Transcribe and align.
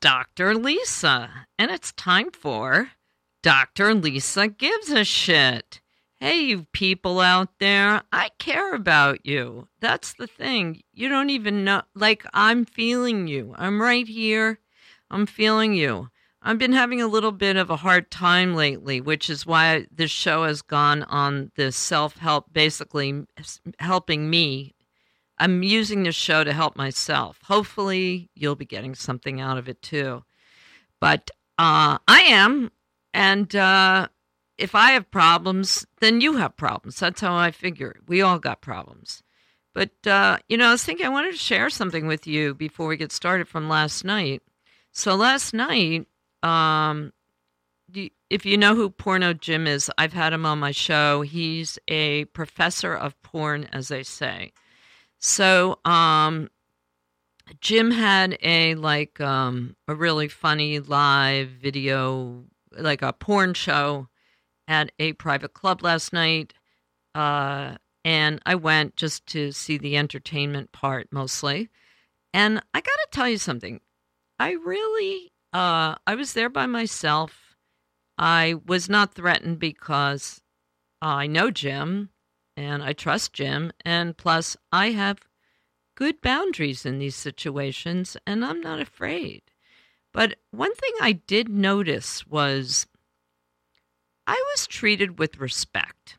Dr. 0.00 0.54
Lisa, 0.54 1.46
and 1.58 1.70
it's 1.70 1.92
time 1.92 2.30
for 2.30 2.92
Dr. 3.42 3.92
Lisa 3.94 4.48
Gives 4.48 4.90
a 4.90 5.04
Shit. 5.04 5.82
Hey, 6.18 6.40
you 6.40 6.66
people 6.72 7.20
out 7.20 7.58
there, 7.58 8.02
I 8.10 8.30
care 8.38 8.74
about 8.74 9.26
you. 9.26 9.68
That's 9.80 10.14
the 10.14 10.26
thing. 10.26 10.80
You 10.94 11.10
don't 11.10 11.28
even 11.28 11.64
know. 11.64 11.82
Like, 11.94 12.24
I'm 12.32 12.64
feeling 12.64 13.28
you. 13.28 13.54
I'm 13.58 13.82
right 13.82 14.08
here. 14.08 14.58
I'm 15.10 15.26
feeling 15.26 15.74
you. 15.74 16.08
I've 16.42 16.58
been 16.58 16.72
having 16.72 17.02
a 17.02 17.06
little 17.06 17.32
bit 17.32 17.56
of 17.56 17.68
a 17.68 17.76
hard 17.76 18.10
time 18.10 18.54
lately, 18.54 19.02
which 19.02 19.28
is 19.28 19.44
why 19.44 19.86
this 19.90 20.10
show 20.10 20.44
has 20.44 20.62
gone 20.62 21.02
on 21.04 21.52
this 21.56 21.76
self 21.76 22.16
help, 22.16 22.50
basically 22.54 23.26
helping 23.78 24.30
me 24.30 24.74
I'm 25.40 25.62
using 25.62 26.02
this 26.02 26.14
show 26.14 26.44
to 26.44 26.52
help 26.52 26.76
myself. 26.76 27.40
Hopefully, 27.44 28.28
you'll 28.34 28.56
be 28.56 28.66
getting 28.66 28.94
something 28.94 29.40
out 29.40 29.56
of 29.56 29.68
it 29.68 29.80
too. 29.80 30.22
But 31.00 31.30
uh, 31.58 31.96
I 32.06 32.20
am, 32.28 32.70
and 33.14 33.56
uh, 33.56 34.08
if 34.58 34.74
I 34.74 34.92
have 34.92 35.10
problems, 35.10 35.86
then 36.00 36.20
you 36.20 36.36
have 36.36 36.58
problems. 36.58 37.00
That's 37.00 37.22
how 37.22 37.34
I 37.34 37.50
figure. 37.52 37.96
We 38.06 38.20
all 38.20 38.38
got 38.38 38.60
problems. 38.60 39.22
But 39.72 40.06
uh, 40.06 40.38
you 40.48 40.58
know, 40.58 40.68
I 40.68 40.72
was 40.72 40.84
thinking 40.84 41.06
I 41.06 41.10
wanted 41.10 41.32
to 41.32 41.38
share 41.38 41.70
something 41.70 42.06
with 42.06 42.26
you 42.26 42.54
before 42.54 42.86
we 42.86 42.98
get 42.98 43.10
started 43.10 43.48
from 43.48 43.68
last 43.68 44.04
night. 44.04 44.42
So 44.92 45.14
last 45.14 45.54
night, 45.54 46.06
um, 46.42 47.14
if 48.28 48.44
you 48.44 48.58
know 48.58 48.74
who 48.74 48.90
Porno 48.90 49.32
Jim 49.32 49.66
is, 49.66 49.90
I've 49.96 50.12
had 50.12 50.34
him 50.34 50.44
on 50.44 50.58
my 50.58 50.72
show. 50.72 51.22
He's 51.22 51.78
a 51.88 52.26
professor 52.26 52.94
of 52.94 53.20
porn, 53.22 53.68
as 53.72 53.88
they 53.88 54.02
say. 54.02 54.52
So, 55.20 55.78
um, 55.84 56.48
Jim 57.60 57.90
had 57.90 58.38
a 58.42 58.74
like 58.74 59.20
um, 59.20 59.76
a 59.86 59.94
really 59.94 60.28
funny 60.28 60.78
live 60.80 61.48
video, 61.48 62.44
like 62.72 63.02
a 63.02 63.12
porn 63.12 63.54
show 63.54 64.08
at 64.66 64.92
a 64.98 65.12
private 65.14 65.52
club 65.52 65.82
last 65.82 66.12
night. 66.12 66.54
Uh, 67.14 67.76
and 68.04 68.40
I 68.46 68.54
went 68.54 68.96
just 68.96 69.26
to 69.26 69.52
see 69.52 69.76
the 69.76 69.96
entertainment 69.96 70.72
part 70.72 71.08
mostly. 71.12 71.68
And 72.32 72.62
I 72.72 72.80
got 72.80 72.84
to 72.84 73.08
tell 73.10 73.28
you 73.28 73.38
something. 73.38 73.80
I 74.38 74.52
really, 74.52 75.32
uh, 75.52 75.96
I 76.06 76.14
was 76.14 76.32
there 76.32 76.48
by 76.48 76.66
myself. 76.66 77.56
I 78.16 78.54
was 78.66 78.88
not 78.88 79.14
threatened 79.14 79.58
because 79.58 80.40
I 81.02 81.26
know 81.26 81.50
Jim 81.50 82.10
and 82.60 82.82
I 82.82 82.92
trust 82.92 83.32
Jim. 83.32 83.72
And 83.86 84.16
plus, 84.16 84.54
I 84.70 84.90
have 84.90 85.20
good 85.94 86.20
boundaries 86.20 86.84
in 86.84 86.98
these 86.98 87.16
situations, 87.16 88.18
and 88.26 88.44
I'm 88.44 88.60
not 88.60 88.80
afraid. 88.80 89.42
But 90.12 90.36
one 90.50 90.74
thing 90.74 90.92
I 91.00 91.12
did 91.12 91.48
notice 91.48 92.26
was 92.26 92.86
I 94.26 94.42
was 94.52 94.66
treated 94.66 95.18
with 95.18 95.38
respect. 95.38 96.18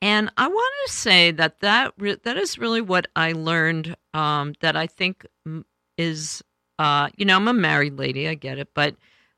And 0.00 0.30
I 0.38 0.48
want 0.48 0.74
to 0.86 0.92
say 0.92 1.30
that 1.32 1.60
that, 1.60 1.92
re- 1.98 2.18
that 2.24 2.38
is 2.38 2.58
really 2.58 2.80
what 2.80 3.06
I 3.14 3.32
learned 3.32 3.96
um, 4.14 4.54
that 4.60 4.76
I 4.76 4.86
think 4.86 5.26
is, 5.98 6.42
uh, 6.78 7.10
you 7.16 7.26
know, 7.26 7.36
I'm 7.36 7.48
a 7.48 7.52
married 7.52 7.98
lady, 7.98 8.28
I 8.28 8.34
get 8.34 8.58
it, 8.58 8.68
but 8.74 8.96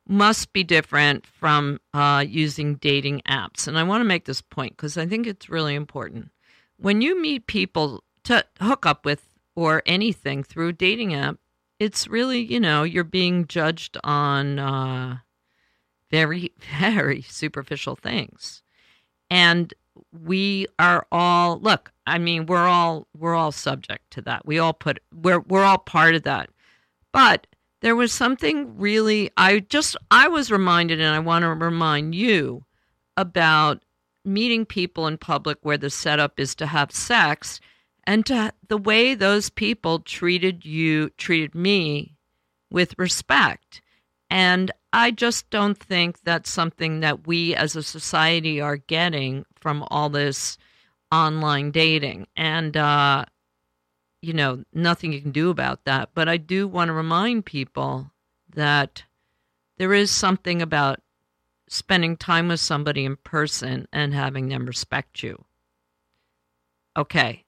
must 0.09 0.53
be 0.53 0.63
different 0.63 1.27
from 1.27 1.81
uh, 1.93 2.25
using 2.27 2.77
dating 2.77 3.23
apps. 3.29 3.67
And 3.67 3.79
I 3.79 3.83
want 3.83 4.01
to 4.01 4.07
make 4.07 4.25
this 4.25 4.41
point 4.41 4.77
because 4.77 4.97
I 4.97 5.07
think 5.07 5.27
it's 5.27 5.49
really 5.49 5.75
important. 5.75 6.31
When 6.79 7.01
you 7.01 7.21
meet 7.21 7.47
people 7.47 8.05
to 8.25 8.45
hook 8.61 8.87
up 8.87 9.05
with 9.05 9.29
or 9.55 9.83
anything 9.87 10.43
through 10.45 10.69
a 10.69 10.73
dating 10.73 11.15
app, 11.15 11.37
it's 11.79 12.09
really, 12.09 12.41
you 12.41 12.61
know, 12.61 12.83
you're 12.83 13.05
being 13.05 13.47
judged 13.47 13.97
on 14.05 14.59
uh, 14.59 15.19
very, 16.11 16.53
very 16.79 17.23
superficial 17.23 17.97
things. 17.97 18.63
And 19.31 19.75
we 20.13 20.67
are 20.79 21.07
all 21.11 21.59
look 21.61 21.93
i 22.07 22.19
mean 22.19 22.47
we're 22.47 22.67
all 22.67 23.07
we're 23.17 23.35
all 23.35 23.53
subject 23.53 24.11
to 24.11 24.21
that 24.21 24.45
we 24.47 24.59
all 24.59 24.73
put 24.73 24.99
we're 25.15 25.41
we're 25.41 25.65
all 25.65 25.79
part 25.79 26.15
of 26.15 26.23
that 26.23 26.51
but 27.13 27.47
there 27.81 27.97
was 27.97 28.13
something 28.13 28.79
really 28.79 29.31
I 29.37 29.61
just 29.61 29.97
I 30.11 30.29
was 30.29 30.51
reminded 30.51 31.01
and 31.01 31.15
I 31.15 31.19
want 31.19 31.43
to 31.43 31.49
remind 31.49 32.15
you 32.15 32.65
about 33.17 33.83
meeting 34.25 34.67
people 34.67 35.07
in 35.07 35.19
public 35.19 35.59
where 35.63 35.79
the 35.79 35.91
setup 35.91 36.41
is 36.41 36.55
to 36.57 36.67
have 36.67 36.91
sex 36.91 37.61
and 38.05 38.27
to 38.27 38.53
the 38.69 38.79
way 38.79 39.15
those 39.15 39.51
people 39.51 40.01
treated 40.01 40.65
you 40.65 41.11
treated 41.11 41.55
me 41.55 42.17
with 42.71 42.99
respect 42.99 43.81
and 44.31 44.73
I 44.93 45.11
just 45.11 45.51
don't 45.51 45.79
think 45.79 46.23
that's 46.23 46.51
something 46.51 47.01
that 47.01 47.27
we 47.27 47.55
as 47.55 47.77
a 47.77 47.83
society 47.83 48.61
are 48.61 48.79
getting 48.79 49.45
from 49.61 49.85
all 49.91 50.09
this 50.09 50.59
online 51.13 51.71
dating. 51.71 52.27
And 52.37 52.77
uh, 52.77 53.27
you 54.23 54.33
know, 54.33 54.65
nothing 54.73 55.13
you 55.13 55.21
can 55.21 55.33
do 55.33 55.51
about 55.51 55.85
that. 55.85 56.11
But 56.15 56.29
I 56.29 56.37
do 56.37 56.67
want 56.67 56.89
to 56.89 56.93
remind 56.93 57.47
people 57.47 58.11
that 58.55 59.05
there 59.79 59.93
is 59.93 60.11
something 60.11 60.63
about 60.63 61.01
spending 61.69 62.17
time 62.17 62.49
with 62.49 62.61
somebody 62.61 63.05
in 63.05 63.17
person 63.17 63.89
and 63.93 64.15
having 64.15 64.49
them 64.49 64.67
respect 64.67 65.23
you. 65.23 65.45
Okay, 66.97 67.45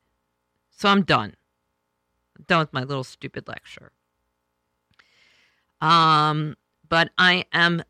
so 0.71 0.89
I'm 0.89 1.03
done. 1.03 1.35
I'm 2.37 2.45
done 2.47 2.61
with 2.61 2.73
my 2.73 2.85
little 2.85 3.05
stupid 3.05 3.49
lecture. 3.49 3.93
Um, 5.81 6.57
but 6.89 7.11
I 7.17 7.47
am 7.53 7.83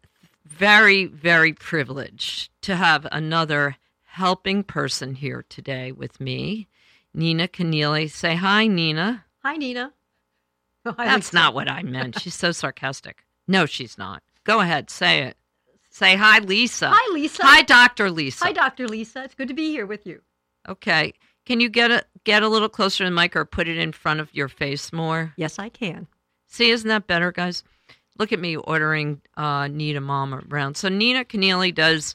very, 0.45 1.07
very 1.07 1.53
privileged 1.53 2.51
to 2.63 2.77
have 2.77 3.07
another 3.11 3.77
helping 4.05 4.63
person 4.63 5.15
here 5.15 5.45
today 5.49 5.93
with 5.93 6.21
me. 6.21 6.69
Nina 7.19 7.49
Keneally. 7.49 8.09
Say 8.11 8.37
hi, 8.37 8.69
Nina. 8.69 9.25
Hi, 9.45 9.57
Nina. 9.57 9.93
Oh, 10.87 10.95
That's 10.97 11.35
not 11.35 11.53
what 11.53 11.69
I 11.69 11.83
meant. 11.83 12.19
She's 12.19 12.37
so 12.37 12.51
sarcastic. 12.51 13.25
No, 13.47 13.67
she's 13.67 13.99
not. 13.99 14.23
Go 14.45 14.61
ahead, 14.61 14.89
say 14.89 15.25
it. 15.25 15.37
Say 15.91 16.17
hi, 16.17 16.39
Lisa. 16.39 16.89
Hi, 16.95 17.13
Lisa. 17.13 17.43
Hi, 17.45 17.61
Dr. 17.63 18.11
Lisa. 18.11 18.45
Hi, 18.47 18.53
Dr. 18.53 18.89
Lisa. 18.89 19.25
It's 19.25 19.35
good 19.35 19.49
to 19.49 19.55
be 19.55 19.71
here 19.71 19.85
with 19.85 20.07
you. 20.07 20.23
Okay. 20.67 21.13
Can 21.45 21.61
you 21.61 21.69
get 21.69 21.91
a 21.91 22.05
get 22.25 22.43
a 22.43 22.49
little 22.49 22.71
closer 22.71 23.05
to 23.05 23.11
the 23.11 23.15
mic 23.15 23.37
or 23.37 23.45
put 23.45 23.69
it 23.69 23.77
in 23.77 23.93
front 23.93 24.21
of 24.21 24.33
your 24.33 24.49
face 24.49 24.91
more? 24.93 25.35
Yes, 25.37 25.59
I 25.59 25.69
can. 25.69 26.07
See, 26.47 26.71
isn't 26.71 26.89
that 26.89 27.07
better, 27.07 27.33
guys? 27.33 27.65
Look 28.19 28.33
at 28.33 28.41
me 28.41 28.57
ordering 28.57 29.21
uh, 29.37 29.67
Nina 29.67 30.01
Mom 30.01 30.33
around. 30.51 30.77
So 30.77 30.89
Nina 30.89 31.25
Keneally 31.25 31.75
does 31.75 32.15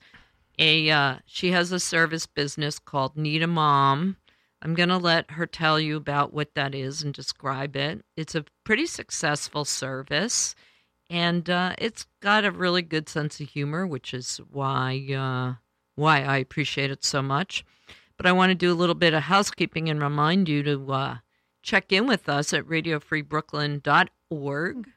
a 0.57 0.89
uh, 0.89 1.17
she 1.25 1.51
has 1.51 1.71
a 1.71 1.79
service 1.79 2.25
business 2.25 2.79
called 2.79 3.17
Need 3.17 3.43
a 3.43 3.47
Mom 3.47 4.17
I'm 4.63 4.73
going 4.75 4.89
to 4.89 4.97
let 4.97 5.31
her 5.31 5.45
tell 5.45 5.77
you 5.77 5.97
about 5.97 6.33
what 6.33 6.55
that 6.55 6.73
is 6.73 7.03
and 7.03 7.13
describe 7.13 7.75
it. 7.75 8.05
It's 8.15 8.33
a 8.33 8.45
pretty 8.63 8.85
successful 8.85 9.65
service, 9.65 10.55
and 11.09 11.49
uh, 11.49 11.75
it's 11.77 12.05
got 12.21 12.45
a 12.45 12.51
really 12.51 12.81
good 12.81 13.09
sense 13.09 13.41
of 13.41 13.49
humor, 13.49 13.85
which 13.85 14.13
is 14.13 14.39
why 14.49 15.05
uh, 15.13 15.55
why 15.95 16.23
I 16.23 16.37
appreciate 16.37 16.91
it 16.91 17.03
so 17.03 17.21
much. 17.21 17.65
But 18.15 18.25
I 18.25 18.31
want 18.31 18.51
to 18.51 18.55
do 18.55 18.71
a 18.71 18.75
little 18.75 18.95
bit 18.95 19.13
of 19.13 19.23
housekeeping 19.23 19.89
and 19.89 20.01
remind 20.01 20.47
you 20.47 20.63
to 20.63 20.93
uh, 20.93 21.17
check 21.61 21.91
in 21.91 22.07
with 22.07 22.29
us 22.29 22.53
at 22.53 22.63
radiofreebrooklyn.org. 22.63 24.89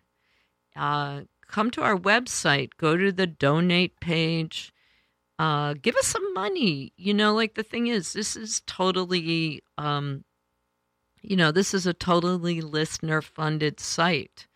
Uh, 0.76 1.22
come 1.48 1.72
to 1.72 1.82
our 1.82 1.96
website, 1.96 2.70
go 2.78 2.96
to 2.96 3.10
the 3.10 3.26
donate 3.26 3.98
page 3.98 4.72
uh, 5.38 5.74
give 5.74 5.96
us 5.96 6.06
some 6.06 6.34
money. 6.34 6.92
You 6.96 7.14
know, 7.14 7.34
like 7.34 7.54
the 7.54 7.62
thing 7.62 7.88
is, 7.88 8.12
this 8.12 8.36
is 8.36 8.62
totally, 8.66 9.62
um, 9.76 10.24
you 11.22 11.36
know, 11.36 11.52
this 11.52 11.74
is 11.74 11.86
a 11.86 11.94
totally 11.94 12.60
listener 12.60 13.20
funded 13.22 13.80
site. 13.80 14.46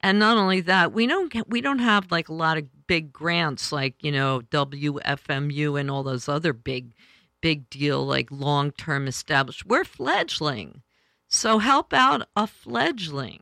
And 0.00 0.18
not 0.18 0.36
only 0.36 0.60
that, 0.60 0.92
we 0.92 1.06
don't 1.06 1.32
get, 1.32 1.48
we 1.48 1.60
don't 1.60 1.80
have 1.80 2.12
like 2.12 2.28
a 2.28 2.34
lot 2.34 2.56
of 2.58 2.86
big 2.86 3.12
grants 3.12 3.72
like, 3.72 4.02
you 4.02 4.12
know, 4.12 4.42
WFMU 4.50 5.78
and 5.78 5.90
all 5.90 6.04
those 6.04 6.28
other 6.28 6.52
big, 6.52 6.94
big 7.40 7.68
deal, 7.68 8.06
like 8.06 8.30
long 8.30 8.70
term 8.70 9.08
established. 9.08 9.66
We're 9.66 9.84
fledgling. 9.84 10.82
So 11.26 11.58
help 11.58 11.92
out 11.92 12.28
a 12.36 12.46
fledgling 12.46 13.40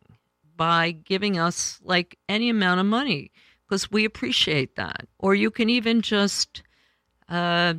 by 0.56 0.92
giving 0.92 1.38
us 1.38 1.78
like 1.82 2.18
any 2.28 2.48
amount 2.48 2.80
of 2.80 2.86
money 2.86 3.30
because 3.66 3.90
we 3.90 4.04
appreciate 4.04 4.76
that. 4.76 5.06
Or 5.18 5.34
you 5.34 5.50
can 5.50 5.68
even 5.68 6.00
just 6.00 6.62
uh, 7.28 7.74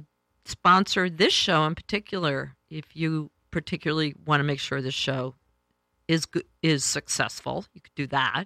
sponsor 0.46 1.10
this 1.10 1.34
show 1.34 1.66
in 1.66 1.76
particular 1.76 2.56
if 2.70 2.96
you 2.96 3.32
particularly 3.52 4.16
want 4.26 4.40
to 4.40 4.44
make 4.44 4.60
sure 4.60 4.82
this 4.82 4.94
show 4.94 5.36
is 6.08 6.26
is 6.62 6.84
successful. 6.84 7.66
You 7.74 7.82
could 7.82 7.96
do 7.96 8.08
that, 8.08 8.46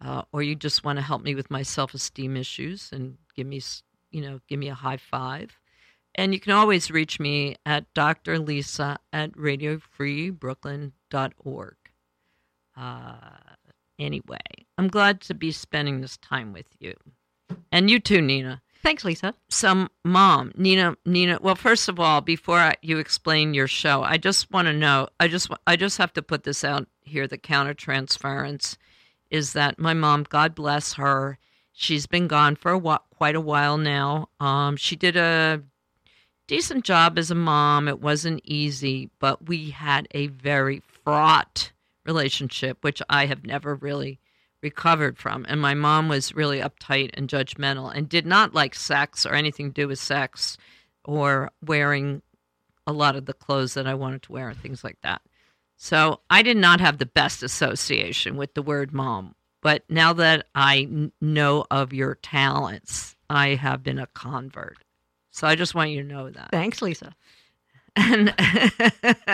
uh, 0.00 0.22
or 0.32 0.42
you 0.42 0.54
just 0.54 0.84
want 0.84 0.98
to 0.98 1.02
help 1.02 1.22
me 1.22 1.34
with 1.34 1.50
my 1.50 1.62
self 1.62 1.94
esteem 1.94 2.36
issues 2.36 2.90
and 2.92 3.18
give 3.34 3.46
me 3.46 3.60
you 4.10 4.22
know 4.22 4.40
give 4.48 4.58
me 4.58 4.68
a 4.68 4.74
high 4.74 4.98
five. 4.98 5.58
And 6.16 6.34
you 6.34 6.40
can 6.40 6.52
always 6.52 6.90
reach 6.90 7.20
me 7.20 7.54
at 7.64 7.86
Dr. 7.94 8.40
Lisa 8.40 8.98
at 9.12 9.30
radiofreebrooklyn.org. 9.32 11.76
Uh, 12.76 13.14
anyway. 13.98 14.38
I'm 14.76 14.88
glad 14.88 15.20
to 15.22 15.34
be 15.34 15.52
spending 15.52 16.00
this 16.00 16.16
time 16.16 16.52
with 16.52 16.66
you. 16.78 16.94
And 17.70 17.88
you 17.90 18.00
too, 18.00 18.20
Nina. 18.20 18.60
Thanks, 18.82 19.04
Lisa. 19.04 19.34
So, 19.48 19.88
mom, 20.04 20.52
Nina, 20.56 20.96
Nina. 21.04 21.38
Well, 21.42 21.54
first 21.54 21.88
of 21.88 22.00
all, 22.00 22.22
before 22.22 22.58
I, 22.58 22.76
you 22.80 22.98
explain 22.98 23.52
your 23.52 23.68
show, 23.68 24.02
I 24.02 24.16
just 24.16 24.50
want 24.50 24.66
to 24.68 24.72
know. 24.72 25.08
I 25.18 25.28
just, 25.28 25.50
I 25.66 25.76
just 25.76 25.98
have 25.98 26.14
to 26.14 26.22
put 26.22 26.44
this 26.44 26.64
out 26.64 26.88
here. 27.02 27.26
The 27.26 27.36
countertransference 27.36 28.76
is 29.30 29.52
that 29.52 29.78
my 29.78 29.92
mom, 29.92 30.24
God 30.28 30.54
bless 30.54 30.94
her, 30.94 31.38
she's 31.72 32.06
been 32.06 32.26
gone 32.26 32.56
for 32.56 32.72
a 32.72 32.78
while, 32.78 33.04
quite 33.14 33.36
a 33.36 33.40
while 33.40 33.76
now. 33.76 34.28
Um, 34.40 34.76
she 34.76 34.96
did 34.96 35.16
a 35.16 35.62
decent 36.46 36.84
job 36.84 37.18
as 37.18 37.30
a 37.30 37.34
mom. 37.34 37.86
It 37.86 38.00
wasn't 38.00 38.40
easy, 38.44 39.10
but 39.18 39.46
we 39.46 39.70
had 39.70 40.08
a 40.12 40.28
very 40.28 40.82
fraught 41.04 41.72
relationship, 42.06 42.78
which 42.80 43.02
I 43.10 43.26
have 43.26 43.44
never 43.44 43.74
really 43.74 44.20
recovered 44.62 45.18
from. 45.18 45.46
And 45.48 45.60
my 45.60 45.74
mom 45.74 46.08
was 46.08 46.34
really 46.34 46.60
uptight 46.60 47.10
and 47.14 47.28
judgmental 47.28 47.94
and 47.94 48.08
did 48.08 48.26
not 48.26 48.54
like 48.54 48.74
sex 48.74 49.24
or 49.24 49.34
anything 49.34 49.68
to 49.72 49.82
do 49.82 49.88
with 49.88 49.98
sex 49.98 50.56
or 51.04 51.50
wearing 51.64 52.22
a 52.86 52.92
lot 52.92 53.16
of 53.16 53.26
the 53.26 53.32
clothes 53.32 53.74
that 53.74 53.86
I 53.86 53.94
wanted 53.94 54.22
to 54.22 54.32
wear 54.32 54.48
and 54.48 54.58
things 54.58 54.84
like 54.84 54.98
that. 55.02 55.22
So 55.76 56.20
I 56.28 56.42
did 56.42 56.56
not 56.56 56.80
have 56.80 56.98
the 56.98 57.06
best 57.06 57.42
association 57.42 58.36
with 58.36 58.54
the 58.54 58.62
word 58.62 58.92
mom. 58.92 59.34
But 59.62 59.84
now 59.88 60.12
that 60.14 60.46
I 60.54 60.80
n- 60.90 61.12
know 61.20 61.64
of 61.70 61.92
your 61.92 62.16
talents, 62.16 63.16
I 63.28 63.54
have 63.54 63.82
been 63.82 63.98
a 63.98 64.06
convert. 64.08 64.78
So 65.30 65.46
I 65.46 65.54
just 65.54 65.74
want 65.74 65.90
you 65.90 66.02
to 66.02 66.08
know 66.08 66.30
that. 66.30 66.50
Thanks, 66.50 66.82
Lisa. 66.82 67.14
And 67.96 68.34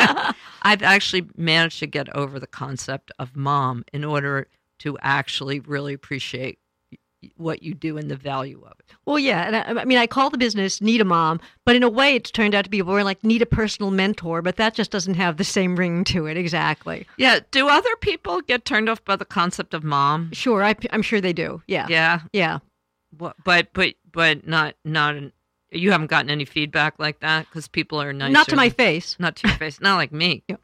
I've 0.63 0.83
actually 0.83 1.27
managed 1.37 1.79
to 1.81 1.87
get 1.87 2.15
over 2.15 2.39
the 2.39 2.47
concept 2.47 3.11
of 3.19 3.37
mom 3.37 3.85
in 3.93 4.05
order 4.05 4.49
to 4.81 4.97
actually 5.01 5.61
really 5.61 5.95
appreciate 5.95 6.59
what 7.37 7.63
you 7.63 7.75
do 7.75 7.97
and 7.97 8.11
the 8.11 8.17
value 8.17 8.63
of 8.65 8.73
it. 8.79 8.93
Well, 9.05 9.19
yeah, 9.19 9.47
and 9.47 9.57
I, 9.57 9.83
I 9.83 9.85
mean, 9.85 9.99
I 9.99 10.07
call 10.07 10.31
the 10.31 10.39
business 10.39 10.81
Need 10.81 11.01
a 11.01 11.05
Mom, 11.05 11.41
but 11.65 11.75
in 11.75 11.83
a 11.83 11.89
way, 11.89 12.15
it's 12.15 12.31
turned 12.31 12.55
out 12.55 12.65
to 12.65 12.71
be 12.71 12.83
more 12.83 13.03
like 13.03 13.25
Need 13.25 13.43
a 13.43 13.47
Personal 13.47 13.91
Mentor, 13.91 14.43
but 14.43 14.57
that 14.57 14.75
just 14.75 14.91
doesn't 14.91 15.15
have 15.15 15.37
the 15.37 15.45
same 15.45 15.75
ring 15.77 16.05
to 16.05 16.27
it 16.27 16.37
exactly. 16.37 17.07
Yeah. 17.17 17.41
Do 17.51 17.69
other 17.69 17.95
people 18.01 18.43
get 18.43 18.65
turned 18.65 18.89
off 18.89 19.05
by 19.05 19.17
the 19.17 19.25
concept 19.25 19.75
of 19.75 19.83
mom? 19.83 20.31
Sure, 20.33 20.63
I, 20.63 20.77
am 20.91 21.03
sure 21.03 21.21
they 21.21 21.33
do. 21.33 21.63
Yeah, 21.67 21.87
Yeah. 21.89 22.21
yeah. 22.33 22.59
What, 23.17 23.37
but 23.45 23.69
but 23.73 23.95
but 24.13 24.47
not 24.47 24.75
not. 24.85 25.17
You 25.71 25.91
haven't 25.93 26.09
gotten 26.09 26.31
any 26.31 26.45
feedback 26.45 26.95
like 26.99 27.21
that 27.21 27.47
because 27.47 27.67
people 27.67 28.01
are 28.01 28.13
nice. 28.13 28.33
Not 28.33 28.49
to 28.49 28.57
my 28.57 28.69
face. 28.69 29.17
not 29.19 29.37
to 29.37 29.49
your 29.49 29.57
face. 29.57 29.81
Not 29.81 29.97
like 29.97 30.13
me. 30.13 30.43
Yep. 30.49 30.61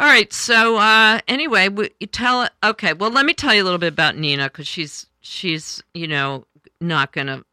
All 0.00 0.06
right. 0.06 0.32
So 0.32 0.78
uh, 0.78 1.20
anyway, 1.28 1.68
we, 1.68 1.90
you 2.00 2.06
tell. 2.06 2.48
Okay. 2.64 2.94
Well, 2.94 3.10
let 3.10 3.26
me 3.26 3.34
tell 3.34 3.54
you 3.54 3.62
a 3.62 3.64
little 3.64 3.78
bit 3.78 3.92
about 3.92 4.16
Nina 4.16 4.44
because 4.44 4.66
she's 4.66 5.06
she's 5.20 5.82
you 5.92 6.08
know 6.08 6.46
not 6.80 7.12
gonna 7.12 7.44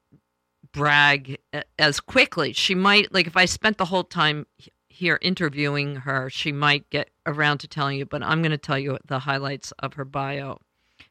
brag 0.72 1.40
as 1.78 2.00
quickly. 2.00 2.54
She 2.54 2.74
might 2.74 3.14
like 3.14 3.28
if 3.28 3.36
I 3.36 3.44
spent 3.44 3.78
the 3.78 3.84
whole 3.84 4.06
time 4.06 4.48
here 4.88 5.20
interviewing 5.22 5.98
her, 5.98 6.30
she 6.30 6.54
might 6.54 6.90
get 6.90 7.10
around 7.26 7.58
to 7.60 7.68
telling 7.68 7.98
you. 7.98 8.06
But 8.06 8.24
I'm 8.24 8.42
going 8.42 8.52
to 8.52 8.58
tell 8.58 8.80
you 8.80 8.98
the 9.06 9.20
highlights 9.20 9.74
of 9.80 9.96
her 9.96 10.06
bio. 10.06 10.62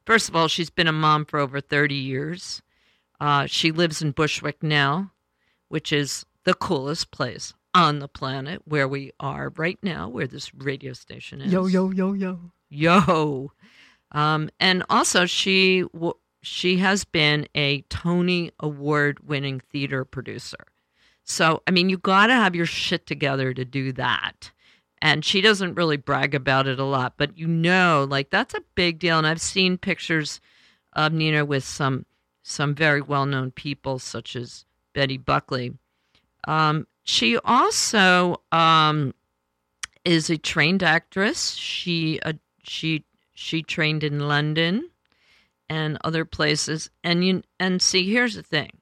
First 0.06 0.30
of 0.30 0.36
all, 0.36 0.48
she's 0.48 0.70
been 0.70 0.88
a 0.88 0.92
mom 0.92 1.26
for 1.26 1.38
over 1.38 1.60
30 1.60 1.94
years. 1.94 2.62
Uh, 3.20 3.44
she 3.44 3.70
lives 3.70 4.00
in 4.00 4.12
Bushwick 4.12 4.62
now, 4.62 5.12
which 5.68 5.92
is 5.92 6.24
the 6.44 6.54
coolest 6.54 7.10
place 7.10 7.52
on 7.76 7.98
the 7.98 8.08
planet 8.08 8.62
where 8.64 8.88
we 8.88 9.12
are 9.20 9.52
right 9.56 9.78
now, 9.82 10.08
where 10.08 10.26
this 10.26 10.54
radio 10.54 10.94
station 10.94 11.42
is. 11.42 11.52
Yo, 11.52 11.66
yo, 11.66 11.90
yo, 11.90 12.14
yo. 12.14 12.50
yo. 12.70 13.52
Um, 14.12 14.48
and 14.58 14.82
also, 14.88 15.26
she 15.26 15.82
w- 15.92 16.14
she 16.40 16.78
has 16.78 17.04
been 17.04 17.46
a 17.54 17.82
Tony 17.82 18.50
Award 18.60 19.28
winning 19.28 19.60
theater 19.60 20.06
producer. 20.06 20.64
So, 21.22 21.62
I 21.66 21.70
mean, 21.70 21.90
you 21.90 21.98
got 21.98 22.28
to 22.28 22.32
have 22.32 22.54
your 22.54 22.64
shit 22.64 23.06
together 23.06 23.52
to 23.52 23.64
do 23.64 23.92
that. 23.92 24.52
And 25.02 25.22
she 25.22 25.42
doesn't 25.42 25.74
really 25.74 25.98
brag 25.98 26.34
about 26.34 26.66
it 26.66 26.80
a 26.80 26.84
lot, 26.84 27.14
but 27.18 27.36
you 27.36 27.46
know, 27.46 28.06
like 28.08 28.30
that's 28.30 28.54
a 28.54 28.62
big 28.74 28.98
deal. 28.98 29.18
And 29.18 29.26
I've 29.26 29.40
seen 29.42 29.76
pictures 29.76 30.40
of 30.94 31.12
Nina 31.12 31.44
with 31.44 31.64
some 31.64 32.06
some 32.42 32.74
very 32.74 33.02
well 33.02 33.26
known 33.26 33.50
people, 33.50 33.98
such 33.98 34.34
as 34.34 34.64
Betty 34.94 35.18
Buckley. 35.18 35.74
Um, 36.48 36.86
she 37.06 37.38
also 37.38 38.42
um, 38.50 39.14
is 40.04 40.28
a 40.28 40.36
trained 40.36 40.82
actress. 40.82 41.52
She 41.54 42.18
uh, 42.20 42.32
she 42.64 43.04
she 43.32 43.62
trained 43.62 44.02
in 44.02 44.26
London 44.26 44.90
and 45.68 45.98
other 46.02 46.24
places. 46.24 46.90
And 47.04 47.24
you 47.24 47.42
and 47.60 47.80
see, 47.80 48.10
here's 48.10 48.34
the 48.34 48.42
thing. 48.42 48.78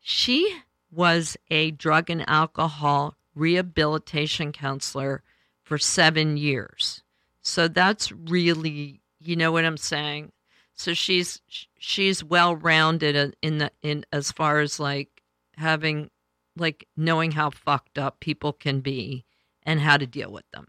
She 0.00 0.60
was 0.90 1.36
a 1.50 1.72
drug 1.72 2.08
and 2.08 2.26
alcohol 2.26 3.16
rehabilitation 3.34 4.50
counselor 4.50 5.22
for 5.62 5.76
seven 5.76 6.38
years. 6.38 7.02
So 7.42 7.68
that's 7.68 8.10
really, 8.10 9.02
you 9.20 9.36
know 9.36 9.52
what 9.52 9.66
I'm 9.66 9.76
saying. 9.76 10.32
So 10.72 10.94
she's 10.94 11.42
she's 11.78 12.24
well 12.24 12.56
rounded 12.56 13.36
in 13.42 13.58
the 13.58 13.70
in 13.82 14.06
as 14.10 14.32
far 14.32 14.60
as 14.60 14.80
like 14.80 15.22
having 15.58 16.08
like 16.56 16.86
knowing 16.96 17.32
how 17.32 17.50
fucked 17.50 17.98
up 17.98 18.20
people 18.20 18.52
can 18.52 18.80
be 18.80 19.24
and 19.62 19.80
how 19.80 19.96
to 19.96 20.06
deal 20.06 20.30
with 20.30 20.44
them. 20.52 20.68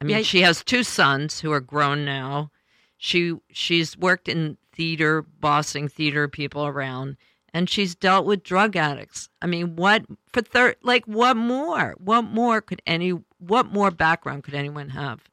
I 0.00 0.04
mean, 0.04 0.16
Yeah. 0.18 0.22
she 0.22 0.42
has 0.42 0.64
two 0.64 0.82
sons 0.82 1.40
who 1.40 1.52
are 1.52 1.60
grown 1.60 2.04
now. 2.04 2.50
She 2.96 3.34
she's 3.50 3.96
worked 3.96 4.28
in 4.28 4.58
theater, 4.74 5.22
bossing 5.22 5.88
theater 5.88 6.28
people 6.28 6.66
around, 6.66 7.16
and 7.52 7.68
she's 7.68 7.94
dealt 7.94 8.26
with 8.26 8.42
drug 8.42 8.76
addicts. 8.76 9.28
I 9.42 9.46
mean, 9.46 9.76
what 9.76 10.04
for 10.32 10.42
third? 10.42 10.76
Like, 10.82 11.06
what 11.06 11.36
more? 11.36 11.94
What 11.98 12.22
more 12.22 12.60
could 12.60 12.82
any? 12.86 13.10
What 13.38 13.72
more 13.72 13.90
background 13.90 14.44
could 14.44 14.54
anyone 14.54 14.90
have 14.90 15.30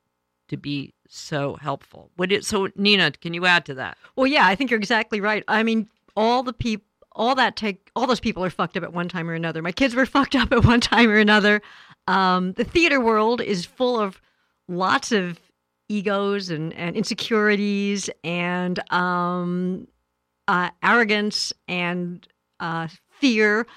to 0.48 0.58
be 0.58 0.94
so 1.10 1.56
helpful? 1.56 2.12
Would 2.18 2.32
it? 2.32 2.46
So, 2.46 2.70
Nina, 2.76 3.12
can 3.12 3.34
you 3.34 3.46
add 3.46 3.66
to 3.66 3.74
that? 3.76 3.98
Well, 4.16 4.28
yeah, 4.28 4.48
I 4.48 4.56
think 4.56 4.72
you're 4.72 4.80
exactly 4.80 5.20
right. 5.22 5.44
I 5.48 5.64
mean, 5.64 5.90
all 6.16 6.42
the 6.44 6.54
people, 6.54 6.87
all 7.18 7.36
that 7.36 7.56
take, 7.56 7.92
all 7.96 8.08
those 8.08 8.20
people 8.20 8.46
are 8.46 8.50
fucked 8.50 8.78
up 8.78 8.84
at 8.84 8.94
one 8.94 9.10
time 9.10 9.30
or 9.30 9.34
another. 9.34 9.62
My 9.62 9.72
kids 9.72 9.96
were 9.96 10.06
fucked 10.18 10.36
up 10.36 10.52
at 10.54 10.64
one 10.64 10.80
time 10.80 11.10
or 11.10 11.18
another. 11.18 11.62
Um, 12.08 12.54
the 12.54 12.64
theater 12.64 13.02
world 13.02 13.42
is 13.42 13.66
full 13.66 14.00
of 14.00 14.22
lots 14.70 15.12
of 15.12 15.40
egos 15.90 16.50
and, 16.50 16.74
and 16.74 16.96
insecurities 16.96 18.10
and 18.24 18.80
um, 18.92 19.88
uh, 20.48 20.70
arrogance 20.84 21.52
and 21.68 22.26
uh, 22.60 22.88
fear 23.10 23.68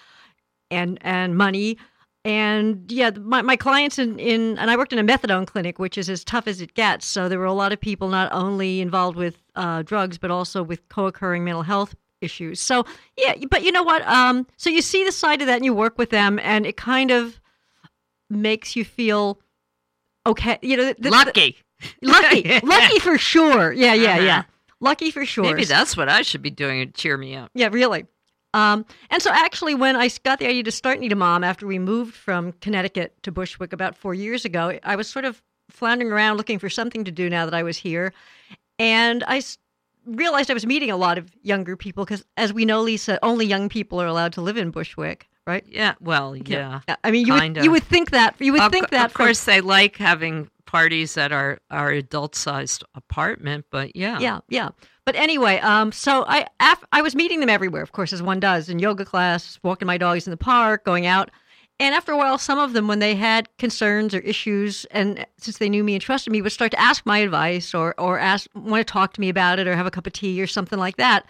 and 0.71 0.99
and 1.03 1.37
money. 1.37 1.79
And 2.23 2.93
yeah, 2.93 3.11
my, 3.11 3.41
my 3.41 3.57
clients 3.57 3.99
in, 3.99 4.19
in 4.19 4.59
and 4.59 4.71
I 4.71 4.77
worked 4.77 4.93
in 4.93 4.99
a 4.99 5.05
methadone 5.05 5.47
clinic, 5.47 5.79
which 5.79 5.97
is 5.97 6.11
as 6.11 6.23
tough 6.23 6.47
as 6.47 6.61
it 6.61 6.75
gets. 6.75 7.07
So 7.07 7.29
there 7.29 7.39
were 7.39 7.47
a 7.47 7.53
lot 7.53 7.73
of 7.73 7.81
people 7.81 8.09
not 8.09 8.31
only 8.33 8.81
involved 8.81 9.17
with 9.17 9.39
uh, 9.57 9.83
drugs, 9.83 10.19
but 10.19 10.31
also 10.31 10.63
with 10.63 10.87
co-occurring 10.91 11.45
mental 11.45 11.63
health 11.63 11.95
issues. 12.21 12.61
So 12.61 12.85
yeah, 13.17 13.35
but 13.51 13.63
you 13.63 13.73
know 13.73 13.83
what? 13.83 14.07
Um, 14.07 14.47
so 14.57 14.71
you 14.71 14.83
see 14.83 15.05
the 15.05 15.13
side 15.13 15.41
of 15.41 15.47
that, 15.47 15.57
and 15.57 15.65
you 15.65 15.75
work 15.75 15.99
with 15.99 16.11
them, 16.11 16.39
and 16.43 16.67
it 16.67 16.77
kind 16.77 17.11
of 17.11 17.41
makes 18.29 18.77
you 18.77 18.85
feel 18.85 19.41
okay. 20.27 20.59
You 20.63 20.77
know, 20.77 20.85
the, 20.87 20.97
the- 20.99 21.11
Lucky. 21.11 21.57
lucky, 22.03 22.61
lucky 22.63 22.99
for 22.99 23.17
sure. 23.19 23.73
Yeah, 23.73 23.95
yeah, 23.95 24.11
Uh-huh. 24.15 24.23
yeah. 24.23 24.43
Lucky 24.81 25.11
for 25.11 25.25
sure. 25.27 25.45
Maybe 25.45 25.65
that's 25.65 25.97
what 25.97 26.09
I 26.09 26.23
should 26.23 26.43
be 26.43 26.51
doing 26.51 26.87
to 26.87 26.93
cheer 26.93 27.17
me 27.17 27.37
up. 27.37 27.51
Yeah, 27.55 27.69
really. 27.71 28.07
Um, 28.55 28.85
and 29.11 29.23
so 29.23 29.31
actually, 29.31 29.75
when 29.75 29.95
I 29.95 30.09
got 30.25 30.39
the 30.41 30.47
idea 30.47 30.63
to 30.65 30.71
start 30.73 30.99
Need 31.01 31.13
a 31.13 31.17
Mom 31.17 31.45
after 31.45 31.67
we 31.67 31.79
moved 31.79 32.15
from 32.15 32.53
Connecticut 32.61 33.15
to 33.23 33.31
Bushwick 33.33 33.73
about 33.73 33.95
four 33.97 34.13
years 34.15 34.45
ago, 34.45 34.79
I 34.83 34.97
was 34.97 35.09
sort 35.09 35.25
of 35.25 35.41
floundering 35.71 36.11
around 36.13 36.37
looking 36.37 36.59
for 36.59 36.69
something 36.69 37.05
to 37.05 37.11
do 37.13 37.31
now 37.31 37.45
that 37.45 37.55
I 37.55 37.63
was 37.63 37.77
here. 37.77 38.13
And 38.79 39.23
I 39.25 39.43
realized 40.07 40.51
I 40.51 40.55
was 40.55 40.67
meeting 40.67 40.91
a 40.91 40.97
lot 40.97 41.19
of 41.19 41.31
younger 41.43 41.77
people 41.77 42.05
because, 42.05 42.25
as 42.37 42.53
we 42.53 42.65
know, 42.65 42.81
Lisa, 42.83 43.19
only 43.23 43.47
young 43.47 43.69
people 43.69 44.01
are 44.01 44.07
allowed 44.07 44.33
to 44.35 44.41
live 44.41 44.57
in 44.57 44.71
Bushwick, 44.71 45.29
right? 45.47 45.65
Yeah. 45.69 45.95
Well, 46.01 46.37
yeah. 46.37 46.81
I 47.05 47.11
mean, 47.11 47.27
you 47.27 47.35
would, 47.35 47.65
you 47.65 47.71
would 47.71 47.85
think 47.85 48.11
that. 48.11 48.35
You 48.41 48.53
would 48.53 48.63
Of, 48.63 48.73
think 48.73 48.91
that. 48.91 49.07
of 49.07 49.13
from- 49.13 49.27
course, 49.27 49.45
they 49.45 49.61
like 49.61 49.97
having 49.97 50.51
parties 50.67 51.17
at 51.17 51.33
our 51.33 51.59
our 51.71 51.91
adult 51.91 52.35
sized 52.37 52.85
apartment, 52.95 53.65
but 53.71 53.97
yeah. 53.97 54.21
yeah 54.21 54.39
yeah 54.49 54.69
but 55.05 55.17
anyway 55.17 55.59
um 55.59 55.91
so 55.91 56.25
i 56.29 56.47
af- 56.61 56.85
i 56.93 57.03
was 57.03 57.17
meeting 57.17 57.41
them 57.41 57.49
everywhere 57.49 57.83
of 57.83 57.91
course 57.91 58.13
as 58.13 58.23
one 58.23 58.39
does 58.39 58.69
in 58.69 58.79
yoga 58.79 59.05
class 59.05 59.59
walking 59.65 59.87
my 59.87 59.99
dogs 59.99 60.29
in 60.29 60.31
the 60.31 60.37
park 60.37 60.85
going 60.85 61.07
out 61.07 61.29
and 61.81 61.95
after 61.95 62.13
a 62.13 62.17
while 62.17 62.39
some 62.39 62.59
of 62.59 62.73
them 62.73 62.87
when 62.87 63.01
they 63.01 63.15
had 63.15 63.49
concerns 63.59 64.15
or 64.15 64.21
issues 64.21 64.85
and 64.93 65.27
since 65.39 65.59
they 65.59 65.69
knew 65.69 65.83
me 65.83 65.95
and 65.95 66.03
trusted 66.03 66.33
me 66.33 66.41
would 66.41 66.53
start 66.53 66.71
to 66.71 66.81
ask 66.81 67.05
my 67.05 67.19
advice 67.19 67.75
or 67.75 67.95
or 67.99 68.19
ask 68.19 68.49
want 68.55 68.87
to 68.87 68.93
talk 68.93 69.13
to 69.15 69.21
me 69.21 69.29
about 69.29 69.59
it 69.59 69.67
or 69.67 69.75
have 69.75 69.87
a 69.87 69.91
cup 69.91 70.07
of 70.07 70.13
tea 70.13 70.41
or 70.41 70.47
something 70.47 70.79
like 70.79 70.97
that 70.97 71.27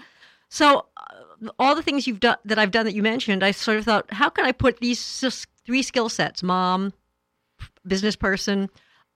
so 0.51 0.85
uh, 0.97 1.49
all 1.59 1.75
the 1.75 1.83
things 1.83 2.07
you've 2.07 2.21
done 2.21 2.37
that 2.45 2.59
i've 2.59 2.71
done 2.71 2.85
that 2.85 2.95
you 2.95 3.03
mentioned 3.03 3.43
i 3.43 3.51
sort 3.51 3.79
of 3.79 3.85
thought 3.85 4.13
how 4.13 4.29
can 4.29 4.45
i 4.45 4.53
put 4.53 4.79
these 4.79 5.25
three 5.65 5.83
skill 5.83 6.09
sets 6.09 6.43
mom 6.43 6.93
business 7.87 8.17
person 8.17 8.69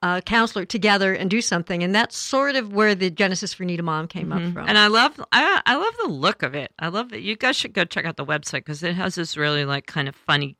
uh, 0.05 0.21
counselor 0.21 0.67
together 0.67 1.15
and 1.15 1.31
do 1.31 1.41
something. 1.41 1.83
And 1.83 1.95
that's 1.95 2.15
sort 2.15 2.57
of 2.57 2.75
where 2.75 2.95
the 2.95 3.09
genesis 3.09 3.55
for 3.55 3.65
Need 3.65 3.81
a 3.81 3.83
Mom 3.83 4.07
came 4.07 4.33
up 4.33 4.43
from. 4.43 4.53
Mm-hmm. 4.53 4.69
And 4.69 4.77
I 4.77 4.89
love, 4.89 5.19
I, 5.33 5.63
I 5.65 5.77
love 5.77 5.95
the 6.03 6.09
look 6.09 6.43
of 6.43 6.55
it. 6.55 6.73
I 6.79 6.89
love 6.89 7.15
it. 7.15 7.23
You 7.23 7.37
guys 7.37 7.57
should 7.57 7.73
go 7.73 7.87
check 7.87 8.05
out 8.05 8.19
the 8.19 8.25
website 8.27 8.67
because 8.67 8.83
it 8.83 8.97
has 8.97 9.15
this 9.15 9.35
really 9.35 9.65
like 9.65 9.87
kind 9.87 10.07
of 10.07 10.15
funny, 10.15 10.59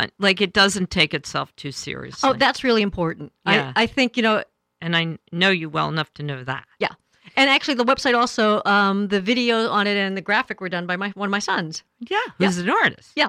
fun. 0.00 0.10
Like 0.18 0.40
it 0.40 0.52
doesn't 0.52 0.90
take 0.90 1.14
itself 1.14 1.54
too 1.56 1.72
seriously. 1.72 2.28
oh, 2.28 2.34
that's 2.34 2.62
really 2.62 2.82
important. 2.82 3.32
Yeah. 3.46 3.72
I, 3.74 3.84
I 3.84 3.86
think, 3.86 4.16
you 4.16 4.22
know, 4.22 4.42
and 4.80 4.96
I 4.96 5.18
know 5.32 5.50
you 5.50 5.68
well 5.68 5.88
enough 5.88 6.12
to 6.14 6.22
know 6.22 6.44
that. 6.44 6.64
Yeah. 6.78 6.90
And 7.36 7.50
actually 7.50 7.74
the 7.74 7.84
website 7.84 8.16
also, 8.16 8.62
um, 8.64 9.08
the 9.08 9.20
video 9.20 9.68
on 9.68 9.86
it 9.86 9.96
and 9.96 10.16
the 10.16 10.20
graphic 10.20 10.60
were 10.60 10.68
done 10.68 10.86
by 10.86 10.96
my 10.96 11.10
one 11.10 11.28
of 11.28 11.30
my 11.30 11.38
sons. 11.38 11.82
Yeah, 11.98 12.18
who's 12.38 12.58
an 12.58 12.70
artist. 12.70 13.12
Yeah. 13.16 13.28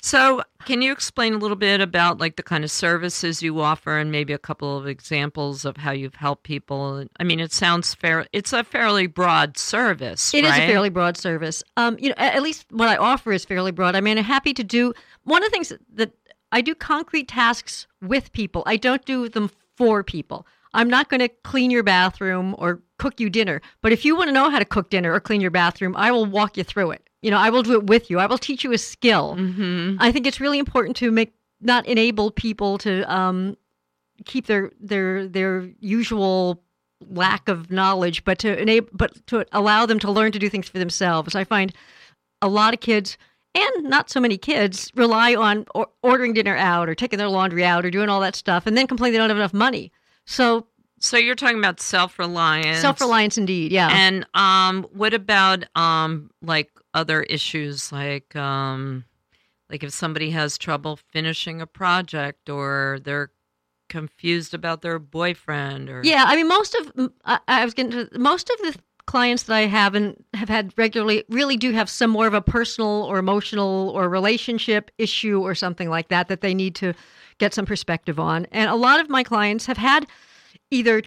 So, 0.00 0.42
can 0.66 0.82
you 0.82 0.92
explain 0.92 1.34
a 1.34 1.38
little 1.38 1.56
bit 1.56 1.80
about 1.80 2.18
like 2.18 2.36
the 2.36 2.42
kind 2.42 2.62
of 2.62 2.70
services 2.70 3.42
you 3.42 3.60
offer 3.60 3.98
and 3.98 4.12
maybe 4.12 4.32
a 4.32 4.38
couple 4.38 4.76
of 4.76 4.86
examples 4.86 5.64
of 5.64 5.76
how 5.76 5.92
you've 5.92 6.14
helped 6.14 6.42
people? 6.42 7.04
I 7.18 7.24
mean, 7.24 7.40
it 7.40 7.52
sounds 7.52 7.94
fair. 7.94 8.26
It's 8.32 8.52
a 8.52 8.64
fairly 8.64 9.06
broad 9.06 9.56
service. 9.56 10.34
It 10.34 10.44
is 10.44 10.50
right? 10.50 10.64
a 10.64 10.66
fairly 10.66 10.90
broad 10.90 11.16
service. 11.16 11.62
Um, 11.76 11.96
you 11.98 12.10
know, 12.10 12.16
at 12.18 12.42
least 12.42 12.66
what 12.70 12.88
I 12.88 12.96
offer 12.96 13.32
is 13.32 13.44
fairly 13.44 13.70
broad. 13.70 13.96
I 13.96 14.00
mean, 14.00 14.18
I'm 14.18 14.24
happy 14.24 14.52
to 14.54 14.64
do 14.64 14.92
one 15.24 15.42
of 15.42 15.50
the 15.50 15.54
things 15.54 15.72
that 15.94 16.12
I 16.50 16.60
do 16.60 16.74
concrete 16.74 17.28
tasks 17.28 17.86
with 18.00 18.32
people. 18.32 18.62
I 18.66 18.76
don't 18.76 19.04
do 19.04 19.28
them 19.28 19.50
for 19.76 20.02
people. 20.02 20.46
I'm 20.74 20.88
not 20.88 21.08
going 21.08 21.20
to 21.20 21.28
clean 21.28 21.70
your 21.70 21.82
bathroom 21.82 22.54
or 22.58 22.80
cook 22.98 23.20
you 23.20 23.28
dinner. 23.30 23.60
But 23.82 23.92
if 23.92 24.04
you 24.04 24.16
want 24.16 24.28
to 24.28 24.32
know 24.32 24.48
how 24.50 24.58
to 24.58 24.64
cook 24.64 24.90
dinner 24.90 25.12
or 25.12 25.20
clean 25.20 25.40
your 25.40 25.50
bathroom, 25.50 25.94
I 25.96 26.10
will 26.10 26.24
walk 26.26 26.56
you 26.56 26.64
through 26.64 26.92
it. 26.92 27.08
You 27.20 27.30
know, 27.30 27.38
I 27.38 27.50
will 27.50 27.62
do 27.62 27.74
it 27.74 27.84
with 27.86 28.10
you. 28.10 28.18
I 28.18 28.26
will 28.26 28.38
teach 28.38 28.64
you 28.64 28.72
a 28.72 28.78
skill. 28.78 29.36
Mhm. 29.38 29.96
I 30.00 30.10
think 30.12 30.26
it's 30.26 30.40
really 30.40 30.58
important 30.58 30.96
to 30.98 31.10
make 31.10 31.32
not 31.60 31.86
enable 31.86 32.30
people 32.30 32.78
to 32.78 33.10
um, 33.12 33.56
keep 34.24 34.46
their 34.46 34.72
their 34.80 35.28
their 35.28 35.68
usual 35.80 36.62
lack 37.10 37.48
of 37.48 37.70
knowledge, 37.70 38.24
but 38.24 38.38
to 38.40 38.60
enable 38.60 38.88
but 38.92 39.26
to 39.28 39.44
allow 39.52 39.86
them 39.86 39.98
to 40.00 40.10
learn 40.10 40.32
to 40.32 40.38
do 40.38 40.48
things 40.48 40.68
for 40.68 40.78
themselves. 40.78 41.34
I 41.34 41.44
find 41.44 41.72
a 42.40 42.48
lot 42.48 42.74
of 42.74 42.80
kids 42.80 43.16
and 43.54 43.84
not 43.84 44.08
so 44.10 44.20
many 44.20 44.38
kids 44.38 44.90
rely 44.94 45.34
on 45.34 45.66
or- 45.74 45.88
ordering 46.02 46.32
dinner 46.32 46.56
out 46.56 46.88
or 46.88 46.94
taking 46.94 47.18
their 47.18 47.28
laundry 47.28 47.64
out 47.64 47.84
or 47.84 47.90
doing 47.90 48.08
all 48.08 48.20
that 48.20 48.34
stuff, 48.36 48.66
and 48.66 48.76
then 48.76 48.86
complain 48.86 49.12
they 49.12 49.18
don't 49.18 49.28
have 49.30 49.36
enough 49.38 49.52
money. 49.54 49.92
So 50.24 50.66
So 51.00 51.16
you're 51.16 51.34
talking 51.34 51.58
about 51.58 51.80
self 51.80 52.18
reliance. 52.18 52.80
self 52.80 53.00
reliance, 53.00 53.36
indeed, 53.36 53.72
yeah. 53.72 53.88
And 53.92 54.26
um, 54.34 54.84
what 54.92 55.12
about 55.14 55.64
um, 55.76 56.30
like 56.40 56.70
other 56.94 57.22
issues 57.24 57.90
like 57.92 58.34
um, 58.36 59.04
like 59.70 59.82
if 59.82 59.92
somebody 59.92 60.30
has 60.30 60.56
trouble 60.58 60.98
finishing 61.10 61.60
a 61.60 61.66
project 61.66 62.48
or 62.48 62.98
they're 63.04 63.30
confused 63.88 64.54
about 64.54 64.80
their 64.82 64.98
boyfriend 64.98 65.90
or 65.90 66.00
Yeah, 66.04 66.24
I 66.26 66.36
mean, 66.36 66.48
most 66.48 66.74
of 66.74 67.10
I, 67.24 67.38
I 67.48 67.64
was 67.64 67.74
getting 67.74 67.92
to 67.92 68.18
most 68.18 68.48
of 68.50 68.58
the 68.58 68.78
clients 69.12 69.42
that 69.42 69.54
I 69.54 69.66
have 69.66 69.94
and 69.94 70.16
have 70.32 70.48
had 70.48 70.72
regularly 70.78 71.22
really 71.28 71.58
do 71.58 71.70
have 71.72 71.90
some 71.90 72.10
more 72.10 72.26
of 72.26 72.32
a 72.32 72.40
personal 72.40 73.02
or 73.02 73.18
emotional 73.18 73.90
or 73.90 74.08
relationship 74.08 74.90
issue 74.96 75.42
or 75.42 75.54
something 75.54 75.90
like 75.90 76.08
that 76.08 76.28
that 76.28 76.40
they 76.40 76.54
need 76.54 76.74
to 76.76 76.94
get 77.36 77.52
some 77.52 77.66
perspective 77.66 78.18
on. 78.18 78.46
And 78.52 78.70
a 78.70 78.74
lot 78.74 79.00
of 79.00 79.10
my 79.10 79.22
clients 79.22 79.66
have 79.66 79.76
had 79.76 80.06
either 80.70 81.02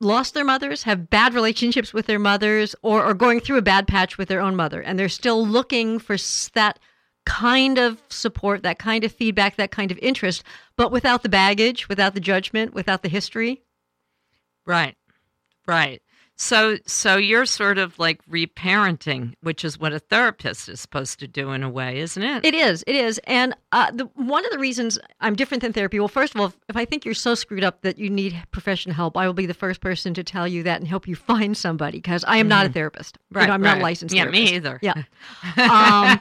lost 0.00 0.34
their 0.34 0.44
mothers, 0.44 0.82
have 0.82 1.10
bad 1.10 1.32
relationships 1.32 1.94
with 1.94 2.06
their 2.06 2.18
mothers, 2.18 2.74
or 2.82 3.04
are 3.04 3.14
going 3.14 3.38
through 3.38 3.58
a 3.58 3.62
bad 3.62 3.86
patch 3.86 4.18
with 4.18 4.26
their 4.26 4.40
own 4.40 4.56
mother, 4.56 4.80
and 4.82 4.98
they're 4.98 5.08
still 5.08 5.46
looking 5.46 6.00
for 6.00 6.16
that 6.54 6.80
kind 7.24 7.78
of 7.78 8.02
support, 8.08 8.64
that 8.64 8.80
kind 8.80 9.04
of 9.04 9.12
feedback, 9.12 9.54
that 9.58 9.70
kind 9.70 9.92
of 9.92 9.98
interest, 9.98 10.42
but 10.76 10.90
without 10.90 11.22
the 11.22 11.28
baggage, 11.28 11.88
without 11.88 12.14
the 12.14 12.20
judgment, 12.20 12.74
without 12.74 13.04
the 13.04 13.08
history. 13.08 13.62
Right. 14.66 14.96
Right. 15.68 16.02
So 16.36 16.76
so 16.86 17.16
you're 17.16 17.46
sort 17.46 17.78
of 17.78 17.96
like 17.98 18.20
reparenting, 18.28 19.34
which 19.42 19.64
is 19.64 19.78
what 19.78 19.92
a 19.92 19.98
therapist 20.00 20.68
is 20.68 20.80
supposed 20.80 21.20
to 21.20 21.28
do 21.28 21.52
in 21.52 21.62
a 21.62 21.70
way, 21.70 22.00
isn't 22.00 22.22
it? 22.22 22.44
It 22.44 22.54
is. 22.54 22.82
It 22.86 22.96
is. 22.96 23.20
And 23.24 23.54
uh, 23.70 23.90
the, 23.92 24.06
one 24.16 24.44
of 24.44 24.50
the 24.50 24.58
reasons 24.58 24.98
I'm 25.20 25.36
different 25.36 25.62
than 25.62 25.72
therapy, 25.72 25.98
well, 26.00 26.08
first 26.08 26.34
of 26.34 26.40
all, 26.40 26.52
if, 26.68 26.76
I 26.76 26.84
think 26.84 27.04
you're 27.04 27.14
so 27.14 27.34
screwed 27.36 27.62
up 27.62 27.82
that 27.82 27.98
you 27.98 28.10
need 28.10 28.42
professional 28.50 28.94
help, 28.94 29.16
I 29.16 29.26
will 29.26 29.34
be 29.34 29.46
the 29.46 29.54
first 29.54 29.80
person 29.80 30.14
to 30.14 30.24
tell 30.24 30.48
you 30.48 30.62
that 30.64 30.80
and 30.80 30.88
help 30.88 31.06
you 31.06 31.14
find 31.14 31.56
somebody 31.56 31.98
because 31.98 32.24
I 32.26 32.38
am 32.38 32.48
not 32.48 32.66
a 32.66 32.70
therapist. 32.70 33.18
You 33.30 33.36
right. 33.40 33.46
know, 33.48 33.54
I'm 33.54 33.62
not 33.62 33.74
right. 33.74 33.80
a 33.80 33.82
licensed 33.84 34.14
Yeah, 34.14 34.22
therapist. 34.22 34.50
me 34.50 34.56
either. 34.56 34.78
Yeah. 34.82 34.94
Um, 35.62 36.20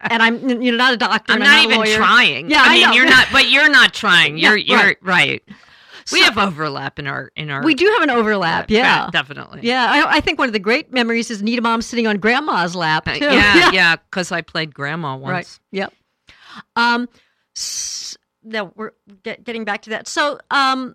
and 0.00 0.22
I'm 0.22 0.48
you 0.62 0.70
know 0.70 0.78
not 0.78 0.94
a 0.94 0.96
doctor. 0.96 1.32
I'm 1.32 1.40
not 1.40 1.58
a 1.58 1.62
even 1.64 1.78
lawyer. 1.78 1.96
trying. 1.96 2.50
Yeah, 2.50 2.62
I 2.62 2.66
I 2.68 2.72
mean 2.74 2.82
know. 2.88 2.92
you're 2.94 3.06
not 3.06 3.26
but 3.32 3.48
you're 3.48 3.68
not 3.70 3.92
trying. 3.92 4.38
You're 4.46 4.56
you're 4.56 4.94
right. 5.02 5.42
We 6.12 6.20
So- 6.20 6.26
have 6.26 6.38
overlap 6.38 6.98
in 6.98 7.06
our 7.06 7.32
in 7.36 7.50
our 7.50 7.62
We 7.64 7.74
do 7.74 7.86
have 7.94 8.02
an 8.02 8.10
overlap. 8.10 8.70
Yeah. 8.70 9.08
definitely. 9.10 9.60
Yeah, 9.62 9.86
I, 9.90 10.16
I 10.16 10.20
think 10.20 10.38
one 10.38 10.48
of 10.48 10.52
the 10.52 10.58
great 10.60 10.92
memories 10.92 11.30
is 11.30 11.42
Nita 11.42 11.62
Mom 11.62 11.82
sitting 11.82 12.06
on 12.06 12.18
Grandma's 12.18 12.74
lap 12.76 13.08
Uh, 13.08 13.14
too. 13.14 13.24
yeah, 13.24 13.70
yeah, 13.72 13.96
because 13.96 14.30
I 14.32 14.40
played 14.42 14.72
grandma 14.74 15.16
once. 15.16 15.32
Right. 15.32 15.60
Yep. 15.72 15.92
Um. 16.76 17.08
S- 17.56 18.16
now 18.44 18.72
we're 18.76 18.92
get, 19.24 19.42
getting 19.44 19.64
back 19.64 19.82
to 19.82 19.90
that. 19.90 20.06
So, 20.08 20.38
um. 20.50 20.94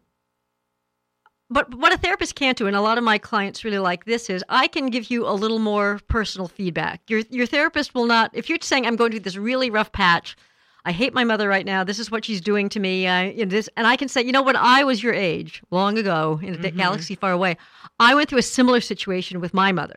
But 1.49 1.75
what 1.75 1.93
a 1.93 1.97
therapist 1.97 2.35
can't 2.35 2.57
do, 2.57 2.65
and 2.67 2.77
a 2.77 2.81
lot 2.81 2.97
of 2.97 3.03
my 3.03 3.17
clients 3.17 3.65
really 3.65 3.79
like 3.79 4.05
this, 4.05 4.29
is 4.29 4.41
I 4.47 4.67
can 4.67 4.87
give 4.87 5.11
you 5.11 5.27
a 5.27 5.33
little 5.33 5.59
more 5.59 5.99
personal 6.07 6.47
feedback. 6.47 7.01
Your 7.09 7.19
your 7.29 7.45
therapist 7.45 7.93
will 7.93 8.05
not. 8.05 8.31
If 8.33 8.47
you're 8.47 8.57
saying 8.61 8.85
I'm 8.87 8.95
going 8.95 9.11
through 9.11 9.19
this 9.19 9.35
really 9.35 9.69
rough 9.69 9.91
patch, 9.91 10.37
I 10.85 10.91
hate 10.91 11.13
my 11.13 11.23
mother 11.23 11.47
right 11.47 11.65
now. 11.65 11.83
This 11.83 11.99
is 11.99 12.09
what 12.09 12.25
she's 12.25 12.41
doing 12.41 12.67
to 12.69 12.79
me. 12.79 13.07
I, 13.07 13.23
and 13.25 13.51
this, 13.51 13.69
and 13.77 13.85
I 13.85 13.95
can 13.95 14.07
say, 14.07 14.23
you 14.23 14.31
know, 14.31 14.41
when 14.41 14.55
I 14.55 14.83
was 14.83 15.03
your 15.03 15.13
age, 15.13 15.61
long 15.71 15.97
ago 15.97 16.39
in 16.41 16.55
a 16.55 16.57
Mhm. 16.57 16.75
galaxy 16.77 17.15
far 17.15 17.31
away, 17.31 17.57
I 17.99 18.15
went 18.15 18.29
through 18.29 18.39
a 18.39 18.43
similar 18.43 18.81
situation 18.81 19.39
with 19.39 19.53
my 19.53 19.71
mother, 19.71 19.95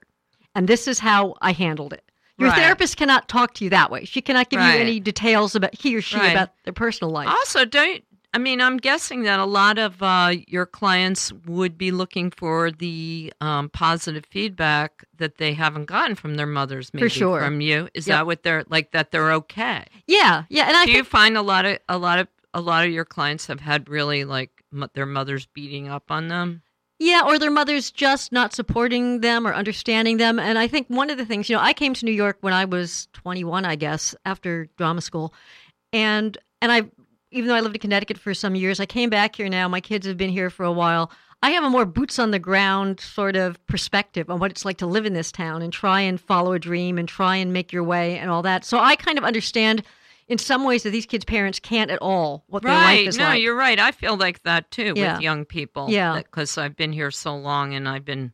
and 0.54 0.68
this 0.68 0.86
is 0.86 0.98
how 0.98 1.34
I 1.40 1.52
handled 1.52 1.92
it. 1.94 2.04
Your 2.36 2.48
Right. 2.50 2.58
therapist 2.62 2.96
cannot 2.96 3.28
talk 3.28 3.54
to 3.54 3.64
you 3.64 3.70
that 3.70 3.90
way. 3.90 4.04
She 4.04 4.20
cannot 4.20 4.50
give 4.50 4.58
Right. 4.60 4.74
you 4.74 4.80
any 4.80 5.00
details 5.00 5.54
about 5.54 5.74
he 5.74 5.94
or 5.96 6.02
she 6.02 6.16
Right. 6.16 6.32
about 6.32 6.50
their 6.64 6.72
personal 6.72 7.12
life. 7.12 7.28
Also, 7.28 7.64
don't 7.64 8.02
I 8.34 8.38
mean? 8.38 8.60
I'm 8.60 8.76
guessing 8.76 9.22
that 9.22 9.38
a 9.38 9.44
lot 9.44 9.78
of 9.78 10.02
uh, 10.02 10.32
your 10.48 10.66
clients 10.66 11.32
would 11.46 11.78
be 11.78 11.90
looking 11.90 12.30
for 12.30 12.70
the 12.70 13.32
um, 13.40 13.70
positive 13.70 14.26
feedback 14.26 15.04
that 15.16 15.38
they 15.38 15.54
haven't 15.54 15.86
gotten 15.86 16.14
from 16.16 16.34
their 16.34 16.46
mothers, 16.46 16.92
maybe 16.92 17.08
sure. 17.08 17.40
from 17.40 17.60
you. 17.60 17.88
Is 17.94 18.06
Yep. 18.06 18.14
that 18.14 18.26
what 18.26 18.42
they're 18.42 18.64
like? 18.68 18.90
That 18.92 19.10
they're 19.12 19.32
okay? 19.32 19.86
yeah, 20.06 20.44
yeah, 20.50 20.66
and 20.68 20.76
I 20.76 20.84
Do 20.84 20.92
you 20.92 21.04
find 21.04 21.36
a 21.38 21.42
lot 21.42 21.64
of 21.64 21.78
a 21.88 21.96
lot 21.96 22.18
of 22.18 22.28
a 22.52 22.60
lot 22.60 22.84
of 22.84 22.90
your 22.92 23.04
clients 23.04 23.46
have 23.46 23.60
had 23.60 23.88
really 23.88 24.24
like 24.24 24.50
m- 24.72 24.90
their 24.94 25.06
mothers 25.06 25.46
beating 25.46 25.88
up 25.88 26.10
on 26.10 26.28
them? 26.28 26.62
yeah, 27.00 27.22
or 27.26 27.38
their 27.40 27.50
mother's 27.50 27.90
just 27.90 28.30
not 28.32 28.52
supporting 28.54 29.20
them 29.20 29.46
or 29.46 29.52
understanding 29.52 30.16
them. 30.16 30.38
And 30.38 30.56
I 30.58 30.68
think 30.68 30.86
one 30.88 31.10
of 31.10 31.18
the 31.18 31.26
things, 31.26 31.50
you 31.50 31.56
know, 31.56 31.60
I 31.62 31.72
came 31.72 31.92
to 31.94 32.04
New 32.06 32.12
York 32.12 32.38
when 32.40 32.52
I 32.54 32.64
was 32.64 33.08
21, 33.14 33.64
I 33.64 33.74
guess, 33.74 34.14
after 34.24 34.68
drama 34.78 35.00
school, 35.00 35.34
and 35.92 36.38
and 36.62 36.70
I, 36.72 36.82
even 37.34 37.48
though 37.48 37.54
I 37.54 37.60
lived 37.60 37.74
in 37.74 37.80
Connecticut 37.80 38.16
for 38.16 38.32
some 38.32 38.54
years, 38.54 38.80
I 38.80 38.86
came 38.86 39.10
back 39.10 39.36
here 39.36 39.48
now. 39.48 39.68
My 39.68 39.80
kids 39.80 40.06
have 40.06 40.16
been 40.16 40.30
here 40.30 40.50
for 40.50 40.64
a 40.64 40.72
while. 40.72 41.10
I 41.42 41.50
have 41.50 41.64
a 41.64 41.68
more 41.68 41.84
boots 41.84 42.18
on 42.18 42.30
the 42.30 42.38
ground 42.38 43.00
sort 43.00 43.36
of 43.36 43.64
perspective 43.66 44.30
on 44.30 44.38
what 44.38 44.50
it's 44.50 44.64
like 44.64 44.78
to 44.78 44.86
live 44.86 45.04
in 45.04 45.12
this 45.12 45.30
town 45.30 45.60
and 45.60 45.70
try 45.72 46.00
and 46.00 46.18
follow 46.18 46.52
a 46.52 46.58
dream 46.58 46.96
and 46.96 47.06
try 47.06 47.36
and 47.36 47.52
make 47.52 47.72
your 47.72 47.82
way 47.84 48.16
and 48.18 48.30
all 48.30 48.40
that. 48.42 48.64
So 48.64 48.78
I 48.78 48.96
kind 48.96 49.18
of 49.18 49.24
understand 49.24 49.82
in 50.26 50.38
some 50.38 50.64
ways 50.64 50.84
that 50.84 50.90
these 50.90 51.04
kids' 51.04 51.26
parents 51.26 51.58
can't 51.58 51.90
at 51.90 51.98
all 52.00 52.44
what 52.46 52.62
their 52.62 52.72
life 52.72 52.84
Right. 52.86 53.06
is 53.08 53.18
No, 53.18 53.24
like. 53.24 53.42
you're 53.42 53.54
right. 53.56 53.78
I 53.78 53.90
feel 53.90 54.16
like 54.16 54.42
that 54.44 54.70
too 54.70 54.94
Yeah. 54.96 55.14
with 55.16 55.22
young 55.22 55.44
people. 55.44 55.90
Yeah. 55.90 56.16
Because 56.16 56.56
I've 56.56 56.76
been 56.76 56.92
here 56.94 57.10
so 57.10 57.36
long 57.36 57.74
and 57.74 57.86
I've 57.86 58.04
been 58.06 58.32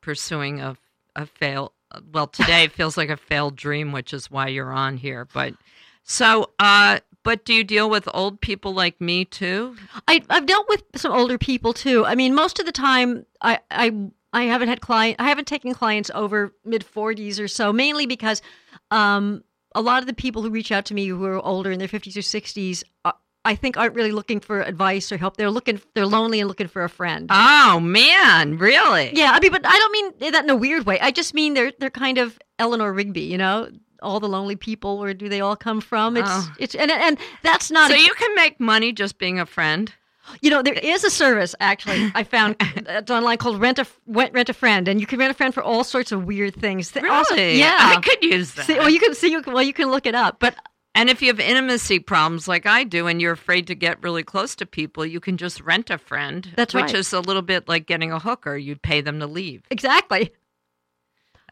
pursuing 0.00 0.60
a 0.60 0.76
a 1.16 1.26
fail. 1.26 1.72
Well, 2.12 2.26
today 2.26 2.64
it 2.64 2.72
feels 2.72 2.96
like 2.96 3.08
a 3.08 3.16
failed 3.16 3.54
dream, 3.56 3.90
which 3.92 4.12
is 4.12 4.30
why 4.30 4.48
you're 4.48 4.72
on 4.72 4.96
here. 4.96 5.26
But 5.32 5.54
so, 6.02 6.50
uh, 6.58 6.98
but 7.24 7.44
do 7.44 7.52
you 7.52 7.64
deal 7.64 7.90
with 7.90 8.08
old 8.14 8.40
people 8.40 8.72
like 8.72 9.00
me 9.00 9.24
too? 9.24 9.76
I, 10.06 10.22
I've 10.30 10.46
dealt 10.46 10.68
with 10.68 10.84
some 10.94 11.12
older 11.12 11.38
people 11.38 11.72
too. 11.72 12.06
I 12.06 12.14
mean, 12.14 12.34
most 12.34 12.60
of 12.60 12.66
the 12.66 12.72
time, 12.72 13.26
I, 13.40 13.58
I, 13.70 13.92
I 14.32 14.42
haven't 14.44 14.68
had 14.68 14.80
client, 14.80 15.16
I 15.18 15.28
haven't 15.28 15.46
taken 15.48 15.74
clients 15.74 16.10
over 16.14 16.54
mid 16.64 16.84
forties 16.84 17.40
or 17.40 17.48
so, 17.48 17.72
mainly 17.72 18.06
because, 18.06 18.42
um, 18.90 19.42
a 19.74 19.80
lot 19.80 20.02
of 20.02 20.06
the 20.06 20.14
people 20.14 20.42
who 20.42 20.50
reach 20.50 20.70
out 20.70 20.84
to 20.84 20.94
me 20.94 21.06
who 21.06 21.24
are 21.24 21.44
older 21.44 21.72
in 21.72 21.80
their 21.80 21.88
fifties 21.88 22.16
or 22.16 22.22
sixties, 22.22 22.84
uh, 23.04 23.12
I 23.44 23.56
think 23.56 23.76
aren't 23.76 23.94
really 23.94 24.12
looking 24.12 24.40
for 24.40 24.62
advice 24.62 25.10
or 25.10 25.16
help. 25.16 25.36
They're 25.36 25.50
looking, 25.50 25.80
they're 25.94 26.06
lonely 26.06 26.40
and 26.40 26.48
looking 26.48 26.68
for 26.68 26.84
a 26.84 26.88
friend. 26.88 27.28
Oh 27.30 27.80
man, 27.80 28.56
really? 28.58 29.10
yeah, 29.14 29.32
I 29.32 29.40
mean, 29.40 29.50
but 29.50 29.66
I 29.66 29.76
don't 29.76 29.92
mean 29.92 30.32
that 30.32 30.44
in 30.44 30.50
a 30.50 30.56
weird 30.56 30.86
way. 30.86 31.00
I 31.00 31.10
just 31.10 31.34
mean 31.34 31.54
they're 31.54 31.72
they're 31.78 31.90
kind 31.90 32.18
of 32.18 32.38
Eleanor 32.58 32.92
Rigby, 32.92 33.22
you 33.22 33.36
know. 33.36 33.68
All 34.04 34.20
the 34.20 34.28
lonely 34.28 34.56
people, 34.56 34.98
where 34.98 35.14
do 35.14 35.28
they 35.28 35.40
all 35.40 35.56
come 35.56 35.80
from? 35.80 36.16
It's 36.16 36.28
Oh. 36.30 36.52
it's 36.58 36.74
and 36.74 36.90
and 36.90 37.18
that's 37.42 37.70
not 37.70 37.90
So 37.90 37.96
a- 37.96 38.00
you 38.00 38.14
can 38.14 38.34
make 38.36 38.60
money 38.60 38.92
just 38.92 39.18
being 39.18 39.40
a 39.40 39.46
friend. 39.46 39.92
You 40.40 40.48
know, 40.50 40.62
there 40.62 40.72
is 40.74 41.04
a 41.04 41.10
service 41.10 41.54
actually 41.60 42.10
I 42.14 42.24
found 42.24 42.56
it's 42.60 43.10
online 43.10 43.38
called 43.38 43.60
Rent 43.60 43.78
a 43.78 43.86
Rent 44.06 44.32
Rent 44.32 44.48
a 44.48 44.54
Friend, 44.54 44.86
and 44.88 45.00
you 45.00 45.06
can 45.06 45.18
rent 45.18 45.30
a 45.30 45.34
friend 45.34 45.52
for 45.52 45.62
all 45.62 45.84
sorts 45.84 46.12
of 46.12 46.24
weird 46.24 46.54
things. 46.54 46.94
Really? 46.94 47.08
Also, 47.10 47.34
yeah. 47.36 47.76
I 47.80 48.00
could 48.00 48.22
use 48.22 48.54
that. 48.54 48.66
See, 48.66 48.78
well, 48.78 48.88
you 48.90 49.00
can 49.00 49.14
see. 49.14 49.30
You 49.30 49.42
can, 49.42 49.52
well, 49.52 49.62
you 49.62 49.72
can 49.74 49.90
look 49.90 50.06
it 50.06 50.14
up. 50.14 50.38
But 50.40 50.54
And 50.94 51.10
if 51.10 51.20
you 51.20 51.28
have 51.28 51.40
intimacy 51.40 51.98
problems 51.98 52.46
like 52.48 52.64
I 52.66 52.84
do 52.84 53.06
and 53.08 53.20
you're 53.20 53.32
afraid 53.32 53.66
to 53.66 53.74
get 53.74 54.02
really 54.02 54.22
close 54.22 54.54
to 54.56 54.64
people, 54.64 55.04
you 55.04 55.20
can 55.20 55.36
just 55.36 55.60
rent 55.60 55.90
a 55.90 55.98
friend. 55.98 56.50
That's 56.56 56.72
which 56.72 56.84
right. 56.84 56.94
is 56.94 57.12
a 57.12 57.20
little 57.20 57.42
bit 57.42 57.68
like 57.68 57.86
getting 57.86 58.12
a 58.12 58.18
hooker. 58.20 58.56
You'd 58.56 58.80
pay 58.80 59.00
them 59.02 59.18
to 59.20 59.26
leave. 59.26 59.64
Exactly. 59.70 60.32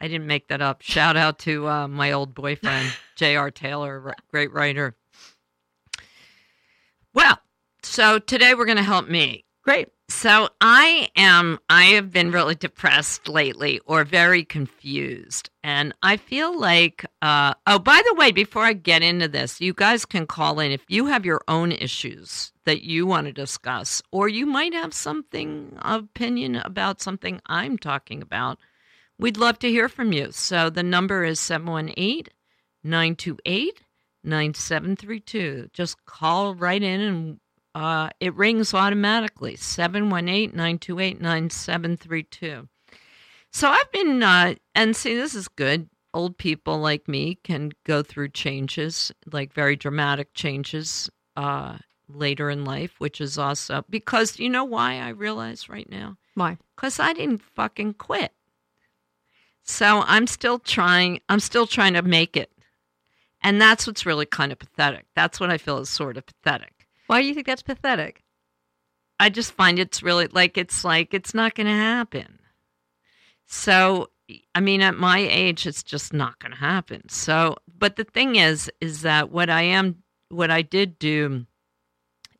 I 0.03 0.09
didn't 0.09 0.27
make 0.27 0.49
that 0.49 0.61
up. 0.61 0.81
Shout 0.81 1.15
out 1.15 1.39
to 1.39 1.65
uh, 1.65 1.87
my 1.87 2.11
old 2.11 2.35
boyfriend, 2.35 2.91
J.R. 3.15 3.49
Taylor, 3.49 4.13
great 4.29 4.51
writer. 4.51 4.97
Well, 7.13 7.39
so 7.83 8.19
today 8.19 8.53
we're 8.53 8.65
going 8.65 8.75
to 8.75 8.83
help 8.83 9.07
me. 9.07 9.45
Great. 9.63 9.87
So 10.09 10.49
I 10.59 11.07
am, 11.15 11.57
I 11.69 11.83
have 11.85 12.11
been 12.11 12.31
really 12.31 12.55
depressed 12.55 13.29
lately 13.29 13.79
or 13.85 14.03
very 14.03 14.43
confused. 14.43 15.49
And 15.63 15.93
I 16.03 16.17
feel 16.17 16.59
like, 16.59 17.05
uh, 17.21 17.53
oh, 17.65 17.79
by 17.79 18.01
the 18.05 18.15
way, 18.15 18.33
before 18.33 18.65
I 18.65 18.73
get 18.73 19.03
into 19.03 19.29
this, 19.29 19.61
you 19.61 19.73
guys 19.73 20.03
can 20.03 20.27
call 20.27 20.59
in 20.59 20.73
if 20.73 20.81
you 20.89 21.05
have 21.05 21.25
your 21.25 21.39
own 21.47 21.71
issues 21.71 22.51
that 22.65 22.83
you 22.83 23.07
want 23.07 23.27
to 23.27 23.33
discuss, 23.33 24.03
or 24.11 24.27
you 24.27 24.45
might 24.45 24.73
have 24.73 24.93
something 24.93 25.77
opinion 25.81 26.57
about 26.57 26.99
something 26.99 27.39
I'm 27.45 27.77
talking 27.77 28.21
about. 28.21 28.59
We'd 29.19 29.37
love 29.37 29.59
to 29.59 29.69
hear 29.69 29.89
from 29.89 30.11
you. 30.11 30.31
So 30.31 30.69
the 30.69 30.83
number 30.83 31.23
is 31.23 31.39
718 31.39 32.25
928 32.83 33.81
9732. 34.23 35.69
Just 35.73 36.05
call 36.05 36.55
right 36.55 36.81
in 36.81 37.01
and 37.01 37.39
uh, 37.75 38.09
it 38.19 38.35
rings 38.35 38.73
automatically 38.73 39.55
718 39.55 40.51
928 40.51 41.21
9732. 41.21 42.67
So 43.51 43.69
I've 43.69 43.91
been, 43.91 44.23
uh, 44.23 44.55
and 44.75 44.95
see, 44.95 45.15
this 45.15 45.35
is 45.35 45.47
good. 45.47 45.89
Old 46.13 46.37
people 46.37 46.79
like 46.79 47.07
me 47.07 47.35
can 47.43 47.71
go 47.85 48.03
through 48.03 48.29
changes, 48.29 49.11
like 49.31 49.53
very 49.53 49.75
dramatic 49.75 50.33
changes 50.33 51.09
uh, 51.35 51.77
later 52.07 52.49
in 52.51 52.65
life, 52.65 52.95
which 52.99 53.19
is 53.19 53.37
also 53.37 53.83
because 53.89 54.39
you 54.39 54.49
know 54.49 54.63
why 54.63 54.99
I 54.99 55.09
realize 55.09 55.69
right 55.69 55.89
now? 55.89 56.17
Why? 56.35 56.57
Because 56.75 56.99
I 56.99 57.13
didn't 57.13 57.41
fucking 57.41 57.95
quit. 57.95 58.31
So 59.63 60.03
I'm 60.05 60.27
still 60.27 60.59
trying, 60.59 61.19
I'm 61.29 61.39
still 61.39 61.65
trying 61.65 61.93
to 61.93 62.01
make 62.01 62.35
it. 62.37 62.51
And 63.41 63.61
that's 63.61 63.87
what's 63.87 64.05
really 64.05 64.25
kind 64.25 64.51
of 64.51 64.59
pathetic. 64.59 65.05
That's 65.15 65.39
what 65.39 65.49
I 65.49 65.57
feel 65.57 65.79
is 65.79 65.89
sort 65.89 66.17
of 66.17 66.25
pathetic. 66.25 66.87
Why 67.07 67.21
do 67.21 67.27
you 67.27 67.33
think 67.33 67.47
that's 67.47 67.61
pathetic? 67.61 68.23
I 69.19 69.29
just 69.29 69.53
find 69.53 69.79
it's 69.79 70.03
really 70.03 70.27
like 70.27 70.57
it's 70.57 70.83
like 70.83 71.13
it's 71.13 71.33
not 71.33 71.55
going 71.55 71.67
to 71.67 71.73
happen. 71.73 72.39
So, 73.45 74.09
I 74.55 74.61
mean, 74.61 74.81
at 74.81 74.95
my 74.95 75.19
age, 75.19 75.67
it's 75.67 75.83
just 75.83 76.13
not 76.13 76.39
going 76.39 76.51
to 76.51 76.57
happen. 76.57 77.07
So, 77.09 77.57
but 77.77 77.97
the 77.97 78.05
thing 78.05 78.37
is, 78.37 78.71
is 78.81 79.01
that 79.01 79.31
what 79.31 79.49
I 79.49 79.61
am, 79.63 80.03
what 80.29 80.49
I 80.49 80.61
did 80.61 80.97
do 80.97 81.45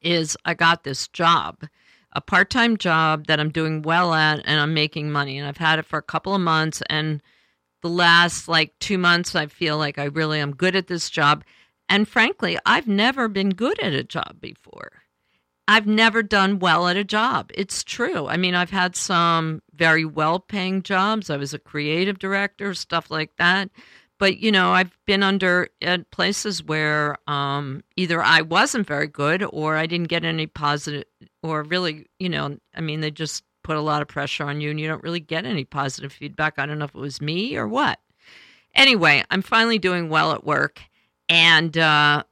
is 0.02 0.36
I 0.46 0.54
got 0.54 0.84
this 0.84 1.08
job, 1.10 1.68
a 2.16 2.22
part 2.22 2.50
time 2.50 2.78
job 2.78 3.28
that 3.28 3.40
I'm 3.40 3.50
doing 3.50 3.82
well 3.82 4.14
at 4.14 4.42
and 4.46 4.60
I'm 4.60 4.74
making 4.74 5.12
money. 5.12 5.38
And 5.38 5.48
I've 5.48 5.58
had 5.58 5.80
it 5.80 5.86
for 5.86 5.98
a 5.98 6.04
couple 6.04 6.34
of 6.36 6.42
months. 6.42 6.82
And 6.90 7.22
the 7.82 7.90
last 7.90 8.48
like 8.48 8.78
two 8.80 8.98
months, 8.98 9.36
I 9.36 9.48
feel 9.48 9.78
like 9.78 9.98
I 10.00 10.06
really 10.06 10.40
am 10.40 10.56
good 10.56 10.76
at 10.76 10.88
this 10.88 11.10
job. 11.10 11.44
And 11.90 12.08
frankly, 12.08 12.58
I've 12.66 12.88
never 12.88 13.28
been 13.28 13.50
good 13.50 13.80
at 13.80 13.94
a 13.94 14.04
job 14.04 14.38
before. 14.40 14.92
I've 15.68 15.88
never 15.88 16.22
done 16.22 16.60
well 16.60 16.88
at 16.88 16.98
a 16.98 17.04
job. 17.04 17.52
It's 17.54 17.84
true. 17.84 18.28
I 18.28 18.36
mean, 18.36 18.54
I've 18.54 18.70
had 18.70 18.96
some 18.96 19.62
very 19.74 20.04
well 20.04 20.40
paying 20.40 20.84
jobs. 20.84 21.30
I 21.30 21.38
was 21.38 21.54
a 21.54 21.60
creative 21.60 22.20
director, 22.20 22.74
stuff 22.74 23.10
like 23.10 23.36
that. 23.38 23.70
But, 24.20 24.38
you 24.38 24.52
know, 24.52 24.72
I've 24.72 24.96
been 25.06 25.24
under 25.24 25.68
at 25.82 26.10
places 26.12 26.64
where 26.64 27.18
um, 27.28 27.84
either 27.98 28.24
I 28.24 28.42
wasn't 28.42 28.88
very 28.88 29.08
good 29.08 29.44
or 29.44 29.76
I 29.76 29.86
didn't 29.86 30.08
get 30.08 30.24
any 30.24 30.48
positive, 30.48 31.04
or 31.42 31.64
really, 31.64 32.06
you 32.20 32.30
know, 32.30 32.58
I 32.76 32.82
mean, 32.82 33.02
they 33.02 33.12
just 33.12 33.44
put 33.64 33.76
a 33.76 33.82
lot 33.82 34.02
of 34.02 34.08
pressure 34.08 34.46
on 34.46 34.62
you 34.62 34.70
and 34.70 34.80
you 34.80 34.88
don't 34.88 35.04
really 35.04 35.20
get 35.20 35.46
any 35.46 35.66
positive 35.66 36.14
feedback. 36.14 36.58
I 36.58 36.66
don't 36.66 36.80
know 36.80 36.86
if 36.86 36.96
it 36.96 37.00
was 37.00 37.22
me 37.22 37.58
or 37.58 37.68
what. 37.68 38.00
Anyway, 38.76 39.24
I'm 39.30 39.42
finally 39.42 39.80
doing 39.80 40.10
well 40.10 40.32
at 40.32 40.46
work. 40.46 40.82
And 41.30 41.78
uh, 41.78 42.24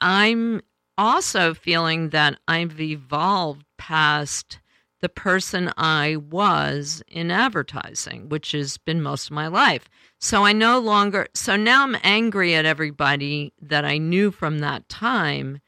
I'm 0.00 0.60
also 0.98 1.54
feeling 1.54 2.10
that 2.10 2.38
I've 2.46 2.80
evolved 2.80 3.64
past 3.78 4.58
the 5.04 5.08
person 5.10 5.70
I 5.76 6.16
was 6.16 7.02
in 7.08 7.30
advertising, 7.30 8.30
which 8.30 8.52
has 8.52 8.78
been 8.78 9.02
most 9.02 9.26
of 9.26 9.32
my 9.32 9.48
life. 9.48 9.86
So 10.18 10.46
I 10.46 10.54
no 10.54 10.78
longer, 10.78 11.28
so 11.34 11.56
now 11.56 11.82
I'm 11.82 11.98
angry 12.02 12.54
at 12.54 12.64
everybody 12.64 13.52
that 13.60 13.84
I 13.84 13.98
knew 13.98 14.30
from 14.30 14.60
that 14.60 14.88
time 14.88 15.60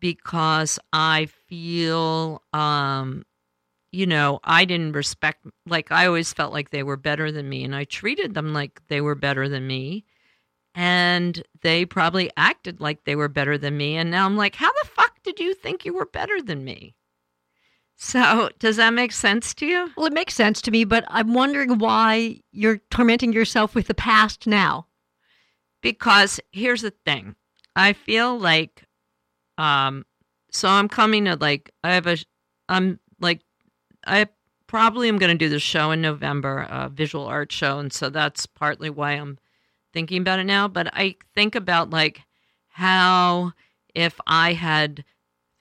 because 0.00 0.80
I 0.92 1.26
feel, 1.26 2.42
um, 2.52 3.24
you 3.92 4.06
know, 4.06 4.40
I 4.42 4.64
didn't 4.64 4.94
respect, 4.94 5.46
like, 5.66 5.92
I 5.92 6.06
always 6.06 6.32
felt 6.32 6.52
like 6.52 6.70
they 6.70 6.82
were 6.82 6.96
better 6.96 7.30
than 7.30 7.48
me, 7.48 7.62
and 7.62 7.76
I 7.76 7.84
treated 7.84 8.34
them 8.34 8.52
like 8.52 8.82
they 8.88 9.00
were 9.00 9.14
better 9.14 9.48
than 9.48 9.68
me 9.68 10.04
and 10.74 11.44
they 11.62 11.84
probably 11.84 12.28
acted 12.36 12.80
like 12.80 13.04
they 13.04 13.16
were 13.16 13.28
better 13.28 13.58
than 13.58 13.76
me 13.76 13.96
and 13.96 14.08
now 14.08 14.24
i'm 14.24 14.36
like 14.36 14.54
how 14.54 14.70
the 14.70 14.88
fuck 14.88 15.20
did 15.24 15.40
you 15.40 15.52
think 15.52 15.84
you 15.84 15.92
were 15.92 16.06
better 16.06 16.40
than 16.40 16.64
me 16.64 16.94
so 18.02 18.48
does 18.58 18.76
that 18.76 18.94
make 18.94 19.12
sense 19.12 19.52
to 19.54 19.66
you? 19.66 19.90
Well, 19.96 20.06
it 20.06 20.14
makes 20.14 20.34
sense 20.34 20.62
to 20.62 20.70
me, 20.70 20.84
but 20.84 21.04
I'm 21.08 21.34
wondering 21.34 21.78
why 21.78 22.40
you're 22.50 22.78
tormenting 22.90 23.32
yourself 23.34 23.74
with 23.74 23.86
the 23.88 23.94
past 23.94 24.46
now. 24.46 24.86
because 25.82 26.40
here's 26.50 26.82
the 26.82 26.92
thing. 27.04 27.34
I 27.76 27.92
feel 27.92 28.38
like 28.38 28.84
um 29.58 30.04
so 30.50 30.68
i'm 30.68 30.88
coming 30.88 31.26
to 31.26 31.36
like 31.36 31.70
i 31.84 31.92
have 31.92 32.06
a 32.06 32.16
i'm 32.68 32.98
like 33.20 33.40
i 34.06 34.26
probably 34.66 35.08
am 35.08 35.18
going 35.18 35.30
to 35.30 35.44
do 35.44 35.48
the 35.50 35.58
show 35.60 35.90
in 35.90 36.00
november 36.00 36.66
a 36.70 36.88
visual 36.88 37.26
art 37.26 37.52
show 37.52 37.78
and 37.78 37.92
so 37.92 38.08
that's 38.08 38.46
partly 38.46 38.88
why 38.88 39.12
i'm 39.12 39.38
thinking 39.92 40.22
about 40.22 40.38
it 40.38 40.44
now. 40.44 40.68
But 40.68 40.88
i 40.94 41.16
think 41.34 41.54
about 41.54 41.90
like 41.90 42.22
how 42.68 43.52
if 43.94 44.18
i 44.26 44.52
had 44.54 45.04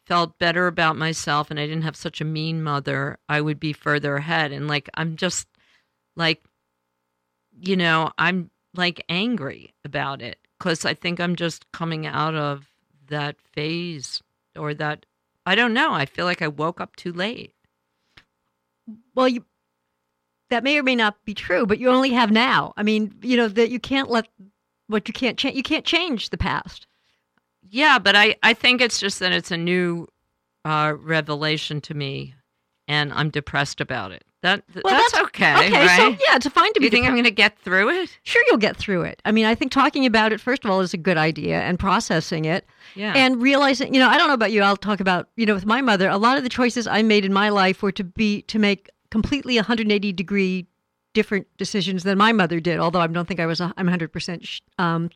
felt 0.10 0.40
better 0.40 0.68
about 0.68 0.98
myself 0.98 1.52
and 1.52 1.60
i 1.60 1.68
didn't 1.68 1.84
have 1.84 1.98
such 1.98 2.22
a 2.22 2.26
mean 2.26 2.64
mother 2.64 3.18
i 3.30 3.42
would 3.42 3.60
be 3.60 3.74
further 3.74 4.18
ahead 4.18 4.52
and 4.52 4.68
like 4.68 4.90
i'm 4.96 5.16
just 5.18 5.48
like 6.18 6.44
you 7.62 7.78
know 7.78 8.12
i'm 8.18 8.50
like 8.76 9.06
angry 9.10 9.74
about 9.86 10.22
it 10.22 10.40
because 10.60 10.86
i 10.86 10.94
think 10.96 11.20
i'm 11.22 11.36
just 11.36 11.72
coming 11.74 12.08
out 12.08 12.36
of 12.36 12.68
that 13.08 13.40
phase 13.42 14.22
or 14.58 14.74
that 14.74 15.06
i 15.46 15.56
don't 15.56 15.74
know 15.74 15.94
i 15.94 16.06
feel 16.06 16.26
like 16.26 16.42
i 16.42 16.48
woke 16.50 16.82
up 16.82 16.96
too 16.98 17.14
late 17.14 17.54
Well, 19.16 19.28
you 19.28 19.46
that 20.50 20.64
may 20.64 20.78
or 20.80 20.84
may 20.84 20.96
not 20.96 21.24
be 21.26 21.34
true, 21.36 21.66
but 21.66 21.80
you 21.80 21.90
only 21.90 22.12
have 22.12 22.32
now. 22.32 22.74
I 22.78 22.84
mean, 22.84 23.16
you 23.22 23.38
know 23.38 23.48
that 23.48 23.70
you 23.70 23.80
can't 23.80 24.10
let 24.10 24.28
what 24.88 25.08
you 25.08 25.14
can't 25.14 25.38
change. 25.38 25.56
You 25.56 25.64
can't 25.64 25.86
change 25.86 26.30
the 26.30 26.38
past. 26.38 26.88
Yeah, 27.68 28.00
but 28.00 28.16
I, 28.16 28.36
I 28.44 28.54
think 28.54 28.82
it's 28.82 29.00
just 29.00 29.20
that 29.20 29.32
it's 29.32 29.52
a 29.52 29.58
new 29.58 30.08
uh, 30.66 30.94
revelation 31.00 31.82
to 31.82 31.94
me, 31.94 32.36
and 32.88 33.14
I'm 33.14 33.30
depressed 33.30 33.82
about 33.82 34.12
it. 34.12 34.24
That 34.42 34.64
Well, 34.74 34.94
that's, 34.94 35.12
that's- 35.12 35.28
okay, 35.28 35.54
okay, 35.68 35.86
right? 35.86 35.98
so 35.98 36.08
yeah, 36.10 36.36
it's 36.38 36.48
fine 36.48 36.72
to 36.74 36.80
Do 36.80 36.86
you 36.86 36.90
be. 36.90 36.96
think 36.96 37.06
I'm 37.06 37.12
going 37.12 37.26
to 37.26 37.32
get 37.32 37.60
through 37.60 37.90
it? 37.90 38.18
sure, 38.24 38.42
you'll 38.48 38.58
get 38.58 38.78
through 38.78 39.02
it. 39.02 39.22
I 39.26 39.34
mean, 39.34 39.44
I 39.46 39.54
think 39.54 39.72
talking 39.74 40.06
about 40.06 40.32
it 40.32 40.40
first 40.40 40.64
of 40.64 40.72
all 40.72 40.80
is 40.80 40.94
a 40.94 40.98
good 40.98 41.18
idea, 41.18 41.60
and 41.60 41.78
processing 41.78 42.46
it, 42.46 42.66
Yeah. 42.96 43.14
and 43.16 43.42
realizing. 43.42 43.94
You 43.94 44.00
know, 44.00 44.08
I 44.08 44.18
don't 44.18 44.30
know 44.30 44.34
about 44.34 44.54
you. 44.54 44.62
I'll 44.62 44.78
talk 44.78 45.02
about 45.02 45.28
you 45.36 45.46
know 45.46 45.54
with 45.56 45.66
my 45.66 45.82
mother. 45.82 46.08
A 46.10 46.18
lot 46.18 46.38
of 46.38 46.44
the 46.44 46.50
choices 46.50 46.88
I 46.88 47.02
made 47.02 47.26
in 47.26 47.34
my 47.34 47.50
life 47.50 47.82
were 47.84 47.92
to 47.92 48.04
be 48.04 48.44
to 48.44 48.58
make 48.60 48.90
completely 49.12 49.56
180 49.58 50.14
degree 50.14 50.66
different 51.14 51.46
decisions 51.58 52.04
than 52.04 52.18
my 52.18 52.32
mother 52.32 52.62
did. 52.62 52.80
Although 52.80 53.02
I 53.02 53.08
don't 53.08 53.28
think 53.28 53.42
I 53.42 53.46
was. 53.46 53.60
a- 53.60 53.74
I'm 53.76 53.88
100 53.88 54.14
percent 54.14 54.48
um, 54.78 55.10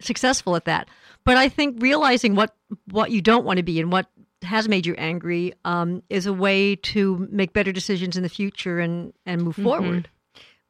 successful 0.00 0.54
at 0.54 0.64
that. 0.66 0.88
But 1.24 1.36
I 1.36 1.48
think 1.48 1.82
realizing 1.82 2.34
what 2.34 2.54
what 2.90 3.10
you 3.10 3.20
don't 3.20 3.44
want 3.44 3.58
to 3.58 3.62
be 3.62 3.80
and 3.80 3.92
what 3.92 4.06
has 4.42 4.68
made 4.68 4.86
you 4.86 4.94
angry 4.94 5.52
um, 5.64 6.02
is 6.08 6.26
a 6.26 6.32
way 6.32 6.74
to 6.76 7.28
make 7.30 7.52
better 7.52 7.72
decisions 7.72 8.16
in 8.16 8.22
the 8.22 8.28
future 8.28 8.80
and 8.80 9.12
and 9.26 9.42
move 9.42 9.56
forward. 9.56 10.08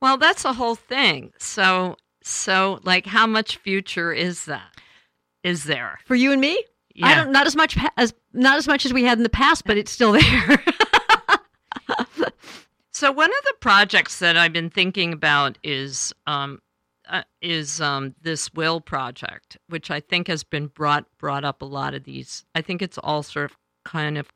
well, 0.02 0.16
that's 0.16 0.42
the 0.42 0.52
whole 0.52 0.74
thing. 0.74 1.32
So 1.38 1.96
so 2.22 2.80
like, 2.82 3.06
how 3.06 3.26
much 3.26 3.58
future 3.58 4.12
is 4.12 4.44
that? 4.46 4.72
Is 5.42 5.64
there? 5.64 5.98
For 6.04 6.14
you 6.14 6.32
and 6.32 6.40
me, 6.40 6.62
Yeah. 6.94 7.06
I 7.06 7.14
don't 7.14 7.32
not 7.32 7.46
as 7.46 7.56
much 7.56 7.78
as 7.96 8.12
not 8.32 8.58
as 8.58 8.66
much 8.66 8.84
as 8.84 8.92
we 8.92 9.04
had 9.04 9.18
in 9.18 9.22
the 9.24 9.30
past, 9.30 9.64
but 9.64 9.76
it's 9.78 9.90
still 9.90 10.12
there. 10.12 10.64
So 12.92 13.10
one 13.10 13.30
of 13.30 13.44
the 13.44 13.54
projects 13.60 14.18
that 14.18 14.36
I've 14.36 14.52
been 14.52 14.68
thinking 14.68 15.14
about 15.14 15.56
is 15.64 16.12
um, 16.26 16.60
uh, 17.11 17.23
is 17.42 17.81
um, 17.81 18.14
this 18.23 18.55
will 18.55 18.81
project, 18.81 19.59
which 19.68 19.90
I 19.90 20.01
think 20.01 20.29
has 20.29 20.44
been 20.44 20.68
brought 20.68 21.07
brought 21.18 21.44
up 21.44 21.61
a 21.61 21.66
lot 21.66 21.94
of 21.94 22.05
these. 22.05 22.44
I 22.55 22.62
think 22.62 22.81
it's 22.81 22.99
all 22.99 23.23
sort 23.23 23.51
of 23.51 23.57
kind 23.85 24.16
of 24.16 24.29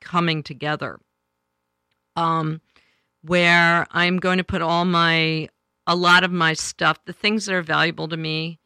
coming 0.00 0.42
together. 0.42 0.98
Um, 2.16 2.60
where 3.22 3.86
I'm 3.92 4.18
going 4.18 4.38
to 4.38 4.44
put 4.44 4.60
all 4.60 4.84
my 4.84 5.48
a 5.86 5.96
lot 5.96 6.24
of 6.24 6.32
my 6.32 6.52
stuff, 6.52 7.04
the 7.04 7.12
things 7.12 7.46
that 7.46 7.54
are 7.54 7.62
valuable 7.62 8.08
to 8.08 8.16
me, 8.16 8.58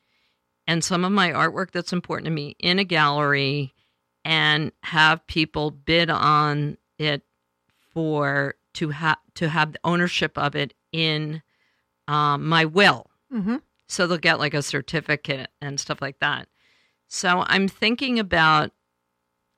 and 0.67 0.83
some 0.83 1.05
of 1.05 1.13
my 1.13 1.31
artwork 1.31 1.71
that's 1.71 1.93
important 1.93 2.27
to 2.27 2.33
me 2.33 2.57
in 2.59 2.79
a 2.79 2.85
gallery 2.85 3.75
and 4.25 4.73
have 4.83 5.27
people 5.27 5.71
bid 5.71 6.11
on 6.11 6.79
it 6.99 7.23
for 7.93 8.55
to 8.75 8.89
have 8.89 9.19
to 9.35 9.49
have 9.49 9.73
the 9.73 9.81
ownership 9.85 10.37
of 10.37 10.57
it 10.57 10.75
in 10.93 11.43
um, 12.09 12.47
my 12.47 12.64
will. 12.64 13.11
Mm-hmm. 13.33 13.57
So 13.88 14.07
they'll 14.07 14.19
get 14.19 14.38
like 14.38 14.55
a 14.55 14.62
certificate 14.62 15.51
and 15.61 15.79
stuff 15.79 16.03
like 16.03 16.19
that. 16.21 16.49
So 17.09 17.45
I'm 17.47 17.69
thinking 17.69 18.19
about 18.19 18.73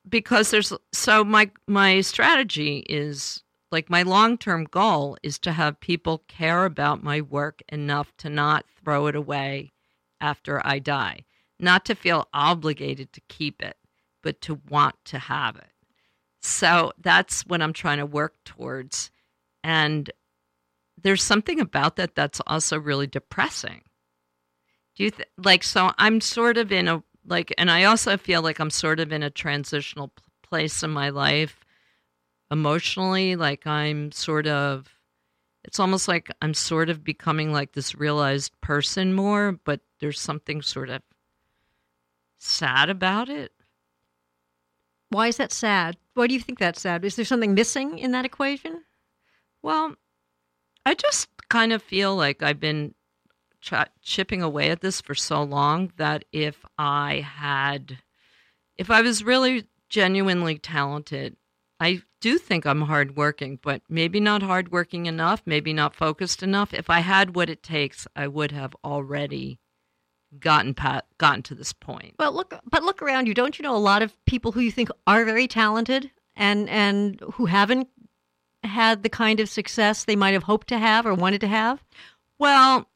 because 0.07 0.51
there's 0.51 0.71
so 0.93 1.23
my 1.23 1.51
my 1.67 2.01
strategy 2.01 2.85
is 2.89 3.43
like 3.71 3.89
my 3.89 4.03
long-term 4.03 4.65
goal 4.65 5.17
is 5.21 5.37
to 5.39 5.51
have 5.51 5.79
people 5.79 6.23
care 6.27 6.65
about 6.65 7.03
my 7.03 7.21
work 7.21 7.61
enough 7.69 8.11
to 8.17 8.29
not 8.29 8.65
throw 8.83 9.07
it 9.07 9.15
away 9.15 9.71
after 10.19 10.65
I 10.65 10.79
die. 10.79 11.25
Not 11.59 11.85
to 11.85 11.95
feel 11.95 12.27
obligated 12.33 13.13
to 13.13 13.21
keep 13.27 13.61
it, 13.61 13.77
but 14.23 14.41
to 14.41 14.59
want 14.69 14.95
to 15.05 15.19
have 15.19 15.55
it. 15.57 15.71
So 16.41 16.93
that's 16.97 17.45
what 17.45 17.61
I'm 17.61 17.73
trying 17.73 17.97
to 17.97 18.05
work 18.05 18.35
towards. 18.45 19.11
And 19.63 20.09
there's 21.01 21.23
something 21.23 21.59
about 21.59 21.95
that 21.97 22.15
that's 22.15 22.41
also 22.47 22.79
really 22.79 23.07
depressing. 23.07 23.81
Do 24.95 25.03
you 25.05 25.11
th- 25.11 25.29
like 25.37 25.63
so 25.63 25.91
I'm 25.97 26.21
sort 26.21 26.57
of 26.57 26.71
in 26.71 26.87
a 26.87 27.03
like 27.25 27.53
and 27.57 27.71
I 27.71 27.85
also 27.85 28.17
feel 28.17 28.41
like 28.41 28.59
I'm 28.59 28.69
sort 28.69 28.99
of 28.99 29.11
in 29.11 29.23
a 29.23 29.29
transitional 29.29 30.09
p- 30.09 30.23
place 30.43 30.83
in 30.83 30.89
my 30.89 31.09
life 31.09 31.63
emotionally 32.51 33.35
like 33.35 33.67
I'm 33.67 34.11
sort 34.11 34.47
of 34.47 34.87
it's 35.63 35.79
almost 35.79 36.07
like 36.07 36.29
I'm 36.41 36.53
sort 36.53 36.89
of 36.89 37.03
becoming 37.03 37.53
like 37.53 37.73
this 37.73 37.95
realized 37.95 38.59
person 38.61 39.13
more 39.13 39.53
but 39.63 39.81
there's 39.99 40.19
something 40.19 40.61
sort 40.61 40.89
of 40.89 41.01
sad 42.39 42.89
about 42.89 43.29
it. 43.29 43.51
Why 45.09 45.27
is 45.27 45.37
that 45.37 45.51
sad? 45.51 45.97
Why 46.13 46.27
do 46.27 46.33
you 46.33 46.39
think 46.39 46.59
that's 46.59 46.81
sad? 46.81 47.05
Is 47.05 47.15
there 47.15 47.25
something 47.25 47.53
missing 47.53 47.99
in 47.99 48.11
that 48.11 48.25
equation? 48.25 48.83
Well, 49.61 49.95
I 50.85 50.93
just 50.93 51.29
kind 51.49 51.73
of 51.73 51.81
feel 51.81 52.15
like 52.15 52.41
I've 52.41 52.59
been 52.59 52.95
ch- 53.61 53.73
chipping 54.01 54.41
away 54.41 54.69
at 54.69 54.81
this 54.81 55.01
for 55.01 55.15
so 55.15 55.43
long 55.43 55.91
that 55.97 56.25
if 56.31 56.65
I 56.77 57.25
had, 57.25 57.99
if 58.77 58.89
I 58.89 59.01
was 59.01 59.23
really 59.23 59.65
genuinely 59.89 60.57
talented, 60.57 61.35
I 61.79 62.01
do 62.21 62.37
think 62.37 62.65
I'm 62.65 62.81
hardworking, 62.81 63.59
but 63.61 63.81
maybe 63.89 64.19
not 64.19 64.43
hardworking 64.43 65.05
enough, 65.05 65.41
maybe 65.45 65.73
not 65.73 65.95
focused 65.95 66.43
enough. 66.43 66.73
If 66.73 66.89
I 66.89 66.99
had 66.99 67.35
what 67.35 67.49
it 67.49 67.63
takes, 67.63 68.05
I 68.15 68.27
would 68.27 68.51
have 68.51 68.75
already 68.83 69.59
gotten 70.37 70.73
pat, 70.73 71.05
gotten 71.17 71.41
to 71.43 71.55
this 71.55 71.73
point. 71.73 72.15
Well, 72.19 72.33
look, 72.33 72.53
but 72.69 72.83
look 72.83 73.01
around 73.01 73.27
you. 73.27 73.33
Don't 73.33 73.57
you 73.57 73.63
know 73.63 73.75
a 73.75 73.77
lot 73.77 74.01
of 74.01 74.13
people 74.25 74.51
who 74.51 74.59
you 74.59 74.71
think 74.71 74.89
are 75.07 75.25
very 75.25 75.47
talented 75.47 76.11
and 76.35 76.69
and 76.69 77.19
who 77.33 77.45
haven't 77.45 77.87
had 78.63 79.03
the 79.03 79.09
kind 79.09 79.39
of 79.39 79.49
success 79.49 80.03
they 80.03 80.15
might 80.15 80.33
have 80.33 80.43
hoped 80.43 80.67
to 80.67 80.77
have 80.77 81.05
or 81.05 81.13
wanted 81.13 81.41
to 81.41 81.47
have? 81.47 81.83
Well, 82.37 82.87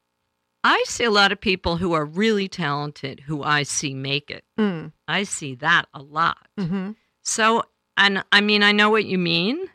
I 0.63 0.84
see 0.88 1.04
a 1.04 1.12
lot 1.12 1.32
of 1.32 1.41
people 1.41 1.78
who 1.78 1.93
are 1.93 2.06
really 2.06 2.47
talented 2.47 3.21
who 3.21 3.43
I 3.43 3.63
see 3.63 3.93
make 3.93 4.32
it. 4.32 4.45
Mm. 4.58 4.93
I 5.08 5.23
see 5.23 5.56
that 5.56 5.88
a 5.93 6.02
lot. 6.02 6.47
hmm 6.58 6.91
So, 7.21 7.63
and 7.97 8.23
I 8.32 8.41
mean, 8.41 8.63
I 8.63 8.71
know 8.71 8.89
what 8.89 9.06
you 9.06 9.17
mean, 9.17 9.67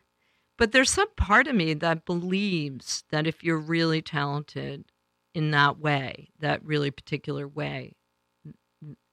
but 0.57 0.73
there's 0.73 0.91
some 0.91 1.11
part 1.17 1.47
of 1.47 1.55
me 1.55 1.75
that 1.75 2.07
believes 2.07 3.05
that 3.11 3.27
if 3.27 3.45
you're 3.45 3.59
really 3.59 4.03
talented 4.03 4.87
in 5.35 5.51
that 5.53 5.79
way, 5.79 6.31
that 6.41 6.65
really 6.65 6.91
particular 6.91 7.47
way, 7.47 7.95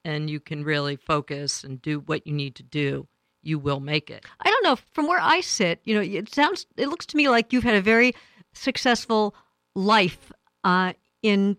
and 0.04 0.30
you 0.30 0.40
can 0.40 0.64
really 0.64 0.96
focus 0.96 1.62
and 1.62 1.82
do 1.82 2.00
what 2.00 2.26
you 2.26 2.32
need 2.32 2.54
to 2.56 2.62
do, 2.62 3.06
you 3.46 3.58
will 3.58 3.80
make 3.80 4.10
it. 4.10 4.24
I 4.40 4.50
don't 4.50 4.64
know. 4.64 4.76
From 4.92 5.06
where 5.06 5.20
I 5.20 5.40
sit, 5.40 5.80
you 5.84 5.94
know, 5.94 6.00
it 6.00 6.34
sounds, 6.34 6.66
it 6.76 6.88
looks 6.88 7.06
to 7.06 7.16
me 7.16 7.28
like 7.28 7.52
you've 7.52 7.64
had 7.64 7.76
a 7.76 7.80
very 7.80 8.14
successful 8.52 9.34
life 9.74 10.32
uh, 10.64 10.92
in 11.22 11.56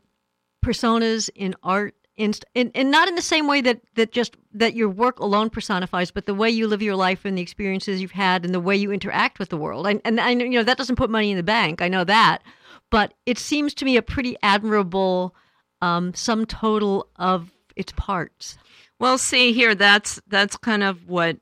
personas, 0.66 1.30
in 1.36 1.56
art, 1.64 1.96
in, 2.18 2.34
in, 2.56 2.72
and 2.74 2.92
not 2.92 3.08
in 3.08 3.16
the 3.16 3.22
same 3.22 3.48
way 3.48 3.62
that, 3.62 3.80
that 3.96 4.12
just 4.12 4.36
that 4.54 4.76
your 4.76 4.90
work 4.90 5.20
alone 5.20 5.50
personifies, 5.50 6.10
but 6.12 6.26
the 6.26 6.34
way 6.34 6.50
you 6.50 6.68
live 6.68 6.82
your 6.82 6.96
life 6.96 7.26
and 7.26 7.38
the 7.38 7.42
experiences 7.42 8.02
you've 8.02 8.12
had 8.12 8.44
and 8.44 8.54
the 8.54 8.60
way 8.60 8.76
you 8.76 8.92
interact 8.92 9.40
with 9.40 9.50
the 9.50 9.58
world. 9.58 9.88
And, 9.88 10.02
and 10.04 10.20
I 10.20 10.34
know, 10.34 10.46
you 10.46 10.58
know, 10.58 10.64
that 10.64 10.78
doesn't 10.78 10.96
put 10.96 11.12
money 11.12 11.32
in 11.32 11.38
the 11.38 11.44
bank. 11.44 11.82
I 11.82 11.88
know 11.88 12.04
that. 12.04 12.42
But 12.90 13.14
it 13.26 13.38
seems 13.38 13.74
to 13.76 13.86
me 13.86 13.98
a 13.98 14.02
pretty 14.02 14.36
admirable 14.42 15.36
um, 15.82 16.14
sum 16.16 16.46
total 16.46 17.08
of 17.18 17.52
its 17.76 17.94
parts. 17.96 18.58
Well, 19.00 19.20
see 19.20 19.54
here, 19.54 19.76
that's 19.76 20.20
that's 20.28 20.58
kind 20.58 20.84
of 20.84 21.08
what 21.08 21.38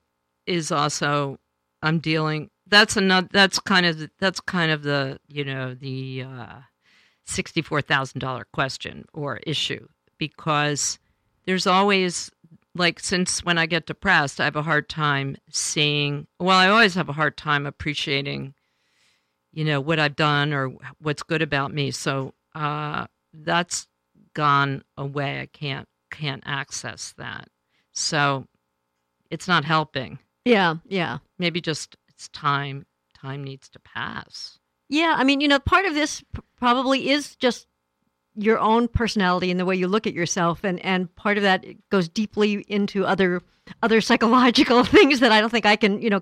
is 0.48 0.72
also 0.72 1.38
I'm 1.82 2.00
dealing. 2.00 2.50
That's 2.68 2.98
another. 2.98 3.28
That's 3.32 3.60
kind 3.60 3.86
of 3.86 4.10
that's 4.20 4.40
kind 4.40 4.72
of 4.72 4.84
the 4.84 5.20
you 5.28 5.46
know 5.46 5.76
the 5.76 6.24
uh, 6.24 6.60
sixty 7.26 7.62
four 7.62 7.82
thousand 7.82 8.20
dollar 8.20 8.48
question 8.54 9.06
or 9.14 9.38
issue 9.46 9.88
because 10.18 11.00
there's 11.46 11.68
always 11.68 12.32
like 12.74 13.00
since 13.00 13.44
when 13.44 13.58
I 13.58 13.66
get 13.66 13.86
depressed, 13.86 14.40
I 14.42 14.46
have 14.46 14.56
a 14.56 14.64
hard 14.64 14.90
time 14.90 15.38
seeing. 15.50 16.28
Well, 16.40 16.58
I 16.58 16.70
always 16.70 16.96
have 16.96 17.10
a 17.10 17.14
hard 17.14 17.38
time 17.38 17.66
appreciating, 17.66 18.54
you 19.54 19.64
know, 19.64 19.80
what 19.80 20.00
I've 20.00 20.16
done 20.16 20.54
or 20.54 20.74
what's 21.00 21.24
good 21.24 21.42
about 21.42 21.74
me. 21.74 21.92
So 21.92 22.34
uh, 22.54 23.06
that's 23.34 23.88
gone 24.34 24.84
away. 24.98 25.40
I 25.40 25.46
can't 25.46 25.88
can't 26.12 26.44
access 26.46 27.14
that. 27.18 27.48
So 27.94 28.48
it's 29.30 29.48
not 29.48 29.66
helping. 29.66 30.20
Yeah, 30.46 30.76
yeah. 30.88 31.18
Maybe 31.40 31.60
just 31.62 31.98
it's 32.08 32.28
time. 32.30 32.86
Time 33.14 33.44
needs 33.44 33.68
to 33.70 33.80
pass. 33.80 34.60
Yeah, 34.88 35.16
I 35.18 35.24
mean, 35.24 35.42
you 35.42 35.48
know, 35.48 35.60
part 35.60 35.86
of 35.86 35.96
this 35.96 36.24
probably 36.60 37.10
is 37.10 37.36
just 37.36 37.66
your 38.36 38.60
own 38.60 38.88
personality 38.88 39.50
and 39.50 39.60
the 39.60 39.66
way 39.66 39.76
you 39.76 39.88
look 39.88 40.06
at 40.06 40.14
yourself, 40.14 40.64
and 40.64 40.80
and 40.86 41.14
part 41.16 41.38
of 41.38 41.44
that 41.44 41.66
goes 41.90 42.08
deeply 42.08 42.64
into 42.68 43.06
other 43.06 43.42
other 43.82 44.00
psychological 44.02 44.84
things 44.96 45.20
that 45.22 45.32
I 45.32 45.42
don't 45.42 45.50
think 45.50 45.66
I 45.66 45.76
can, 45.76 46.02
you 46.02 46.10
know, 46.12 46.22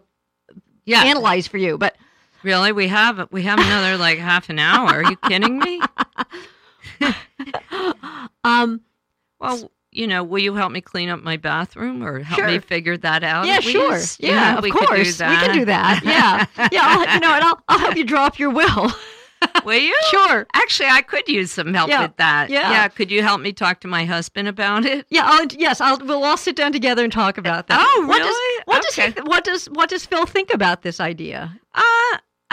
Yeah. 0.86 1.04
analyze 1.04 1.46
for 1.48 1.58
you. 1.58 1.78
But 1.78 1.98
Really? 2.44 2.72
We 2.74 2.88
have 2.90 3.28
we 3.32 3.44
have 3.44 3.60
another 3.60 3.98
like 4.08 4.20
half 4.20 4.50
an 4.50 4.60
hour. 4.60 4.90
Are 4.90 5.04
you 5.10 5.18
kidding 5.18 5.60
me? 5.60 5.82
um, 8.44 8.82
Well, 9.40 9.72
you 9.96 10.08
know, 10.08 10.24
will 10.24 10.40
you 10.40 10.54
help 10.56 10.72
me 10.72 10.82
clean 10.82 11.10
up 11.10 11.22
my 11.22 11.38
bathroom 11.38 12.04
or 12.04 12.20
help 12.20 12.46
me 12.46 12.60
figure 12.60 12.98
that 12.98 13.24
out? 13.24 13.46
yeah, 13.48 13.60
sure? 13.60 13.98
You 13.98 14.06
yeah, 14.20 14.58
of 14.58 14.64
we 14.64 14.72
course, 14.72 14.88
could 14.90 15.04
do 15.04 15.12
that. 15.14 15.42
we 15.42 15.48
can 15.48 15.58
do 15.60 15.66
that. 15.66 16.02
Yeah, 16.04 16.46
yeah, 16.72 16.82
I'll, 16.84 17.14
you 17.16 17.20
know, 17.20 17.34
and 17.34 17.44
I'll 17.44 17.60
I'll 17.68 17.80
help 17.80 17.96
you 17.96 18.04
draw 18.04 18.26
up 18.26 18.40
your 18.40 18.50
will. 18.50 18.92
will 19.66 19.78
you? 19.80 19.96
sure. 20.10 20.48
Actually, 20.54 20.88
I 20.90 21.02
could 21.02 21.28
use 21.28 21.52
some 21.52 21.74
help 21.74 21.90
Yeah, 21.90 22.04
with 22.04 22.16
that. 22.18 22.50
yeah. 22.50 22.72
Yeah. 22.72 22.88
Could 22.88 23.12
you 23.12 23.22
help 23.22 23.42
me 23.42 23.52
talk 23.52 23.82
to 23.82 23.88
my 23.90 24.06
husband 24.06 24.48
about 24.48 24.86
it? 24.86 25.06
Yeah, 25.10 25.24
I'll, 25.26 25.46
yes, 25.58 25.82
I'll, 25.82 25.98
we'll 26.00 26.24
all 26.24 26.38
sit 26.38 26.56
down 26.56 26.72
together 26.72 27.04
and 27.04 27.12
talk 27.12 27.38
about 27.38 27.68
that. 27.68 27.78
Oh, 27.86 28.06
What 28.08 28.20
does, 28.20 28.28
really? 28.28 28.62
what 28.66 28.82
does 28.84 28.98
Okay. 28.98 29.12
he, 29.12 29.22
what 29.30 29.44
does 29.44 29.66
what 29.68 29.90
does 29.90 30.06
Phil 30.06 30.26
think 30.26 30.54
about 30.54 30.82
this 30.82 31.00
idea? 31.02 31.60
Uh, 31.76 31.82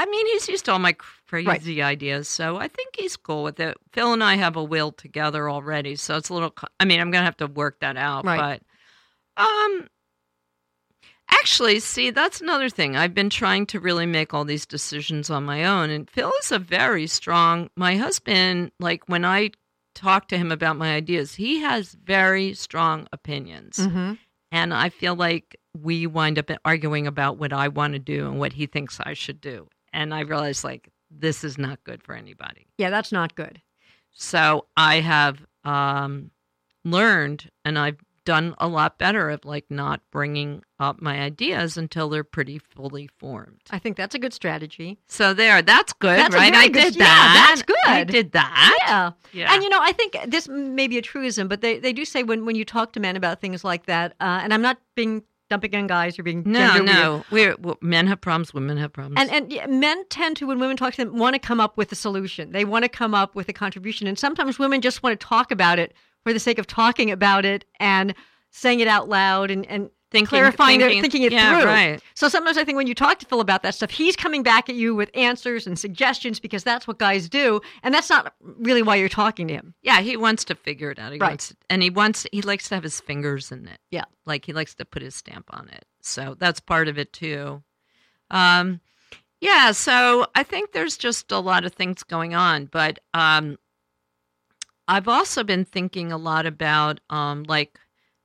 I 0.01 0.07
mean, 0.07 0.27
he's 0.29 0.49
used 0.49 0.65
to 0.65 0.73
all 0.73 0.79
my 0.79 0.97
crazy 1.29 1.83
ideas, 1.83 2.27
so 2.27 2.57
I 2.57 2.69
think 2.69 2.97
he's 2.97 3.19
cool 3.19 3.43
with 3.43 3.61
it. 3.61 3.77
Phil 3.93 4.15
and 4.15 4.25
I 4.25 4.37
have 4.37 4.57
a 4.57 4.65
will 4.65 4.93
together 4.93 5.51
already, 5.51 5.95
so 5.95 6.17
it's 6.17 6.31
a 6.31 6.33
little. 6.35 6.55
I 6.81 6.87
mean, 6.87 7.01
I'm 7.03 7.11
gonna 7.11 7.27
have 7.27 7.37
to 7.37 7.47
work 7.47 7.81
that 7.81 7.99
out, 7.99 8.25
Right. 8.25 8.63
but 9.37 9.45
um, 9.45 9.89
actually, 11.31 11.81
see, 11.81 12.09
that's 12.09 12.41
another 12.41 12.71
thing. 12.71 12.97
I've 12.97 13.13
been 13.13 13.29
trying 13.29 13.67
to 13.67 13.79
really 13.79 14.07
make 14.07 14.33
all 14.33 14.47
these 14.47 14.65
decisions 14.65 15.29
on 15.29 15.45
my 15.45 15.67
own, 15.67 15.91
and 15.91 16.09
Phil 16.09 16.33
is 16.41 16.51
a 16.51 16.59
very 16.59 17.07
strong. 17.07 17.69
My 17.77 17.97
husband, 17.97 18.73
like 18.81 19.07
when 19.07 19.27
I 19.27 19.51
talk 19.95 20.29
to 20.29 20.39
him 20.39 20.51
about 20.51 20.77
my 20.79 20.95
ideas, 20.95 21.35
he 21.35 21.61
has 21.61 21.93
very 21.93 22.55
strong 22.55 23.07
opinions. 23.13 23.77
Mm-hmm. 23.77 24.15
And 24.51 24.73
I 24.73 24.89
feel 24.89 25.15
like 25.15 25.61
we 25.79 26.07
wind 26.07 26.39
up 26.39 26.51
arguing 26.65 27.07
about 27.07 27.37
what 27.37 27.53
I 27.53 27.69
want 27.69 27.93
to 27.93 27.99
do 27.99 28.27
and 28.27 28.39
what 28.39 28.55
he 28.55 28.65
thinks 28.65 28.99
I 29.05 29.13
should 29.13 29.43
do. 29.43 29.69
And 29.93 30.15
I 30.15 30.21
realized 30.21 30.65
like, 30.65 30.89
this 31.11 31.43
is 31.45 31.59
not 31.59 31.83
good 31.85 32.03
for 32.03 32.15
anybody. 32.15 32.67
Yeah, 32.79 32.91
that's 32.91 33.13
not 33.13 33.35
good. 33.35 33.61
So 34.13 34.67
I 34.77 35.01
have 35.01 35.45
um, 35.65 36.31
learned 36.85 37.51
and 37.65 37.79
I've 37.79 37.99
done 38.27 38.55
a 38.59 38.69
lot 38.69 38.99
better 38.99 39.31
of 39.31 39.45
like 39.45 39.65
not 39.71 40.03
bringing 40.13 40.63
up 40.79 41.01
my 41.01 41.21
ideas 41.21 41.77
until 41.77 42.09
they're 42.11 42.23
pretty 42.23 42.59
fully 42.59 43.09
formed. 43.19 43.61
I 43.71 43.79
think 43.79 43.97
that's 43.97 44.15
a 44.15 44.19
good 44.19 44.33
strategy. 44.35 44.99
So 45.09 45.33
there, 45.35 45.63
that's 45.63 45.93
good, 45.95 46.19
That's 46.19 46.35
right? 46.35 46.55
I 46.55 46.69
good- 46.69 46.93
did 46.93 46.97
yeah, 46.97 47.05
that. 47.07 47.47
that's 47.49 47.63
good. 47.63 47.77
I 47.87 48.05
did 48.05 48.33
that. 48.33 48.79
Yeah. 48.87 49.11
Yeah. 49.33 49.55
And 49.55 49.63
you 49.63 49.69
know, 49.71 49.81
I 49.81 49.93
think 49.93 50.17
this 50.29 50.49
may 50.49 50.87
be 50.87 50.99
a 50.99 51.03
truism, 51.03 51.49
but 51.49 51.61
they, 51.63 51.79
they 51.79 51.93
do 51.93 52.05
say 52.05 52.23
when, 52.23 52.45
when 52.45 52.57
you 52.57 52.65
talk 52.65 52.93
to 52.93 53.01
men 53.01 53.17
about 53.17 53.41
things 53.41 53.65
like 53.65 53.87
that, 53.87 54.13
uh, 54.21 54.41
and 54.43 54.53
I'm 54.55 54.63
not 54.63 54.79
being 54.95 55.25
dumping 55.51 55.75
on 55.75 55.87
guys 55.87 56.19
or 56.19 56.23
being 56.23 56.43
no, 56.47 56.79
no. 56.79 57.25
We're, 57.31 57.57
well, 57.57 57.77
men 57.83 58.07
have 58.07 58.21
problems, 58.21 58.55
women 58.55 58.79
have 58.79 58.93
problems. 58.93 59.21
And 59.21 59.31
and 59.31 59.53
yeah, 59.53 59.67
men 59.67 60.05
tend 60.09 60.37
to, 60.39 60.47
when 60.47 60.59
women 60.59 60.77
talk 60.77 60.95
to 60.95 61.05
them, 61.05 61.19
want 61.19 61.35
to 61.35 61.39
come 61.39 61.61
up 61.61 61.77
with 61.77 61.93
a 61.93 61.97
solution. 61.97 62.53
They 62.53 62.65
want 62.65 62.85
to 62.85 62.89
come 62.89 63.15
up 63.15 63.35
with 63.35 63.49
a 63.49 63.53
contribution, 63.53 64.07
and 64.07 64.19
sometimes 64.19 64.59
women 64.59 64.81
just 64.81 65.03
want 65.03 65.19
to 65.19 65.27
talk 65.27 65.51
about 65.51 65.79
it 65.79 65.93
for 66.23 66.33
the 66.33 66.41
sake 66.41 66.59
of 66.59 66.67
talking 66.67 67.11
about 67.11 67.45
it 67.45 67.65
and 67.79 68.15
saying 68.51 68.81
it 68.81 68.89
out 68.89 69.09
loud 69.09 69.51
and, 69.51 69.67
and 69.67 69.91
Thinking, 70.11 70.27
clarifying 70.29 70.81
it, 70.81 71.01
thinking 71.01 71.23
it 71.23 71.31
yeah, 71.33 71.61
through. 71.61 71.67
right. 71.69 72.03
So 72.15 72.29
sometimes 72.29 72.57
I 72.59 72.65
think 72.65 72.75
when 72.77 72.89
you 72.89 72.97
talk 72.97 73.21
to 73.21 73.27
Phil 73.27 73.41
about 73.41 73.63
that 73.63 73.77
stuff, 73.77 73.91
he's 73.91 74.17
coming 74.17 74.43
back 74.43 74.69
at 74.69 74.75
you 74.75 74.93
with 74.95 75.09
answers 75.15 75.69
and 75.69 75.79
suggestions 75.79 76.41
because 76.41 76.65
that's 76.65 76.89
what 76.89 76.99
guys 76.99 77.29
do, 77.29 77.61
and 77.85 77.95
that's 77.95 78.11
not 78.11 78.35
really 78.41 78.83
why 78.83 78.97
you're 78.97 79.09
talking 79.09 79.47
to 79.49 79.55
him. 79.55 79.75
Yeah, 79.83 80.01
he 80.01 80.17
wants 80.17 80.45
to 80.47 80.57
figure 80.57 80.91
it 80.91 80.99
out. 80.99 81.13
He 81.13 81.19
Right. 81.19 81.29
wants, 81.31 81.55
and 81.69 81.81
he 81.83 81.91
wants, 81.91 82.27
he 82.33 82.43
likes 82.43 82.69
to 82.71 82.75
have 82.75 82.83
his 82.83 82.99
fingers 83.01 83.53
in 83.53 83.69
it. 83.69 83.79
Yeah. 83.93 84.05
like 84.27 84.45
he 84.47 84.53
likes 84.53 84.75
to 84.77 84.85
put 84.85 85.03
his 85.03 85.15
stamp 85.15 85.47
on 85.51 85.69
it. 85.69 85.85
So 86.03 86.35
that's 86.39 86.59
part 86.61 86.89
of 86.89 86.99
it 86.99 87.13
too. 87.13 87.63
Um, 88.31 88.81
yeah. 89.41 89.71
So 89.73 90.27
I 90.35 90.43
think 90.43 90.73
there's 90.73 90.97
just 90.97 91.31
a 91.33 91.39
lot 91.39 91.65
of 91.65 91.73
things 91.73 92.03
going 92.03 92.35
on, 92.35 92.67
but 92.67 92.99
um, 93.15 93.59
I've 94.89 95.09
also 95.09 95.45
been 95.45 95.65
thinking 95.65 96.11
a 96.13 96.17
lot 96.19 96.47
about 96.47 97.01
um, 97.11 97.45
like 97.45 97.79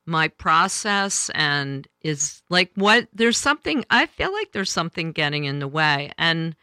my 0.06 0.28
process 0.28 1.30
and 1.34 1.86
is 2.00 2.42
like 2.48 2.70
what 2.76 3.08
there's 3.12 3.38
something 3.38 3.84
I 3.90 4.06
feel 4.06 4.32
like 4.32 4.52
there's 4.52 4.70
something 4.70 5.12
getting 5.12 5.44
in 5.44 5.58
the 5.58 5.68
way. 5.68 6.12
And 6.16 6.54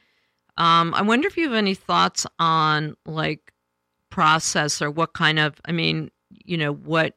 um, 0.57 0.93
I 0.93 1.01
wonder 1.01 1.27
if 1.27 1.37
you 1.37 1.45
have 1.45 1.57
any 1.57 1.75
thoughts 1.75 2.25
on 2.39 2.95
like 3.05 3.51
process 4.09 4.81
or 4.81 4.89
what 4.89 5.13
kind 5.13 5.39
of 5.39 5.59
I 5.65 5.71
mean 5.71 6.11
you 6.29 6.57
know 6.57 6.73
what 6.73 7.15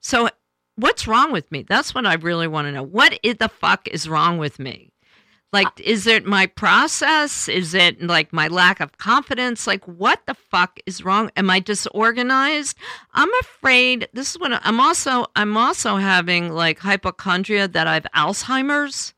so 0.00 0.28
what's 0.76 1.06
wrong 1.06 1.32
with 1.32 1.50
me? 1.52 1.62
That's 1.62 1.94
what 1.94 2.06
I 2.06 2.14
really 2.14 2.48
want 2.48 2.66
to 2.66 2.72
know. 2.72 2.82
What 2.82 3.18
the 3.22 3.48
fuck 3.48 3.86
is 3.88 4.08
wrong 4.08 4.38
with 4.38 4.58
me 4.58 4.90
like 5.54 5.80
is 5.80 6.06
it 6.06 6.26
my 6.26 6.46
process? 6.46 7.48
Is 7.48 7.72
it 7.72 8.02
like 8.02 8.32
my 8.32 8.48
lack 8.48 8.80
of 8.80 8.98
confidence? 8.98 9.66
Like 9.66 9.84
what 9.86 10.20
the 10.26 10.34
fuck 10.34 10.78
is 10.84 11.02
wrong? 11.04 11.30
Am 11.36 11.48
i 11.48 11.60
disorganized? 11.60 12.76
I'm 13.14 13.32
afraid 13.40 14.08
this 14.12 14.30
is 14.32 14.40
what 14.40 14.52
i'm 14.64 14.80
also 14.80 15.26
i'm 15.36 15.56
also 15.56 15.96
having 15.96 16.50
like 16.52 16.78
hypochondria 16.78 17.68
that 17.68 17.86
i've 17.86 18.06
alzheimer's 18.14 19.14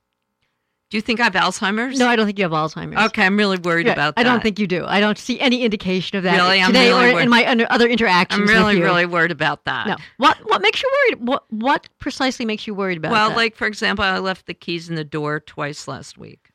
do 0.91 0.97
you 0.97 1.01
think 1.01 1.21
i 1.21 1.25
have 1.25 1.33
alzheimer's 1.35 1.99
No, 1.99 2.07
I 2.09 2.15
don't 2.17 2.27
think 2.27 2.39
you 2.39 2.45
have 2.45 2.53
Alzheimer's. 2.53 3.07
okay 3.09 3.25
i'm 3.27 3.37
really 3.37 3.59
worried 3.59 3.87
Yeah, 3.87 3.93
about 3.93 4.15
that 4.17 4.21
I 4.21 4.25
don't 4.25 4.43
think 4.43 4.59
you 4.59 4.67
do. 4.67 4.85
I 4.87 5.01
don't 5.01 5.19
see 5.19 5.41
any 5.41 5.63
indication 5.63 6.17
of 6.17 6.23
that 6.25 6.37
Really? 6.37 6.61
I'm 6.61 6.69
today 6.69 6.89
really 6.91 7.11
or 7.11 7.13
worried. 7.15 7.23
in 7.25 7.29
my 7.31 7.45
other 7.71 7.89
interactions. 7.89 8.39
i'm 8.41 8.47
with 8.47 8.55
really 8.55 8.81
really 8.81 9.07
worried 9.07 9.33
about 9.33 9.65
that 9.65 9.87
No. 9.87 9.97
What 10.19 10.39
what 10.49 10.63
makes 10.63 10.83
you 10.83 10.91
worried? 11.11 11.27
What 11.29 11.45
what 11.51 11.89
precisely 11.99 12.45
makes 12.47 12.67
you 12.67 12.75
worried 12.75 12.99
about 12.99 13.09
that? 13.09 13.15
well 13.15 13.29
that? 13.31 13.37
like 13.37 13.57
for 13.57 13.67
example 13.67 14.05
i 14.05 14.19
left 14.19 14.47
the 14.47 14.55
keys 14.55 14.89
in 14.89 14.95
the 14.95 15.05
door 15.05 15.41
twice 15.41 15.89
last 15.89 16.17
week 16.19 16.51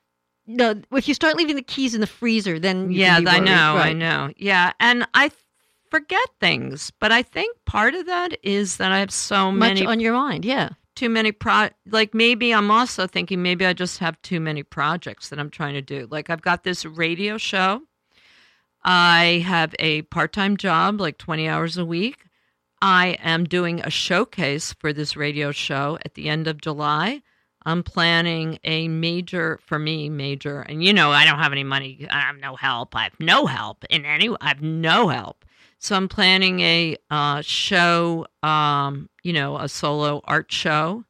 no, 0.48 0.76
if 0.92 1.08
you 1.08 1.14
start 1.14 1.38
leaving 1.38 1.56
the 1.56 1.62
keys 1.62 1.94
in 1.94 2.02
the 2.02 2.08
freezer, 2.08 2.60
then 2.60 2.92
you 2.92 3.00
yeah 3.02 3.22
i 3.28 3.40
know 3.40 3.76
i 3.78 3.94
know 3.94 4.32
yeah 4.38 4.74
and 4.80 5.06
i 5.14 5.28
th- 5.30 5.40
forget 5.90 6.28
things 6.40 6.92
but 7.00 7.12
i 7.12 7.22
think 7.22 7.56
part 7.66 7.94
of 7.94 8.06
that 8.08 8.38
is 8.44 8.78
that 8.78 8.92
i 8.92 9.00
have 9.00 9.12
so 9.12 9.52
Much 9.52 9.76
many 9.76 9.86
on 9.86 10.00
your 10.00 10.14
mind, 10.14 10.44
yeah. 10.46 10.70
Too 10.96 11.10
many 11.10 11.32
pro 11.32 11.70
like 11.90 12.14
maybe 12.14 12.54
i'm 12.54 12.72
also 12.72 13.08
thinking 13.08 13.42
maybe 13.42 13.66
i 13.66 13.74
just 13.74 14.00
have 14.00 14.22
too 14.22 14.40
many 14.40 14.64
projects 14.64 15.30
that 15.30 15.40
i'm 15.40 15.50
trying 15.50 15.74
to 15.74 15.82
do. 15.82 16.08
Like 16.10 16.30
i've 16.30 16.42
got 16.42 16.64
this 16.64 16.86
radio 16.86 17.38
show. 17.38 17.82
I 18.84 19.44
have 19.46 19.76
a 19.80 20.02
part-time 20.04 20.58
job 20.58 21.00
like 21.00 21.18
20 21.20 21.48
hours 21.48 21.78
a 21.78 21.86
week. 21.86 22.26
I 22.82 23.18
am 23.22 23.44
doing 23.44 23.80
a 23.80 23.92
showcase 23.92 24.74
for 24.74 24.92
this 24.92 25.16
radio 25.16 25.52
show 25.52 26.00
at 26.04 26.16
the 26.16 26.28
end 26.28 26.48
of 26.48 26.62
july. 26.62 27.22
I'm 27.64 27.84
planning 27.84 28.58
a 28.64 28.88
major 28.88 29.60
for 29.64 29.78
me 29.78 30.10
major 30.10 30.62
and 30.62 30.84
you 30.84 30.94
know 30.94 31.12
i 31.12 31.26
don't 31.26 31.40
have 31.40 31.52
any 31.52 31.64
money. 31.64 32.08
I 32.10 32.22
have 32.22 32.38
no 32.38 32.56
help. 32.56 32.96
I 32.96 33.04
have 33.04 33.20
no 33.20 33.46
help 33.46 33.86
in 33.90 34.06
any 34.06 34.30
i 34.42 34.48
have 34.48 34.62
no 34.62 35.08
help 35.10 35.46
so 35.82 35.96
I'm 35.96 36.08
planning 36.08 36.60
a 36.62 36.96
uh, 37.10 37.42
show, 37.42 38.28
um, 38.44 39.10
you 39.24 39.34
know, 39.34 39.58
a 39.58 39.68
solo 39.68 40.22
art 40.26 40.52
show 40.52 41.04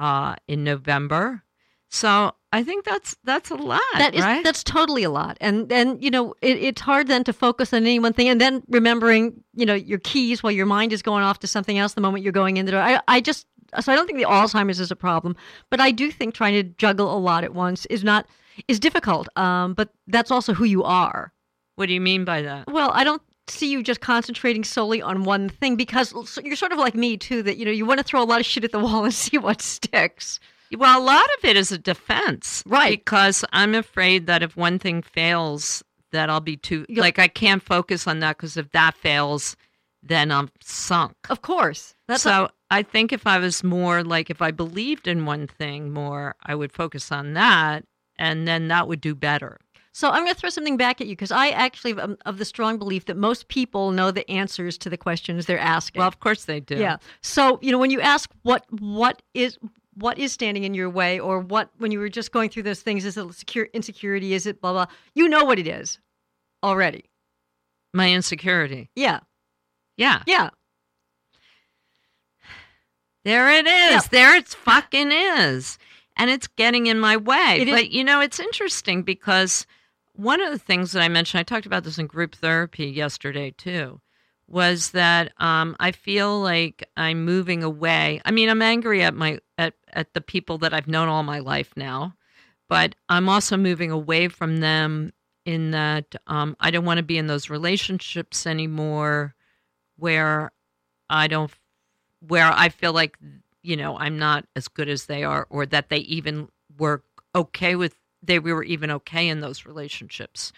uh, 0.00 0.34
in 0.48 0.64
November. 0.64 1.42
So 1.90 2.32
I 2.52 2.64
think 2.64 2.84
that's 2.84 3.16
that's 3.24 3.50
a 3.50 3.54
lot, 3.54 3.80
That 3.94 4.14
is 4.14 4.22
right? 4.22 4.42
that's 4.44 4.64
totally 4.64 5.02
a 5.04 5.10
lot, 5.10 5.36
and 5.40 5.68
then 5.68 5.98
you 6.00 6.10
know 6.10 6.34
it, 6.42 6.56
it's 6.58 6.80
hard 6.80 7.06
then 7.08 7.22
to 7.24 7.32
focus 7.32 7.72
on 7.72 7.82
any 7.82 7.98
one 7.98 8.12
thing, 8.14 8.28
and 8.28 8.40
then 8.40 8.62
remembering 8.68 9.44
you 9.54 9.64
know 9.66 9.74
your 9.74 9.98
keys 9.98 10.42
while 10.42 10.52
your 10.52 10.66
mind 10.66 10.92
is 10.92 11.02
going 11.02 11.22
off 11.24 11.38
to 11.40 11.46
something 11.46 11.78
else 11.78 11.94
the 11.94 12.00
moment 12.00 12.24
you're 12.24 12.32
going 12.32 12.56
in 12.56 12.66
the 12.66 12.72
door. 12.72 12.80
I 12.80 13.00
I 13.08 13.20
just 13.20 13.46
so 13.80 13.92
I 13.92 13.96
don't 13.96 14.06
think 14.06 14.18
the 14.18 14.24
Alzheimer's 14.26 14.80
is 14.80 14.90
a 14.90 14.96
problem, 14.96 15.36
but 15.70 15.80
I 15.80 15.90
do 15.90 16.10
think 16.10 16.34
trying 16.34 16.54
to 16.54 16.62
juggle 16.62 17.14
a 17.14 17.20
lot 17.20 17.44
at 17.44 17.54
once 17.54 17.86
is 17.86 18.02
not 18.04 18.26
is 18.66 18.80
difficult. 18.80 19.28
Um, 19.36 19.74
but 19.74 19.90
that's 20.06 20.30
also 20.30 20.52
who 20.54 20.64
you 20.64 20.84
are. 20.84 21.32
what 21.76 21.86
do 21.86 21.94
you 21.94 22.00
mean 22.00 22.24
by 22.24 22.42
that? 22.42 22.66
Well, 22.66 22.90
I 22.92 23.04
don't 23.04 23.22
see 23.50 23.70
you 23.70 23.82
just 23.82 24.00
concentrating 24.00 24.64
solely 24.64 25.00
on 25.02 25.24
one 25.24 25.48
thing 25.48 25.76
because 25.76 26.12
you're 26.44 26.56
sort 26.56 26.72
of 26.72 26.78
like 26.78 26.94
me 26.94 27.16
too. 27.16 27.42
That 27.42 27.56
you 27.56 27.64
know 27.64 27.70
you 27.70 27.86
want 27.86 27.98
to 27.98 28.04
throw 28.04 28.22
a 28.22 28.24
lot 28.24 28.40
of 28.40 28.46
shit 28.46 28.64
at 28.64 28.72
the 28.72 28.78
wall 28.78 29.04
and 29.04 29.14
see 29.14 29.38
what 29.38 29.60
sticks. 29.62 30.40
Well, 30.76 31.00
a 31.00 31.02
lot 31.02 31.24
of 31.38 31.44
it 31.46 31.56
is 31.56 31.72
a 31.72 31.78
defense, 31.78 32.62
Right. 32.66 32.98
Because 33.00 33.42
I'm 33.54 33.74
afraid 33.74 34.26
that 34.26 34.42
if 34.42 34.54
one 34.54 34.78
thing 34.78 35.00
fails, 35.00 35.82
that 36.12 36.28
I'll 36.28 36.40
be 36.40 36.56
too 36.58 36.84
You'll- 36.90 37.00
like 37.02 37.18
I 37.18 37.28
can't 37.28 37.62
focus 37.62 38.06
on 38.06 38.20
that 38.20 38.36
because 38.36 38.56
if 38.58 38.70
that 38.72 38.94
fails, 38.94 39.56
then 40.02 40.30
I'm 40.30 40.50
sunk. 40.62 41.14
Of 41.30 41.40
course, 41.42 41.94
that's 42.06 42.22
so 42.22 42.50
I 42.70 42.82
think 42.82 43.12
if 43.12 43.26
I 43.26 43.38
was 43.38 43.64
more 43.64 44.04
like 44.04 44.28
if 44.30 44.42
I 44.42 44.50
believed 44.50 45.08
in 45.08 45.24
one 45.24 45.46
thing 45.46 45.90
more, 45.92 46.34
I 46.44 46.54
would 46.54 46.72
focus 46.72 47.10
on 47.10 47.32
that, 47.32 47.84
and 48.18 48.46
then 48.46 48.68
that 48.68 48.88
would 48.88 49.00
do 49.00 49.14
better. 49.14 49.58
So 49.98 50.08
I'm 50.10 50.22
going 50.22 50.32
to 50.32 50.40
throw 50.40 50.48
something 50.50 50.76
back 50.76 51.00
at 51.00 51.08
you 51.08 51.16
because 51.16 51.32
I 51.32 51.48
actually 51.48 51.90
am 51.94 51.98
um, 51.98 52.16
of 52.24 52.38
the 52.38 52.44
strong 52.44 52.78
belief 52.78 53.06
that 53.06 53.16
most 53.16 53.48
people 53.48 53.90
know 53.90 54.12
the 54.12 54.30
answers 54.30 54.78
to 54.78 54.88
the 54.88 54.96
questions 54.96 55.46
they're 55.46 55.58
asking. 55.58 55.98
Well, 55.98 56.06
of 56.06 56.20
course 56.20 56.44
they 56.44 56.60
do. 56.60 56.76
yeah. 56.76 56.98
So 57.20 57.58
you 57.62 57.72
know 57.72 57.78
when 57.78 57.90
you 57.90 58.00
ask 58.00 58.30
what 58.42 58.64
what 58.80 59.22
is 59.34 59.58
what 59.94 60.16
is 60.16 60.30
standing 60.30 60.62
in 60.62 60.72
your 60.72 60.88
way, 60.88 61.18
or 61.18 61.40
what 61.40 61.70
when 61.78 61.90
you 61.90 61.98
were 61.98 62.08
just 62.08 62.30
going 62.30 62.48
through 62.48 62.62
those 62.62 62.80
things, 62.80 63.04
is 63.04 63.16
it 63.16 63.34
secure 63.34 63.64
insecurity? 63.72 64.34
Is 64.34 64.46
it 64.46 64.60
blah 64.60 64.72
blah? 64.72 64.86
You 65.16 65.28
know 65.28 65.42
what 65.44 65.58
it 65.58 65.66
is 65.66 65.98
already. 66.62 67.10
My 67.92 68.12
insecurity. 68.12 68.90
Yeah. 68.94 69.18
Yeah. 69.96 70.22
Yeah. 70.28 70.50
There 73.24 73.50
it 73.50 73.66
is. 73.66 73.90
Yeah. 73.90 74.00
There 74.12 74.36
it's 74.36 74.54
fucking 74.54 75.10
is. 75.10 75.76
And 76.16 76.30
it's 76.30 76.46
getting 76.46 76.86
in 76.86 77.00
my 77.00 77.16
way. 77.16 77.58
It 77.60 77.66
is- 77.68 77.74
but 77.74 77.90
you 77.90 78.04
know, 78.04 78.20
it's 78.20 78.38
interesting 78.38 79.02
because 79.02 79.66
one 80.18 80.40
of 80.40 80.50
the 80.50 80.58
things 80.58 80.90
that 80.92 81.02
I 81.02 81.08
mentioned, 81.08 81.38
I 81.38 81.44
talked 81.44 81.64
about 81.64 81.84
this 81.84 81.96
in 81.96 82.08
group 82.08 82.34
therapy 82.34 82.86
yesterday 82.86 83.52
too, 83.52 84.00
was 84.48 84.90
that 84.90 85.32
um, 85.36 85.76
I 85.78 85.92
feel 85.92 86.40
like 86.40 86.82
I'm 86.96 87.24
moving 87.24 87.62
away. 87.62 88.20
I 88.24 88.32
mean, 88.32 88.48
I'm 88.48 88.60
angry 88.60 89.04
at 89.04 89.14
my 89.14 89.38
at, 89.58 89.74
at 89.92 90.14
the 90.14 90.20
people 90.20 90.58
that 90.58 90.74
I've 90.74 90.88
known 90.88 91.08
all 91.08 91.22
my 91.22 91.38
life 91.38 91.72
now, 91.76 92.16
but 92.68 92.96
I'm 93.08 93.28
also 93.28 93.56
moving 93.56 93.92
away 93.92 94.26
from 94.26 94.56
them 94.56 95.12
in 95.44 95.70
that 95.70 96.16
um, 96.26 96.56
I 96.58 96.72
don't 96.72 96.84
want 96.84 96.98
to 96.98 97.04
be 97.04 97.16
in 97.16 97.28
those 97.28 97.48
relationships 97.48 98.44
anymore 98.44 99.36
where 99.98 100.50
I 101.08 101.28
don't 101.28 101.52
where 102.26 102.50
I 102.52 102.70
feel 102.70 102.92
like 102.92 103.16
you 103.62 103.76
know 103.76 103.96
I'm 103.96 104.18
not 104.18 104.46
as 104.56 104.66
good 104.66 104.88
as 104.88 105.06
they 105.06 105.22
are, 105.22 105.46
or 105.48 105.64
that 105.66 105.90
they 105.90 105.98
even 105.98 106.48
were 106.76 107.04
okay 107.36 107.76
with 107.76 107.94
they 108.22 108.38
were 108.38 108.64
even 108.64 108.90
okay 108.90 109.28
in 109.28 109.40
those 109.40 109.64
relationships. 109.66 110.52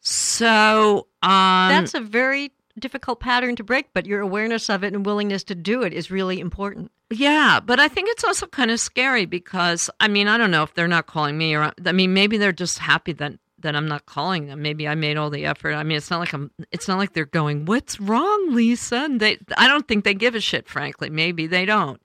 So 0.00 1.08
um, 1.22 1.68
That's 1.70 1.94
a 1.94 2.00
very 2.00 2.52
difficult 2.78 3.20
pattern 3.20 3.56
to 3.56 3.64
break, 3.64 3.86
but 3.92 4.06
your 4.06 4.20
awareness 4.20 4.70
of 4.70 4.84
it 4.84 4.94
and 4.94 5.04
willingness 5.04 5.44
to 5.44 5.54
do 5.54 5.82
it 5.82 5.92
is 5.92 6.10
really 6.10 6.38
important. 6.38 6.92
yeah, 7.10 7.58
but 7.60 7.80
I 7.80 7.88
think 7.88 8.08
it's 8.10 8.22
also 8.24 8.46
kind 8.46 8.70
of 8.70 8.78
scary 8.78 9.26
because 9.26 9.90
I 10.00 10.08
mean 10.08 10.28
I 10.28 10.36
don't 10.38 10.50
know 10.50 10.62
if 10.62 10.74
they're 10.74 10.86
not 10.88 11.06
calling 11.06 11.36
me 11.36 11.54
or 11.56 11.72
I 11.84 11.92
mean 11.92 12.14
maybe 12.14 12.38
they're 12.38 12.52
just 12.52 12.78
happy 12.78 13.12
that 13.14 13.34
that 13.60 13.74
I'm 13.74 13.88
not 13.88 14.06
calling 14.06 14.46
them. 14.46 14.62
Maybe 14.62 14.86
I 14.86 14.94
made 14.94 15.16
all 15.16 15.30
the 15.30 15.44
effort. 15.44 15.74
I 15.74 15.82
mean 15.82 15.96
it's 15.96 16.10
not 16.10 16.20
like 16.20 16.32
I'm 16.32 16.52
it's 16.70 16.86
not 16.86 16.98
like 16.98 17.12
they're 17.14 17.24
going, 17.24 17.64
"What's 17.64 17.98
wrong, 17.98 18.54
Lisa?" 18.54 18.98
And 18.98 19.18
they 19.18 19.38
I 19.56 19.66
don't 19.66 19.88
think 19.88 20.04
they 20.04 20.14
give 20.14 20.36
a 20.36 20.40
shit 20.40 20.68
frankly. 20.68 21.10
Maybe 21.10 21.48
they 21.48 21.64
don't. 21.64 22.00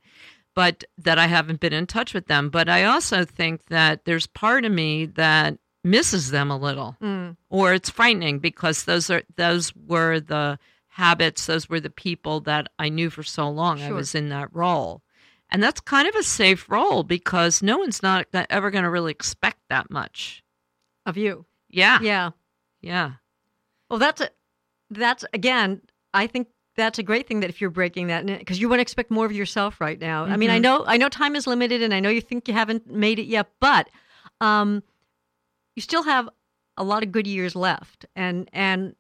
But 0.56 0.84
that 1.00 1.18
I 1.18 1.26
haven't 1.28 1.60
been 1.60 1.74
in 1.74 1.88
touch 1.88 2.14
with 2.14 2.28
them, 2.28 2.50
but 2.50 2.70
I 2.70 2.84
also 2.84 3.26
think 3.26 3.66
that 3.66 4.06
there's 4.06 4.28
part 4.28 4.66
of 4.66 4.72
me 4.72 5.06
that 5.08 5.58
misses 5.84 6.30
them 6.32 6.50
a 6.52 6.58
little 6.58 6.96
Mm. 7.02 7.36
or 7.50 7.74
it's 7.74 7.90
frightening 7.90 8.40
because 8.40 8.86
those 8.86 9.10
are 9.10 9.24
those 9.36 9.76
were 9.76 10.20
the 10.22 10.58
habits 10.88 11.46
those 11.48 11.68
were 11.68 11.82
the 11.82 11.90
people 11.90 12.40
that 12.40 12.68
i 12.80 12.88
knew 12.88 13.10
for 13.10 13.22
so 13.24 13.50
long 13.50 13.82
i 13.82 13.92
was 13.92 14.16
in 14.16 14.30
that 14.30 14.48
role 14.56 15.02
and 15.50 15.62
that's 15.62 15.82
kind 15.82 16.08
of 16.08 16.16
a 16.16 16.24
safe 16.24 16.70
role 16.70 17.04
because 17.04 17.62
no 17.62 17.78
one's 17.80 18.02
not 18.02 18.28
ever 18.50 18.72
going 18.72 18.86
to 18.86 18.90
really 18.90 19.12
expect 19.12 19.58
that 19.70 19.92
much 19.92 20.42
Of 21.06 21.18
you. 21.18 21.46
yeah 21.68 22.00
yeah, 22.02 22.30
Yeah. 22.80 23.14
Well, 23.90 24.00
that's 24.00 24.22
a, 24.22 24.30
that's 24.90 25.26
again. 25.34 25.82
I 26.14 26.28
think 26.28 26.48
that's 26.76 27.00
a 27.00 27.04
great 27.04 27.28
thing 27.28 27.40
that 27.42 27.50
if 27.50 27.62
you're 27.62 27.70
breaking 27.70 28.08
that, 28.08 28.26
because 28.26 28.60
you 28.60 28.68
want 28.70 28.80
to 28.80 28.82
expect 28.82 29.12
more 29.12 29.26
of 29.26 29.32
yourself 29.32 29.80
right 29.80 30.00
now. 30.00 30.26
I 30.26 30.38
mean, 30.38 30.50
I 30.50 30.58
Mhm. 30.60 30.64
know, 30.64 30.84
I 30.88 30.98
know, 30.98 31.10
time 31.10 31.36
is 31.36 31.46
limited, 31.48 31.82
and 31.82 31.94
I 31.94 32.00
know 32.00 32.10
you 32.10 32.22
think 32.22 32.48
you 32.48 32.54
haven't 32.54 32.88
made 32.88 33.20
it 33.20 33.26
yet, 33.28 33.50
but 33.60 33.90
um, 34.42 34.84
you 35.76 35.82
still 35.82 36.04
have 36.04 36.30
a 36.78 36.84
lot 36.84 37.04
of 37.04 37.12
good 37.12 37.28
years 37.28 37.56
left, 37.56 38.06
and 38.16 38.50
and 38.54 38.96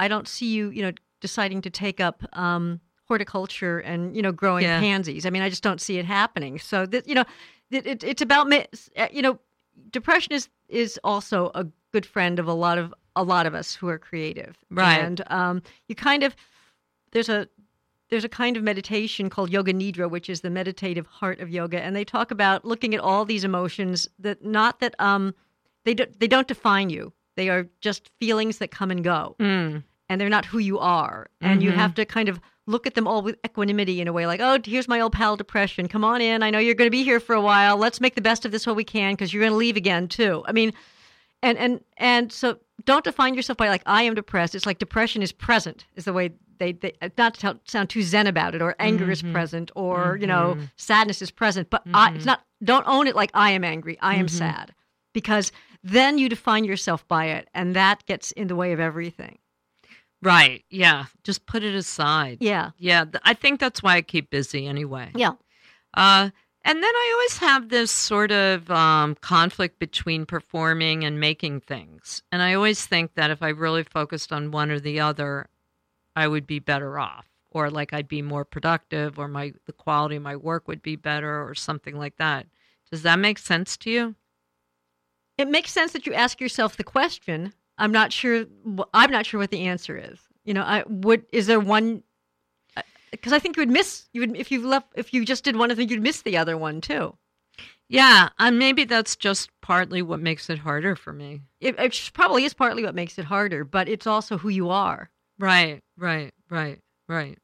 I 0.00 0.08
don't 0.08 0.28
see 0.28 0.46
you, 0.46 0.70
you 0.70 0.82
know, 0.82 0.92
deciding 1.20 1.62
to 1.62 1.70
take 1.70 2.00
up 2.00 2.22
um, 2.38 2.80
horticulture 3.06 3.78
and 3.80 4.14
you 4.14 4.22
know 4.22 4.32
growing 4.32 4.64
Yeah. 4.64 4.80
pansies. 4.80 5.26
I 5.26 5.30
mean, 5.30 5.42
I 5.42 5.48
just 5.48 5.62
don't 5.62 5.80
see 5.80 5.98
it 5.98 6.04
happening. 6.04 6.58
So 6.58 6.86
that 6.86 7.08
you 7.08 7.14
know, 7.14 7.24
it, 7.70 7.86
it, 7.86 8.04
it's 8.04 8.22
about 8.22 8.52
uh, 8.52 9.08
you 9.10 9.22
know, 9.22 9.38
depression 9.90 10.32
is 10.32 10.48
is 10.68 10.98
also 11.02 11.50
a 11.54 11.66
good 11.92 12.06
friend 12.06 12.38
of 12.38 12.46
a 12.46 12.52
lot 12.52 12.78
of 12.78 12.94
a 13.16 13.24
lot 13.24 13.46
of 13.46 13.54
us 13.54 13.74
who 13.74 13.88
are 13.88 13.98
creative. 13.98 14.56
Right. 14.70 15.00
And 15.00 15.24
um, 15.32 15.62
you 15.88 15.94
kind 15.96 16.22
of 16.22 16.36
there's 17.12 17.28
a 17.28 17.48
there's 18.10 18.24
a 18.24 18.28
kind 18.28 18.56
of 18.56 18.62
meditation 18.62 19.28
called 19.28 19.50
yoga 19.50 19.72
nidra 19.72 20.08
which 20.10 20.30
is 20.30 20.40
the 20.40 20.48
meditative 20.50 21.06
heart 21.06 21.40
of 21.40 21.50
yoga. 21.50 21.80
And 21.82 21.94
they 21.94 22.04
talk 22.04 22.30
about 22.30 22.64
looking 22.64 22.94
at 22.94 23.00
all 23.00 23.24
these 23.24 23.44
emotions 23.44 24.08
that 24.18 24.44
not 24.44 24.80
that 24.80 24.94
um 24.98 25.34
they 25.84 25.94
do, 25.94 26.06
they 26.18 26.26
don't 26.28 26.48
define 26.48 26.90
you. 26.90 27.12
They 27.36 27.48
are 27.50 27.68
just 27.80 28.10
feelings 28.18 28.58
that 28.58 28.70
come 28.70 28.90
and 28.90 29.04
go. 29.04 29.36
Mm. 29.38 29.84
and 30.10 30.18
they're 30.20 30.30
not 30.30 30.46
who 30.46 30.58
you 30.58 30.78
are. 30.78 31.28
And 31.42 31.62
you 31.62 31.70
Mhm. 31.70 31.74
have 31.74 31.94
to 31.96 32.04
kind 32.06 32.30
of 32.30 32.40
look 32.66 32.86
at 32.86 32.94
them 32.94 33.06
all 33.06 33.20
with 33.22 33.36
equanimity 33.46 34.00
in 34.00 34.08
a 34.08 34.12
way 34.12 34.26
like 34.26 34.40
oh 34.40 34.58
here's 34.64 34.88
my 34.88 35.00
old 35.00 35.12
pal 35.12 35.36
depression. 35.36 35.86
Come 35.88 36.04
on 36.04 36.20
in. 36.22 36.42
I 36.42 36.50
know 36.50 36.58
you're 36.58 36.74
going 36.74 36.86
to 36.90 36.98
be 37.00 37.04
here 37.04 37.20
for 37.20 37.34
a 37.34 37.40
while. 37.42 37.76
Let's 37.76 38.00
make 38.00 38.14
the 38.14 38.20
best 38.22 38.44
of 38.46 38.52
this 38.52 38.66
while 38.66 38.74
we 38.76 38.84
can 38.84 39.12
because 39.12 39.32
you're 39.32 39.42
going 39.42 39.52
to 39.52 39.56
leave 39.56 39.76
again 39.76 40.08
too. 40.08 40.42
I 40.46 40.52
mean 40.52 40.72
and 41.42 41.56
and 41.58 41.80
and 41.98 42.32
so 42.32 42.58
don't 42.84 43.04
define 43.04 43.34
yourself 43.34 43.56
by 43.58 43.68
like 43.68 43.82
i 43.86 44.02
am 44.02 44.14
depressed. 44.14 44.54
It's 44.54 44.66
like 44.66 44.78
depression 44.78 45.22
is 45.22 45.30
present 45.32 45.84
is 45.94 46.04
the 46.04 46.12
way 46.14 46.30
they, 46.58 46.72
they 46.72 46.92
not 47.16 47.34
to 47.34 47.58
sound 47.66 47.90
too 47.90 48.02
zen 48.02 48.26
about 48.26 48.54
it 48.54 48.62
or 48.62 48.74
anger 48.78 49.10
is 49.10 49.22
Mhm. 49.22 49.32
present 49.32 49.70
or 49.74 50.16
you 50.20 50.26
know 50.26 50.56
Mhm. 50.56 50.70
sadness 50.76 51.22
is 51.22 51.30
present 51.30 51.70
but 51.70 51.82
I, 51.94 52.12
it's 52.14 52.22
Mhm. 52.24 52.26
not 52.26 52.44
don't 52.62 52.86
own 52.86 53.06
it 53.06 53.14
like 53.16 53.30
i 53.34 53.50
am 53.50 53.64
angry 53.64 53.98
i 54.00 54.14
am 54.16 54.26
Mhm. 54.26 54.30
sad 54.30 54.74
because 55.12 55.52
then 55.82 56.18
you 56.18 56.28
define 56.28 56.64
yourself 56.64 57.06
by 57.08 57.26
it 57.26 57.48
and 57.54 57.74
that 57.76 58.04
gets 58.06 58.32
in 58.32 58.48
the 58.48 58.56
way 58.56 58.72
of 58.72 58.80
everything 58.80 59.38
Right. 60.20 60.64
Yeah. 60.68 61.04
Just 61.22 61.46
put 61.46 61.62
it 61.62 61.74
aside. 61.76 62.38
yeah 62.40 62.70
Yeah. 62.76 63.04
I 63.22 63.34
think 63.34 63.60
that's 63.60 63.82
why 63.84 63.94
I 63.96 64.02
keep 64.02 64.30
busy 64.30 64.66
anyway. 64.66 65.10
yeah 65.14 65.32
Uh, 65.94 66.30
and 66.64 66.82
then 66.82 66.94
I 66.94 67.12
always 67.14 67.38
have 67.38 67.68
this 67.70 67.90
sort 67.90 68.30
of 68.32 68.68
um, 68.70 69.14
conflict 69.22 69.78
between 69.78 70.26
performing 70.26 71.04
and 71.04 71.18
making 71.20 71.60
things. 71.60 72.22
And 72.32 72.42
I 72.42 72.52
always 72.54 72.84
think 72.84 73.14
that 73.14 73.30
if 73.30 73.42
I 73.42 73.48
really 73.50 73.84
focused 73.84 74.32
on 74.32 74.50
one 74.50 74.70
or 74.70 74.78
the 74.80 75.00
other, 75.00 75.48
I 76.18 76.28
would 76.28 76.46
be 76.46 76.58
better 76.58 76.98
off, 76.98 77.26
or 77.50 77.70
like 77.70 77.92
I'd 77.92 78.08
be 78.08 78.22
more 78.22 78.44
productive, 78.44 79.18
or 79.18 79.28
my 79.28 79.52
the 79.66 79.72
quality 79.72 80.16
of 80.16 80.22
my 80.22 80.36
work 80.36 80.68
would 80.68 80.82
be 80.82 80.96
better, 80.96 81.46
or 81.48 81.54
something 81.54 81.96
like 81.96 82.16
that. 82.16 82.46
Does 82.90 83.02
that 83.02 83.18
make 83.18 83.38
sense 83.38 83.76
to 83.78 83.90
you? 83.90 84.14
it 85.38 85.48
makes 85.48 85.72
sense 85.72 85.92
that 85.92 86.04
you 86.04 86.12
ask 86.12 86.40
yourself 86.40 86.76
the 86.76 86.84
question. 86.84 87.52
I'm 87.78 87.92
not 87.92 88.12
sure. 88.12 88.44
I'm 88.92 89.10
not 89.10 89.24
sure 89.24 89.38
what 89.38 89.50
the 89.50 89.62
answer 89.62 89.96
is. 89.96 90.18
You 90.44 90.52
know, 90.52 90.62
I 90.62 90.82
would. 90.88 91.24
Is 91.32 91.46
there 91.46 91.60
one? 91.60 92.02
Uh, 92.76 92.82
because 93.12 93.32
I 93.32 93.38
think 93.38 93.56
you 93.56 93.60
would 93.60 93.70
miss. 93.70 94.08
You 94.12 94.22
would 94.22 94.36
if 94.36 94.50
you 94.50 94.66
left. 94.66 94.88
If 94.96 95.14
you 95.14 95.24
just 95.24 95.44
did 95.44 95.56
one 95.56 95.70
of 95.70 95.76
them, 95.76 95.88
you'd 95.88 96.02
miss 96.02 96.22
the 96.22 96.36
other 96.36 96.58
one 96.58 96.80
too. 96.80 97.16
Yeah, 97.90 98.28
and 98.38 98.58
maybe 98.58 98.84
that's 98.84 99.16
just 99.16 99.48
partly 99.62 100.02
what 100.02 100.20
makes 100.20 100.50
it 100.50 100.58
harder 100.58 100.94
for 100.94 101.12
me. 101.12 101.40
It, 101.60 101.78
it 101.78 102.10
probably 102.12 102.44
is 102.44 102.52
partly 102.52 102.84
what 102.84 102.94
makes 102.94 103.18
it 103.18 103.24
harder, 103.24 103.64
but 103.64 103.88
it's 103.88 104.06
also 104.06 104.36
who 104.36 104.50
you 104.50 104.68
are. 104.68 105.10
Right, 105.38 105.82
right, 105.96 106.32
right, 106.50 106.80
right. 107.08 107.38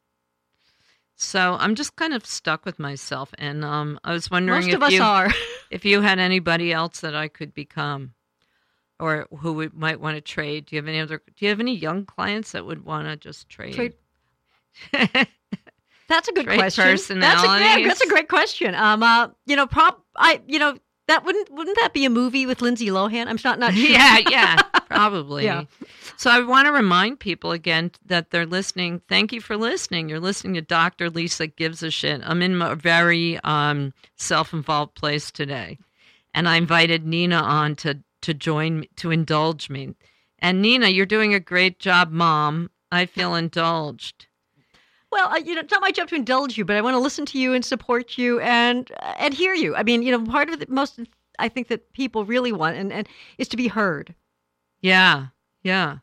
So 1.16 1.56
I'm 1.58 1.74
just 1.74 1.94
kind 1.96 2.12
of 2.12 2.26
stuck 2.26 2.64
with 2.64 2.78
myself, 2.78 3.32
and 3.38 3.64
um, 3.64 4.00
I 4.02 4.12
was 4.12 4.30
wondering 4.30 4.62
Most 4.62 4.68
if 4.68 4.74
of 4.74 4.82
us 4.82 4.92
you 4.92 5.02
are. 5.02 5.30
if 5.70 5.84
you 5.84 6.00
had 6.00 6.18
anybody 6.18 6.72
else 6.72 7.00
that 7.00 7.14
I 7.14 7.28
could 7.28 7.54
become, 7.54 8.14
or 8.98 9.26
who 9.38 9.52
would, 9.54 9.74
might 9.74 10.00
want 10.00 10.16
to 10.16 10.20
trade. 10.20 10.66
Do 10.66 10.76
you 10.76 10.82
have 10.82 10.88
any 10.88 10.98
other? 11.00 11.18
Do 11.18 11.44
you 11.44 11.50
have 11.50 11.60
any 11.60 11.76
young 11.76 12.04
clients 12.04 12.52
that 12.52 12.66
would 12.66 12.84
want 12.84 13.06
to 13.06 13.16
just 13.16 13.48
trade? 13.48 13.74
Trade- 13.74 13.94
That's 16.08 16.28
a 16.28 16.32
good 16.32 16.44
Great 16.46 16.58
question. 16.58 17.20
That's 17.20 17.42
a, 17.42 17.46
yeah, 17.46 17.88
that's 17.88 18.02
a 18.02 18.08
great 18.08 18.28
question. 18.28 18.74
Um, 18.74 19.02
uh, 19.02 19.28
you 19.46 19.56
know, 19.56 19.66
prob 19.66 19.96
I, 20.16 20.42
you 20.46 20.58
know, 20.58 20.76
that 21.08 21.24
wouldn't 21.24 21.50
wouldn't 21.50 21.78
that 21.80 21.92
be 21.94 22.04
a 22.04 22.10
movie 22.10 22.44
with 22.46 22.60
Lindsay 22.60 22.88
Lohan? 22.88 23.26
I'm 23.26 23.38
not 23.42 23.58
not 23.58 23.72
sure. 23.74 23.90
yeah, 23.90 24.18
yeah, 24.28 24.62
probably. 24.94 25.44
Yeah. 25.44 25.64
So 26.16 26.30
I 26.30 26.40
want 26.40 26.66
to 26.66 26.72
remind 26.72 27.20
people 27.20 27.52
again 27.52 27.90
that 28.06 28.30
they're 28.30 28.46
listening. 28.46 29.00
Thank 29.08 29.32
you 29.32 29.40
for 29.40 29.56
listening. 29.56 30.08
You're 30.08 30.20
listening 30.20 30.54
to 30.54 30.62
Dr. 30.62 31.10
Lisa 31.10 31.46
Gives 31.46 31.82
a 31.82 31.90
Shit. 31.90 32.20
I'm 32.24 32.42
in 32.42 32.60
a 32.60 32.74
very 32.74 33.38
um, 33.44 33.92
self-involved 34.16 34.94
place 34.94 35.30
today, 35.30 35.78
and 36.32 36.48
I 36.48 36.56
invited 36.56 37.06
Nina 37.06 37.36
on 37.36 37.76
to 37.76 37.98
to 38.22 38.32
join 38.32 38.80
me 38.80 38.90
to 38.96 39.10
indulge 39.10 39.68
me. 39.68 39.94
And 40.38 40.62
Nina, 40.62 40.88
you're 40.88 41.06
doing 41.06 41.34
a 41.34 41.40
great 41.40 41.78
job, 41.78 42.10
Mom. 42.10 42.70
I 42.90 43.06
feel 43.06 43.34
indulged. 43.34 44.26
Well, 45.10 45.38
you 45.40 45.54
know, 45.54 45.60
it's 45.60 45.70
not 45.70 45.80
my 45.80 45.92
job 45.92 46.08
to 46.08 46.16
indulge 46.16 46.58
you, 46.58 46.64
but 46.64 46.76
I 46.76 46.80
want 46.80 46.94
to 46.94 46.98
listen 46.98 47.24
to 47.26 47.38
you 47.38 47.52
and 47.52 47.64
support 47.64 48.18
you 48.18 48.40
and 48.40 48.90
and 49.18 49.32
hear 49.32 49.54
you. 49.54 49.76
I 49.76 49.82
mean, 49.82 50.02
you 50.02 50.10
know, 50.10 50.24
part 50.24 50.48
of 50.48 50.58
the 50.58 50.66
most 50.68 50.98
I 51.38 51.48
think 51.48 51.68
that 51.68 51.92
people 51.92 52.24
really 52.24 52.52
want 52.52 52.76
and, 52.76 52.92
and 52.92 53.08
is 53.38 53.48
to 53.48 53.56
be 53.56 53.68
heard. 53.68 54.14
Yeah, 54.84 55.28
yeah. 55.62 55.98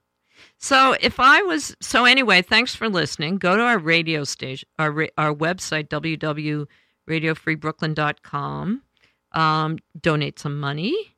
So 0.58 0.96
if 1.00 1.20
I 1.20 1.44
was 1.44 1.76
so 1.82 2.06
anyway, 2.06 2.42
thanks 2.42 2.74
for 2.74 2.90
listening. 2.90 3.38
Go 3.38 3.56
to 3.56 3.62
our 3.62 3.78
radio 3.78 4.24
station, 4.24 4.68
our 4.80 5.08
our 5.20 5.36
website 5.36 5.88
www.radiofreebrooklyn.com. 5.90 8.82
Um, 9.34 9.78
donate 10.02 10.40
some 10.40 10.60
money, 10.60 11.16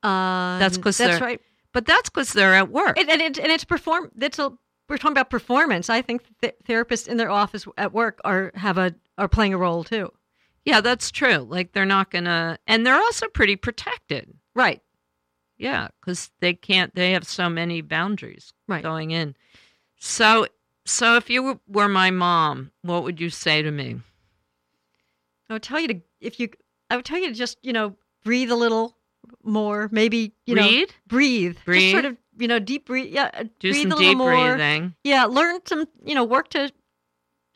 Uh, 0.04 0.60
That's 0.60 0.78
'cause 0.78 0.98
that's 0.98 1.22
right. 1.22 1.42
But 1.74 1.86
that's 1.86 2.10
because 2.10 2.34
they're 2.34 2.54
at 2.54 2.70
work. 2.70 2.98
And, 3.00 3.10
and, 3.10 3.22
it, 3.22 3.38
and 3.40 3.52
it's 3.52 3.64
perform. 3.66 4.12
That's 4.16 4.40
a 4.40 4.52
we're 4.90 4.98
talking 4.98 5.12
about 5.12 5.30
performance. 5.30 5.90
I 5.90 6.02
think 6.02 6.24
th- 6.42 6.56
therapists 6.66 7.08
in 7.10 7.18
their 7.18 7.30
office 7.30 7.66
at 7.78 7.92
work 7.94 8.22
are 8.24 8.52
have 8.56 8.78
a 8.78 8.96
are 9.18 9.28
playing 9.28 9.54
a 9.54 9.58
role 9.58 9.84
too. 9.84 10.10
yeah, 10.66 10.80
that's 10.82 11.12
true. 11.12 11.38
Like 11.40 11.74
they're 11.74 11.86
not 11.86 12.10
gonna, 12.12 12.58
and 12.68 12.86
they're 12.86 12.96
also 12.96 13.28
pretty 13.28 13.56
protected. 13.58 14.34
Right. 14.56 14.82
Yeah, 15.58 15.90
because 16.00 16.30
they 16.40 16.54
can't. 16.54 16.94
They 16.96 17.12
have 17.14 17.26
so 17.28 17.50
many 17.50 17.82
boundaries 17.82 18.54
Right. 18.68 18.84
going 18.84 19.12
in. 19.12 19.36
So, 20.00 20.48
so 20.88 21.16
if 21.16 21.30
you 21.30 21.60
were- 21.68 21.88
my 21.88 22.10
mom, 22.12 22.72
what 22.82 23.04
would 23.04 23.20
you 23.22 23.30
say 23.30 23.62
to 23.62 23.72
me? 23.72 24.02
I 25.50 25.54
would 25.54 25.64
tell 25.64 25.80
you 25.80 25.88
to 25.90 26.02
if 26.20 26.40
you. 26.40 26.50
I 26.90 26.96
would 26.96 27.06
tell 27.06 27.20
you 27.20 27.28
to 27.28 27.34
just 27.34 27.58
you 27.62 27.74
know 27.74 27.96
breathe 28.24 28.52
a 28.52 28.56
little 28.56 28.98
more. 29.44 29.90
Maybe 29.92 30.34
you 30.46 30.56
know 30.56 30.64
Read, 30.64 30.94
breathe. 31.08 31.58
Just 31.66 31.92
sort 31.92 32.06
of 32.06 32.18
you 32.38 32.48
know 32.48 32.60
deep 32.60 32.86
breathe. 32.86 33.14
Yeah. 33.14 33.30
uh, 33.34 33.44
do 33.60 33.72
breathe 33.72 33.84
some 33.84 33.92
a 33.92 33.96
little 33.96 34.12
deep 34.12 34.18
more. 34.18 34.56
breathing. 34.56 34.96
Yeah, 35.04 35.26
learn 35.26 35.60
some, 35.66 35.86
you 36.06 36.16
know, 36.16 36.24
work 36.24 36.50
to 36.50 36.72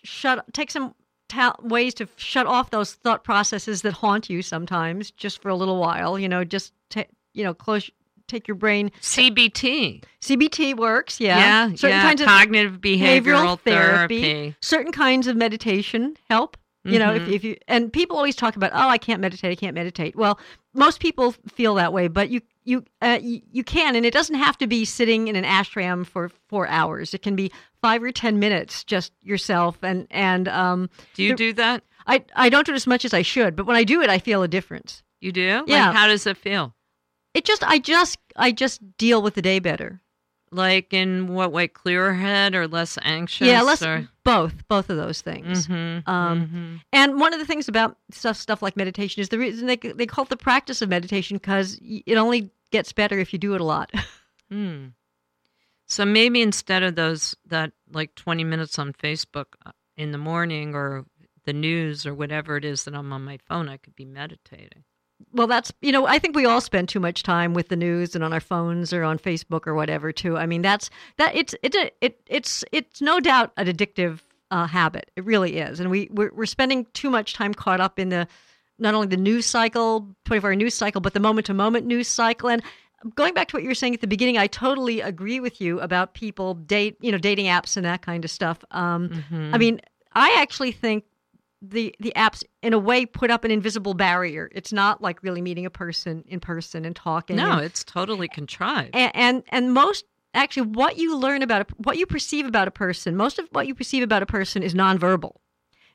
shut, 0.04 0.46
take 0.54 0.72
some 0.72 0.96
ta- 1.30 1.56
ways 1.62 1.94
to 1.96 2.08
shut 2.16 2.48
off 2.48 2.72
those 2.72 2.94
thought 2.94 3.24
processes 3.24 3.82
that 3.84 3.94
haunt 3.94 4.30
you 4.30 4.42
sometimes, 4.42 5.12
just 5.12 5.42
for 5.42 5.50
a 5.50 5.56
little 5.56 5.80
while. 5.80 6.18
You 6.18 6.30
know, 6.30 6.44
just 6.44 6.74
ta- 6.90 7.04
you 7.34 7.44
know, 7.44 7.54
close, 7.54 7.90
take 8.32 8.48
your 8.48 8.56
brain. 8.56 8.92
CBT. 9.02 10.04
CBT 10.22 10.76
works. 10.78 11.20
Yeah, 11.20 11.38
Yeah, 11.38 11.76
certain 11.76 11.90
yeah. 11.98 12.02
kinds 12.04 12.22
of 12.22 12.28
cognitive 12.28 12.80
behavioral, 12.82 13.22
behavioral 13.24 13.60
therapy. 13.60 14.22
therapy. 14.22 14.56
certain 14.62 14.92
kinds 14.92 15.28
of 15.28 15.36
meditation 15.36 16.16
help. 16.30 16.58
You 16.84 16.98
know, 16.98 17.14
if, 17.14 17.22
Mhm. 17.22 17.32
if 17.34 17.44
you 17.44 17.56
and 17.68 17.94
people 17.94 18.18
always 18.18 18.36
talk 18.36 18.56
about, 18.56 18.72
oh, 18.74 18.90
I 18.90 18.98
can't 18.98 19.22
meditate, 19.22 19.52
I 19.52 19.56
can't 19.56 19.76
meditate. 19.76 20.16
Well, 20.16 20.40
most 20.74 21.00
people 21.00 21.36
feel 21.54 21.76
that 21.76 21.94
way, 21.94 22.08
but 22.08 22.30
you 22.32 22.42
you 22.64 22.84
uh, 23.04 23.20
you, 23.22 23.42
you 23.52 23.64
can, 23.64 23.96
and 23.96 24.04
it 24.04 24.12
doesn't 24.14 24.36
have 24.36 24.58
to 24.60 24.68
be 24.68 24.84
sitting 24.84 25.28
in 25.28 25.36
an 25.36 25.44
ashram 25.44 26.06
for 26.08 26.32
four 26.50 26.68
hours. 26.68 27.14
It 27.14 27.22
can 27.22 27.36
be 27.36 27.52
five 27.84 28.02
or 28.02 28.12
ten 28.12 28.40
minutes, 28.40 28.84
just 28.84 29.12
yourself. 29.22 29.78
And 29.84 30.08
and 30.10 30.48
um, 30.48 30.90
do 31.14 31.22
you 31.22 31.30
the- 31.30 31.36
do 31.36 31.54
that? 31.54 31.84
I 32.08 32.24
I 32.36 32.50
don't 32.50 32.66
do 32.66 32.72
it 32.72 32.76
as 32.76 32.88
much 32.88 33.06
as 33.06 33.14
I 33.14 33.22
should, 33.22 33.56
but 33.56 33.68
when 33.68 33.76
I 33.76 33.84
do 33.84 34.02
it, 34.02 34.10
I 34.10 34.18
feel 34.18 34.42
a 34.42 34.48
difference. 34.48 35.04
You 35.20 35.32
do? 35.32 35.58
Like, 35.60 35.68
Yeah. 35.68 35.94
how 35.94 36.08
does 36.08 36.26
it 36.26 36.36
feel? 36.38 36.74
It 37.34 37.46
just 37.46 37.64
I 37.64 37.80
just 37.80 38.18
I 38.36 38.52
just 38.52 38.98
deal 38.98 39.22
with 39.22 39.36
the 39.36 39.42
day 39.42 39.60
better. 39.60 40.02
Like 40.54 40.94
in 40.94 41.28
what 41.28 41.54
way? 41.54 41.70
Clearer 41.70 42.14
head 42.14 42.56
or 42.56 42.68
less 42.68 42.98
anxious? 43.04 43.48
yeah, 43.48 43.62
less 43.62 43.82
Or... 43.82 44.10
both 44.26 44.68
both 44.68 44.90
of 44.90 44.98
those 44.98 45.22
things. 45.22 45.68
Mhm, 45.68 46.06
Um, 46.08 46.48
mhm. 46.48 46.82
And 46.92 47.20
one 47.22 47.34
of 47.34 47.40
the 47.40 47.46
things 47.46 47.70
about 47.70 47.98
stuff 48.12 48.36
stuff 48.36 48.62
like 48.62 48.76
meditation 48.76 49.22
is 49.22 49.30
the 49.30 49.40
reason 49.40 49.68
they 49.68 49.78
they 49.78 50.06
call 50.06 50.24
it 50.26 50.30
the 50.30 50.36
practice 50.38 50.82
of 50.82 50.90
meditation 50.90 51.38
because 51.38 51.80
it 51.82 52.18
only 52.18 52.52
gets 52.72 52.92
better 52.92 53.18
if 53.18 53.32
you 53.32 53.40
do 53.40 53.56
it 53.56 53.62
a 53.62 53.66
lot. 53.66 53.92
Hmm. 54.52 54.88
So 55.86 56.04
maybe 56.04 56.42
instead 56.42 56.84
of 56.84 56.96
those 56.96 57.38
that 57.46 57.72
like 57.90 58.16
twenty 58.16 58.44
minutes 58.44 58.78
on 58.78 58.92
Facebook 58.92 59.46
uh, 59.66 59.72
in 59.96 60.12
the 60.12 60.18
morning 60.18 60.76
or 60.76 61.06
the 61.46 61.54
news 61.54 62.06
or 62.06 62.14
whatever 62.14 62.58
it 62.58 62.66
is 62.66 62.84
that 62.84 62.94
I'm 62.94 63.14
on 63.14 63.24
my 63.24 63.38
phone, 63.38 63.70
I 63.70 63.78
could 63.78 63.96
be 63.96 64.04
meditating. 64.04 64.84
Well, 65.34 65.48
that's 65.48 65.72
you 65.82 65.92
know, 65.92 66.06
I 66.08 66.20
think 66.20 66.36
we 66.36 66.46
all 66.46 66.62
spend 66.62 66.90
too 66.90 67.00
much 67.00 67.24
time 67.24 67.54
with 67.54 67.70
the 67.70 67.76
news 67.76 68.16
and 68.16 68.24
on 68.24 68.34
our 68.34 68.40
phones 68.40 68.94
or 68.94 69.04
on 69.04 69.20
Facebook 69.20 69.68
or 69.68 69.74
whatever 69.76 70.12
too. 70.12 70.38
I 70.38 70.46
mean, 70.46 70.62
that's 70.62 70.90
that 71.18 71.36
it's 71.36 71.56
it's 71.64 71.76
a, 71.78 71.92
it 72.02 72.22
it's 72.28 72.64
it's 72.72 73.02
no 73.02 73.20
doubt 73.20 73.52
an 73.58 73.68
addictive 73.68 74.20
uh, 74.52 74.68
habit. 74.68 75.12
It 75.16 75.26
really 75.26 75.58
is, 75.58 75.80
and 75.80 75.90
we 75.90 76.10
we're, 76.12 76.32
we're 76.34 76.46
spending 76.46 76.86
too 76.94 77.10
much 77.10 77.34
time 77.34 77.54
caught 77.54 77.80
up 77.80 78.00
in 78.00 78.10
the 78.10 78.28
not 78.80 78.96
only 78.96 79.08
the 79.08 79.18
news 79.18 79.46
cycle, 79.46 80.08
24 80.26 80.50
hour 80.50 80.56
news 80.56 80.74
cycle, 80.74 81.02
but 81.02 81.14
the 81.14 81.20
moment 81.20 81.46
to 81.46 81.54
moment 81.54 81.86
news 81.86 82.08
cycle. 82.08 82.50
And 82.50 82.64
going 83.16 83.34
back 83.34 83.48
to 83.50 83.56
what 83.56 83.64
you 83.64 83.70
were 83.70 83.76
saying 83.76 83.94
at 83.94 84.02
the 84.02 84.08
beginning, 84.08 84.38
I 84.38 84.48
totally 84.48 85.02
agree 85.02 85.40
with 85.40 85.62
you 85.62 85.80
about 85.82 86.14
people 86.16 86.56
date, 86.56 86.98
you 87.00 87.12
know, 87.12 87.20
dating 87.20 87.46
apps 87.46 87.78
and 87.78 87.86
that 87.86 88.02
kind 88.02 88.26
of 88.26 88.32
stuff. 88.32 88.64
Um, 88.72 89.10
Mm-hmm. 89.10 89.54
I 89.54 89.58
mean, 89.58 89.82
I 90.14 90.38
actually 90.40 90.72
think 90.72 91.04
the 91.62 91.94
the 92.00 92.12
apps 92.16 92.44
in 92.64 92.74
a 92.74 92.80
way 92.80 93.06
put 93.06 93.30
up 93.30 93.44
an 93.44 93.52
invisible 93.52 93.94
barrier. 93.94 94.50
It's 94.54 94.74
not 94.74 95.02
like 95.02 95.22
really 95.24 95.42
meeting 95.42 95.66
a 95.66 95.70
person 95.70 96.24
in 96.28 96.40
person 96.40 96.86
and 96.86 96.96
talking. 96.96 97.36
no, 97.36 97.52
and, 97.54 97.62
it's 97.62 97.84
totally 97.84 98.28
contrived. 98.28 98.96
and 98.96 99.12
and, 99.16 99.44
and 99.50 99.74
most 99.74 100.06
actually 100.34 100.68
what 100.68 100.98
you 100.98 101.18
learn 101.18 101.42
about 101.42 101.62
a, 101.70 101.74
what 101.78 101.98
you 101.98 102.06
perceive 102.06 102.46
about 102.46 102.68
a 102.68 102.72
person, 102.72 103.16
most 103.16 103.38
of 103.38 103.48
what 103.52 103.68
you 103.68 103.76
perceive 103.76 104.02
about 104.02 104.24
a 104.24 104.26
person 104.26 104.64
is 104.64 104.74
nonverbal. 104.74 105.36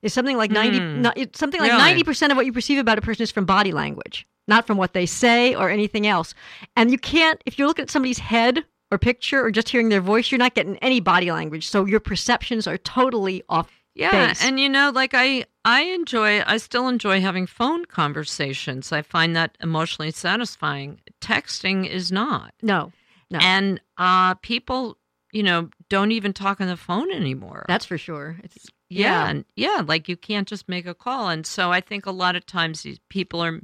Is 0.02 0.12
something 0.12 0.36
like 0.36 0.50
90 0.50 0.78
Hmm. 0.78 1.02
no, 1.02 1.12
it's 1.16 1.38
something 1.38 1.60
like 1.60 1.70
Really? 1.72 1.82
ninety 1.82 2.04
percent 2.04 2.30
of 2.30 2.36
what 2.36 2.46
you 2.46 2.52
perceive 2.52 2.78
about 2.78 2.98
a 2.98 3.00
person 3.00 3.22
is 3.22 3.32
from 3.32 3.44
body 3.46 3.72
language, 3.72 4.26
not 4.46 4.66
from 4.66 4.76
what 4.76 4.92
they 4.92 5.06
say 5.06 5.54
or 5.54 5.68
anything 5.70 6.06
else. 6.06 6.34
And 6.76 6.92
you 6.92 6.98
can't 6.98 7.42
if 7.46 7.58
you're 7.58 7.66
looking 7.66 7.84
at 7.84 7.90
somebody's 7.90 8.18
head 8.18 8.62
or 8.92 8.98
picture 8.98 9.42
or 9.44 9.50
just 9.50 9.68
hearing 9.70 9.88
their 9.88 10.00
voice, 10.02 10.30
you're 10.30 10.38
not 10.38 10.54
getting 10.54 10.76
any 10.76 11.00
body 11.00 11.32
language. 11.32 11.66
So 11.66 11.86
your 11.86 11.98
perceptions 11.98 12.66
are 12.68 12.76
totally 12.78 13.42
off. 13.48 13.68
Yeah, 13.96 14.34
and 14.42 14.60
you 14.60 14.68
know, 14.68 14.92
like 14.94 15.12
I, 15.14 15.46
I 15.64 15.82
enjoy, 15.82 16.42
I 16.42 16.58
still 16.58 16.86
enjoy 16.86 17.22
having 17.22 17.46
phone 17.46 17.86
conversations. 17.86 18.92
I 18.92 19.00
find 19.00 19.34
that 19.36 19.56
emotionally 19.62 20.10
satisfying. 20.10 21.00
Texting 21.22 21.88
is 21.88 22.12
not, 22.12 22.52
No, 22.60 22.92
no, 23.30 23.38
and 23.40 23.80
uh, 23.96 24.34
people, 24.34 24.98
you 25.32 25.42
know, 25.42 25.70
don't 25.88 26.12
even 26.12 26.34
talk 26.34 26.60
on 26.60 26.68
the 26.68 26.76
phone 26.76 27.10
anymore. 27.10 27.64
that's 27.68 27.86
for 27.86 27.96
sure. 27.96 28.38
It's 28.44 28.66
yeah, 28.90 29.24
yeah. 29.24 29.28
and 29.30 29.44
yeah, 29.56 29.82
like 29.84 30.08
you 30.10 30.16
can't 30.16 30.46
just 30.46 30.68
make 30.68 30.86
a 30.86 30.94
call, 30.94 31.30
and 31.30 31.46
so 31.46 31.72
I 31.72 31.80
think 31.80 32.04
a 32.04 32.10
lot 32.12 32.36
of 32.36 32.44
times 32.44 32.82
these 32.82 33.00
people 33.08 33.42
are, 33.42 33.60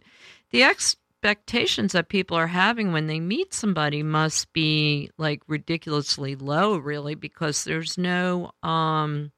the 0.51 0.63
expectations 0.63 1.93
that 1.93 2.09
people 2.09 2.39
are 2.39 2.47
having 2.49 2.93
when 2.93 3.07
they 3.07 3.21
meet 3.21 3.53
somebody 3.53 4.03
must 4.03 4.51
be 4.55 5.11
like 5.19 5.43
ridiculously 5.47 6.37
low, 6.37 6.79
really, 6.79 7.15
because 7.15 7.65
there's 7.65 7.99
no, 7.99 8.53
um, 8.63 9.31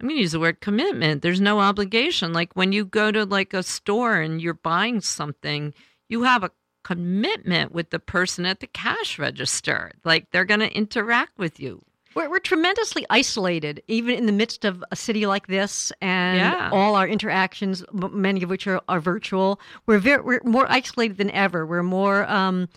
I'm 0.00 0.08
going 0.08 0.16
to 0.18 0.20
use 0.22 0.32
the 0.32 0.40
word 0.40 0.60
commitment. 0.60 1.22
There's 1.22 1.40
no 1.40 1.60
obligation. 1.60 2.32
Like 2.32 2.52
when 2.54 2.72
you 2.72 2.84
go 2.84 3.10
to 3.10 3.24
like 3.24 3.54
a 3.54 3.62
store 3.62 4.16
and 4.20 4.42
you're 4.42 4.52
buying 4.54 5.00
something, 5.00 5.72
you 6.08 6.24
have 6.24 6.44
a 6.44 6.50
commitment 6.84 7.72
with 7.72 7.90
the 7.90 7.98
person 7.98 8.44
at 8.46 8.60
the 8.60 8.66
cash 8.66 9.18
register. 9.18 9.92
Like 10.04 10.30
they're 10.30 10.44
going 10.44 10.60
to 10.60 10.72
interact 10.76 11.38
with 11.38 11.58
you. 11.58 11.82
We're, 12.14 12.30
we're 12.30 12.38
tremendously 12.38 13.04
isolated, 13.10 13.82
even 13.88 14.14
in 14.16 14.26
the 14.26 14.32
midst 14.32 14.64
of 14.64 14.82
a 14.90 14.96
city 14.96 15.26
like 15.26 15.48
this, 15.48 15.92
and 16.00 16.38
Yeah. 16.38 16.70
all 16.72 16.94
our 16.94 17.06
interactions, 17.08 17.84
many 17.92 18.42
of 18.42 18.48
which 18.50 18.66
are, 18.66 18.80
are 18.88 19.00
virtual. 19.00 19.60
We're 19.86 19.98
very, 19.98 20.22
we're 20.22 20.40
more 20.44 20.70
isolated 20.70 21.18
than 21.18 21.30
ever. 21.32 21.66
We're 21.66 21.82
more, 21.82 22.24
um, 22.30 22.68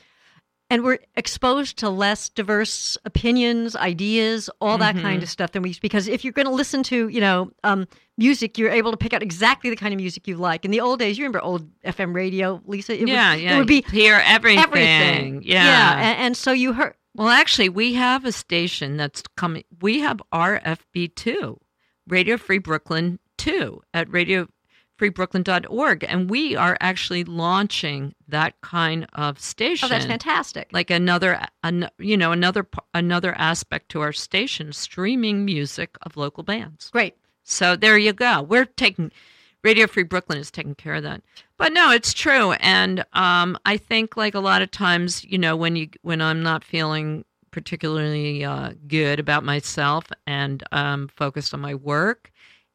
and 0.70 0.84
we're 0.84 1.00
exposed 1.16 1.78
to 1.78 1.90
less 1.90 2.30
diverse 2.30 2.98
opinions, 3.06 3.76
ideas, 3.76 4.50
all 4.62 4.78
that 4.78 4.96
Mhm. 4.96 5.02
kind 5.02 5.24
of 5.24 5.30
stuff 5.30 5.52
than 5.52 5.64
we. 5.64 5.76
Because 5.82 6.08
if 6.08 6.24
you're 6.24 6.34
going 6.34 6.46
to 6.48 6.54
listen 6.54 6.84
to, 6.84 7.08
you 7.08 7.20
know, 7.22 7.52
um, 7.64 7.88
music, 8.18 8.58
you're 8.58 8.70
able 8.72 8.92
to 8.92 8.98
pick 8.98 9.14
out 9.14 9.24
exactly 9.24 9.70
the 9.70 9.76
kind 9.76 9.94
of 9.94 10.00
music 10.00 10.28
you 10.28 10.36
like. 10.38 10.66
In 10.66 10.72
the 10.72 10.80
old 10.82 11.00
days, 11.00 11.18
you 11.18 11.24
remember 11.24 11.42
old 11.42 11.68
FM 11.84 12.14
radio, 12.14 12.62
Lisa? 12.66 12.94
It 13.02 13.08
yeah, 13.08 13.34
would, 13.34 13.42
yeah. 13.42 13.56
It 13.56 13.58
would 13.60 13.68
be 13.68 13.82
hear 13.92 14.22
everything. 14.26 14.64
everything. 14.64 15.42
Yeah. 15.44 16.00
and, 16.00 16.20
and 16.20 16.38
so 16.38 16.52
you 16.52 16.74
heard. 16.74 16.94
Well, 17.16 17.30
actually, 17.30 17.70
we 17.70 17.96
have 17.96 18.24
a 18.26 18.32
station 18.32 18.96
that's 18.98 19.24
coming. 19.36 19.64
We 19.82 20.00
have 20.02 20.22
RFB 20.32 21.16
two, 21.16 21.60
Radio 22.08 22.38
Free 22.38 22.60
Brooklyn 22.60 23.20
two 23.38 23.82
at 23.94 24.08
radiofreebrooklyn.org, 25.00 26.06
and 26.08 26.30
we 26.30 26.56
are 26.56 26.78
actually 26.80 27.24
launching 27.24 28.14
that 28.28 28.60
kind 28.62 29.08
of 29.14 29.40
station. 29.40 29.86
Oh, 29.86 29.90
that's 29.90 30.06
fantastic. 30.06 30.70
Like 30.72 30.90
another, 30.90 31.42
an, 31.64 31.90
you 31.98 32.18
know, 32.18 32.32
another 32.32 32.68
another 32.94 33.34
aspect 33.36 33.90
to 33.90 34.02
our 34.02 34.14
station, 34.14 34.74
streaming 34.74 35.46
music 35.46 35.98
of 36.04 36.18
local 36.18 36.44
bands. 36.44 36.90
Great. 36.90 37.16
So 37.44 37.76
there 37.76 37.98
you 37.98 38.14
go. 38.14 38.42
We're 38.42 38.66
taking 38.66 39.12
Radio 39.64 39.88
Free 39.88 40.04
Brooklyn 40.04 40.40
is 40.40 40.52
taking 40.52 40.76
care 40.76 40.96
of 40.96 41.04
that. 41.04 41.22
But 41.58 41.74
no, 41.74 41.92
it's 41.92 42.14
true, 42.14 42.54
and 42.54 43.04
um, 43.14 43.58
I 43.66 43.78
think 43.78 44.16
like 44.16 44.34
a 44.36 44.40
lot 44.40 44.62
of 44.62 44.72
times, 44.72 45.26
you 45.26 45.38
know, 45.38 45.56
when 45.56 45.76
you 45.76 45.90
when 46.02 46.22
I'm 46.22 46.42
not 46.42 46.64
feeling 46.64 47.26
particularly 47.52 48.46
uh, 48.46 48.74
good 48.88 49.20
about 49.20 49.44
myself 49.44 50.06
and 50.28 50.64
um, 50.72 51.08
focused 51.08 51.54
on 51.54 51.60
my 51.60 51.74
work, 51.74 52.32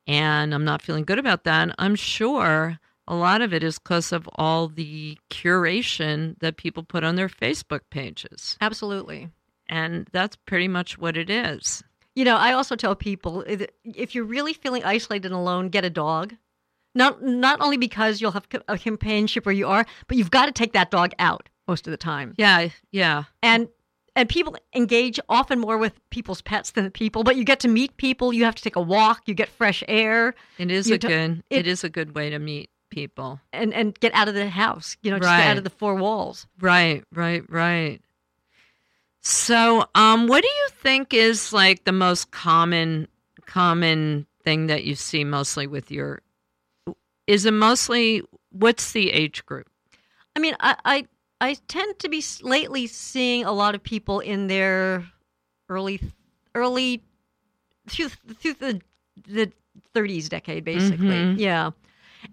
and 0.06 0.54
I'm 0.54 0.64
not 0.64 0.82
feeling 0.82 1.04
good 1.04 1.18
about 1.18 1.44
that, 1.44 1.74
I'm 1.78 1.94
sure 1.94 2.78
a 3.06 3.14
lot 3.14 3.42
of 3.42 3.52
it 3.52 3.62
is 3.62 3.78
because 3.78 4.12
of 4.12 4.28
all 4.36 4.68
the 4.68 5.18
curation 5.30 6.38
that 6.40 6.56
people 6.56 6.82
put 6.82 7.04
on 7.04 7.16
their 7.16 7.28
Facebook 7.28 7.80
pages, 7.90 8.56
Absolutely. 8.60 9.28
and 9.68 10.08
that's 10.12 10.36
pretty 10.36 10.68
much 10.68 10.98
what 10.98 11.16
it 11.16 11.28
is. 11.28 11.82
You 12.14 12.24
know, 12.24 12.36
I 12.36 12.52
also 12.52 12.76
tell 12.76 12.94
people 12.94 13.44
if 13.46 14.14
you're 14.14 14.24
really 14.24 14.52
feeling 14.52 14.84
isolated 14.84 15.26
and 15.26 15.34
alone, 15.34 15.68
get 15.68 15.84
a 15.84 15.90
dog. 15.90 16.34
Not 16.94 17.22
not 17.22 17.60
only 17.60 17.76
because 17.76 18.20
you'll 18.20 18.30
have 18.30 18.46
a 18.68 18.78
companionship 18.78 19.44
where 19.46 19.54
you 19.54 19.66
are, 19.66 19.84
but 20.06 20.16
you've 20.16 20.30
got 20.30 20.46
to 20.46 20.52
take 20.52 20.74
that 20.74 20.92
dog 20.92 21.10
out 21.18 21.48
most 21.66 21.88
of 21.88 21.90
the 21.90 21.96
time. 21.96 22.34
Yeah, 22.38 22.68
yeah. 22.92 23.24
And 23.42 23.68
and 24.16 24.28
people 24.28 24.56
engage 24.74 25.18
often 25.28 25.58
more 25.58 25.76
with 25.78 25.98
people's 26.10 26.40
pets 26.40 26.70
than 26.72 26.84
the 26.84 26.90
people, 26.90 27.24
but 27.24 27.36
you 27.36 27.44
get 27.44 27.60
to 27.60 27.68
meet 27.68 27.96
people, 27.96 28.32
you 28.32 28.44
have 28.44 28.54
to 28.54 28.62
take 28.62 28.76
a 28.76 28.80
walk, 28.80 29.22
you 29.26 29.34
get 29.34 29.48
fresh 29.48 29.82
air 29.88 30.34
It 30.58 30.70
is 30.70 30.88
You 30.88 30.94
a 30.96 30.98
good. 30.98 31.42
it- 31.50 31.60
it 31.60 31.66
is 31.66 31.82
a 31.84 31.88
good 31.88 32.14
way 32.14 32.30
to 32.30 32.38
meet 32.38 32.70
people. 32.90 33.40
and 33.52 33.74
and 33.74 33.98
get 33.98 34.14
out 34.14 34.28
of 34.28 34.34
the 34.34 34.48
house, 34.48 34.96
you 35.02 35.10
know, 35.10 35.18
just 35.18 35.28
get 35.28 35.38
Right. 35.38 35.48
out 35.50 35.58
of 35.58 35.64
the 35.64 35.70
four 35.70 35.96
walls. 35.96 36.46
Right, 36.60 37.02
right, 37.12 37.42
right. 37.50 38.00
So, 39.20 39.88
um, 39.94 40.26
what 40.28 40.42
do 40.42 40.48
you 40.48 40.68
think 40.80 41.14
is 41.14 41.52
like 41.52 41.84
the 41.84 41.92
most 41.92 42.30
common 42.30 43.08
common 43.46 44.26
thing 44.44 44.66
that 44.68 44.84
you 44.84 44.94
see 44.94 45.24
mostly 45.24 45.66
with 45.66 45.90
your? 45.90 46.20
Is 47.26 47.46
it 47.46 47.52
mostly 47.52 48.22
what's 48.50 48.92
the 48.92 49.10
age 49.10 49.44
group? 49.46 49.66
I 50.36 50.40
mean, 50.40 50.54
I, 50.60 50.76
I 50.84 51.06
I 51.40 51.54
tend 51.68 51.98
to 52.00 52.08
be 52.08 52.22
lately 52.42 52.86
seeing 52.86 53.44
a 53.44 53.52
lot 53.52 53.74
of 53.74 53.82
people 53.82 54.20
in 54.20 54.46
their 54.46 55.04
early 55.68 56.00
early 56.54 57.02
through, 57.88 58.08
through 58.08 58.54
the 58.54 58.80
the 59.26 59.52
30s 59.94 60.28
decade, 60.28 60.64
basically. 60.64 61.06
Mhm. 61.06 61.38
Yeah, 61.38 61.70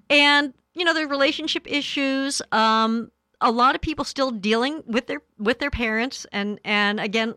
and 0.09 0.53
you 0.73 0.85
know, 0.85 0.93
their 0.93 1.07
relationship 1.07 1.69
issues. 1.69 2.41
Um, 2.51 3.11
a 3.43 3.51
lot 3.51 3.73
of 3.73 3.81
people 3.81 4.05
still 4.05 4.29
dealing 4.29 4.83
with 4.85 5.07
their 5.07 5.21
with 5.39 5.59
their 5.59 5.71
parents, 5.71 6.25
and 6.31 6.59
and 6.63 6.99
again, 6.99 7.33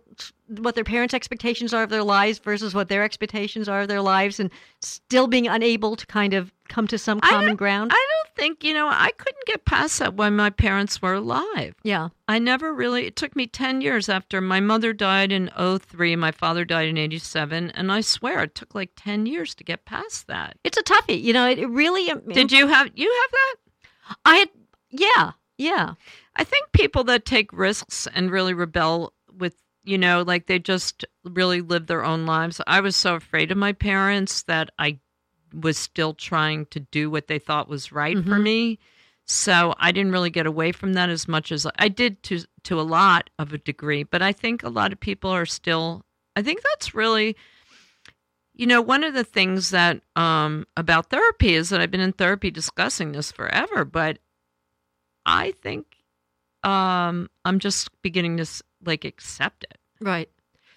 what 0.48 0.74
their 0.74 0.84
parents' 0.84 1.14
expectations 1.14 1.72
are 1.72 1.82
of 1.82 1.88
their 1.90 2.02
lives 2.04 2.38
versus 2.38 2.74
what 2.74 2.88
their 2.88 3.02
expectations 3.02 3.68
are 3.68 3.80
of 3.82 3.88
their 3.88 4.02
lives, 4.02 4.38
and 4.38 4.50
still 4.80 5.26
being 5.26 5.48
unable 5.48 5.96
to 5.96 6.06
kind 6.06 6.34
of 6.34 6.52
come 6.68 6.86
to 6.88 6.98
some 6.98 7.20
common 7.20 7.56
ground. 7.56 7.90
I 7.92 8.06
don't 8.10 8.23
think 8.36 8.64
you 8.64 8.72
know. 8.74 8.88
I 8.88 9.10
couldn't 9.16 9.46
get 9.46 9.64
past 9.64 9.98
that 9.98 10.14
when 10.14 10.36
my 10.36 10.50
parents 10.50 11.00
were 11.02 11.14
alive. 11.14 11.74
yeah. 11.82 12.08
I 12.26 12.38
never 12.38 12.72
really. 12.72 13.06
It 13.06 13.16
took 13.16 13.36
me 13.36 13.46
ten 13.46 13.80
years 13.82 14.08
after 14.08 14.40
my 14.40 14.58
mother 14.60 14.92
died 14.92 15.30
in 15.30 15.50
03, 15.58 16.16
My 16.16 16.30
father 16.32 16.64
died 16.64 16.88
in 16.88 16.96
eighty 16.98 17.18
seven, 17.18 17.70
and 17.72 17.92
I 17.92 18.00
swear 18.00 18.42
it 18.42 18.54
took 18.54 18.74
like 18.74 18.90
ten 18.96 19.26
years 19.26 19.54
to 19.56 19.64
get 19.64 19.84
past 19.84 20.26
that. 20.28 20.56
it's 20.64 20.78
a 20.78 20.82
toughie. 20.82 21.22
You 21.22 21.32
know, 21.34 21.48
it, 21.48 21.68
really. 21.68 22.10
Did 22.32 22.50
you 22.52 22.66
have 22.68 22.90
you 22.94 23.10
have 23.22 23.30
that? 23.32 23.54
I 24.24 24.36
had, 24.36 24.48
yeah, 24.90 25.32
yeah, 25.58 25.94
I 26.36 26.44
think 26.44 26.72
people 26.72 27.04
that 27.04 27.24
take 27.24 27.52
risks 27.52 28.06
and 28.14 28.30
really 28.30 28.52
rebel 28.54 29.12
with, 29.32 29.54
you 29.82 29.96
know, 29.98 30.22
like 30.26 30.46
they 30.46 30.58
just 30.58 31.04
really 31.24 31.60
live 31.62 31.86
their 31.86 32.04
own 32.04 32.26
lives. 32.26 32.60
I 32.66 32.80
was 32.80 32.96
so 32.96 33.14
afraid 33.14 33.50
of 33.50 33.56
my 33.58 33.72
parents 33.72 34.42
that 34.44 34.70
I 34.78 34.98
was 35.58 35.78
still 35.78 36.14
trying 36.14 36.66
to 36.66 36.80
do 36.80 37.10
what 37.10 37.26
they 37.28 37.38
thought 37.38 37.68
was 37.68 37.92
right 37.92 38.16
for 38.16 38.36
Mhm. 38.38 38.42
me. 38.42 38.78
So 39.26 39.74
I 39.78 39.90
didn't 39.92 40.12
really 40.12 40.30
get 40.30 40.46
away 40.46 40.70
from 40.72 40.92
that 40.94 41.08
as 41.08 41.26
much 41.26 41.50
as 41.52 41.66
I 41.78 41.88
did 41.88 42.22
to 42.24 42.44
to 42.64 42.80
a 42.80 42.82
lot 42.82 43.30
of 43.38 43.52
a 43.52 43.58
degree, 43.58 44.02
but 44.02 44.20
I 44.22 44.32
think 44.32 44.62
a 44.62 44.68
lot 44.68 44.92
of 44.92 45.00
people 45.00 45.30
are 45.30 45.46
still 45.46 46.04
I 46.36 46.42
think 46.42 46.60
that's 46.62 46.94
really 46.94 47.36
you 48.56 48.66
know, 48.66 48.80
one 48.80 49.02
of 49.02 49.14
the 49.14 49.24
things 49.24 49.70
that 49.70 50.00
um 50.16 50.66
about 50.76 51.10
therapy 51.10 51.54
is 51.54 51.70
that 51.70 51.80
I've 51.80 51.90
been 51.90 52.00
in 52.00 52.12
therapy 52.12 52.50
discussing 52.50 53.12
this 53.12 53.32
forever, 53.32 53.84
but 53.84 54.18
I 55.26 55.52
think 55.52 55.86
um 56.62 57.28
I'm 57.44 57.58
just 57.58 57.90
beginning 58.02 58.36
to 58.38 58.42
s- 58.42 58.62
like 58.84 59.04
accept 59.04 59.64
it. 59.64 59.78
right. 60.00 60.28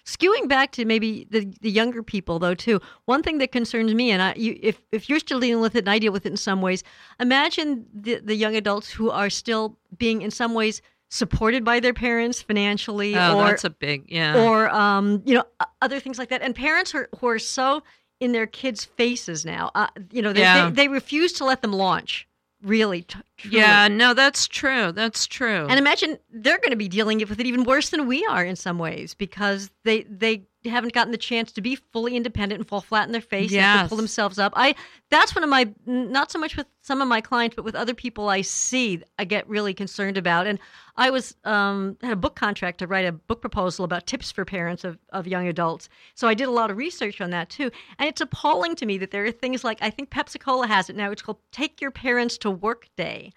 Skewing 0.08 0.48
back 0.48 0.72
to 0.72 0.84
maybe 0.84 1.26
the, 1.30 1.40
the 1.60 1.70
younger 1.70 2.02
people 2.02 2.38
though 2.38 2.54
too. 2.54 2.80
One 3.04 3.22
thing 3.22 3.38
that 3.38 3.52
concerns 3.52 3.92
me, 3.94 4.10
and 4.10 4.22
I, 4.22 4.34
you, 4.36 4.58
if 4.62 4.76
if 4.92 5.08
you're 5.08 5.18
still 5.20 5.40
dealing 5.40 5.60
with 5.60 5.74
it, 5.74 5.80
and 5.80 5.90
I 5.90 5.98
deal 5.98 6.12
with 6.12 6.24
it 6.26 6.30
in 6.30 6.36
some 6.38 6.62
ways, 6.62 6.82
imagine 7.20 7.86
the 7.92 8.20
the 8.20 8.34
young 8.34 8.56
adults 8.56 8.90
who 8.90 9.10
are 9.10 9.30
still 9.30 9.76
being 9.96 10.22
in 10.22 10.30
some 10.30 10.54
ways 10.54 10.80
supported 11.10 11.64
by 11.64 11.80
their 11.80 11.94
parents 11.94 12.42
financially, 12.42 13.16
Oh, 13.16 13.38
or 13.38 13.44
that's 13.46 13.64
a 13.64 13.70
big 13.70 14.04
yeah. 14.08 14.42
or 14.44 14.68
um, 14.70 15.22
you 15.26 15.34
know 15.34 15.44
other 15.82 16.00
things 16.00 16.18
like 16.18 16.28
that, 16.30 16.42
and 16.42 16.54
parents 16.54 16.94
are, 16.94 17.08
who 17.20 17.28
are 17.28 17.38
so 17.38 17.82
in 18.20 18.32
their 18.32 18.46
kids' 18.46 18.84
faces 18.84 19.44
now. 19.44 19.70
Uh, 19.74 19.86
you 20.10 20.20
know, 20.22 20.32
they, 20.32 20.40
Yeah. 20.40 20.70
they 20.70 20.82
they 20.84 20.88
refuse 20.88 21.32
to 21.34 21.44
let 21.44 21.62
them 21.62 21.72
launch. 21.72 22.26
Really, 22.62 23.02
t- 23.02 23.18
truly. 23.38 23.56
yeah, 23.56 23.88
no, 23.88 24.14
that's 24.14 24.46
true. 24.46 24.92
That's 24.92 25.26
true. 25.26 25.66
And 25.68 25.78
imagine 25.78 26.18
they're 26.30 26.58
going 26.58 26.70
to 26.70 26.76
be 26.76 26.88
dealing 26.88 27.18
with 27.18 27.40
it 27.40 27.46
even 27.46 27.64
worse 27.64 27.90
than 27.90 28.06
we 28.06 28.24
are 28.26 28.44
in 28.44 28.56
some 28.56 28.78
ways 28.78 29.14
because 29.14 29.70
they 29.84 30.02
they 30.02 30.44
haven't 30.64 30.92
gotten 30.92 31.12
the 31.12 31.18
chance 31.18 31.52
to 31.52 31.60
be 31.60 31.76
fully 31.76 32.16
independent 32.16 32.58
and 32.60 32.68
fall 32.68 32.80
flat 32.80 33.06
in 33.06 33.12
their 33.12 33.20
face 33.20 33.52
and 33.52 33.60
have 33.60 33.84
to 33.84 33.88
pull 33.88 33.96
themselves 33.96 34.38
up. 34.38 34.52
I 34.56 34.74
that's 35.10 35.34
one 35.34 35.44
of 35.44 35.50
my 35.50 35.72
not 35.86 36.30
so 36.30 36.38
much 36.38 36.56
with 36.56 36.66
some 36.80 37.00
of 37.00 37.08
my 37.08 37.20
clients, 37.20 37.54
but 37.54 37.64
with 37.64 37.74
other 37.74 37.94
people 37.94 38.28
I 38.28 38.40
see, 38.40 39.02
I 39.18 39.24
get 39.24 39.48
really 39.48 39.74
concerned 39.74 40.16
about. 40.16 40.46
And 40.46 40.58
I 40.96 41.10
was 41.10 41.36
um, 41.44 41.96
had 42.02 42.12
a 42.12 42.16
book 42.16 42.34
contract 42.34 42.78
to 42.78 42.86
write 42.86 43.06
a 43.06 43.12
book 43.12 43.40
proposal 43.40 43.84
about 43.84 44.06
tips 44.06 44.32
for 44.32 44.44
parents 44.44 44.84
of, 44.84 44.98
of 45.10 45.28
young 45.28 45.46
adults. 45.46 45.88
So 46.14 46.26
I 46.26 46.34
did 46.34 46.48
a 46.48 46.52
lot 46.52 46.70
of 46.70 46.76
research 46.76 47.20
on 47.20 47.30
that 47.30 47.50
too. 47.50 47.70
And 47.98 48.08
it's 48.08 48.20
appalling 48.20 48.74
to 48.76 48.86
me 48.86 48.98
that 48.98 49.12
there 49.12 49.24
are 49.24 49.30
things 49.30 49.62
like 49.62 49.78
I 49.80 49.90
think 49.90 50.10
Pepsi 50.10 50.40
Cola 50.40 50.66
has 50.66 50.90
it 50.90 50.96
now. 50.96 51.10
It's 51.10 51.22
called 51.22 51.38
Take 51.52 51.80
Your 51.80 51.90
Parents 51.90 52.36
to 52.38 52.50
Work 52.50 52.88
Day. 52.96 53.27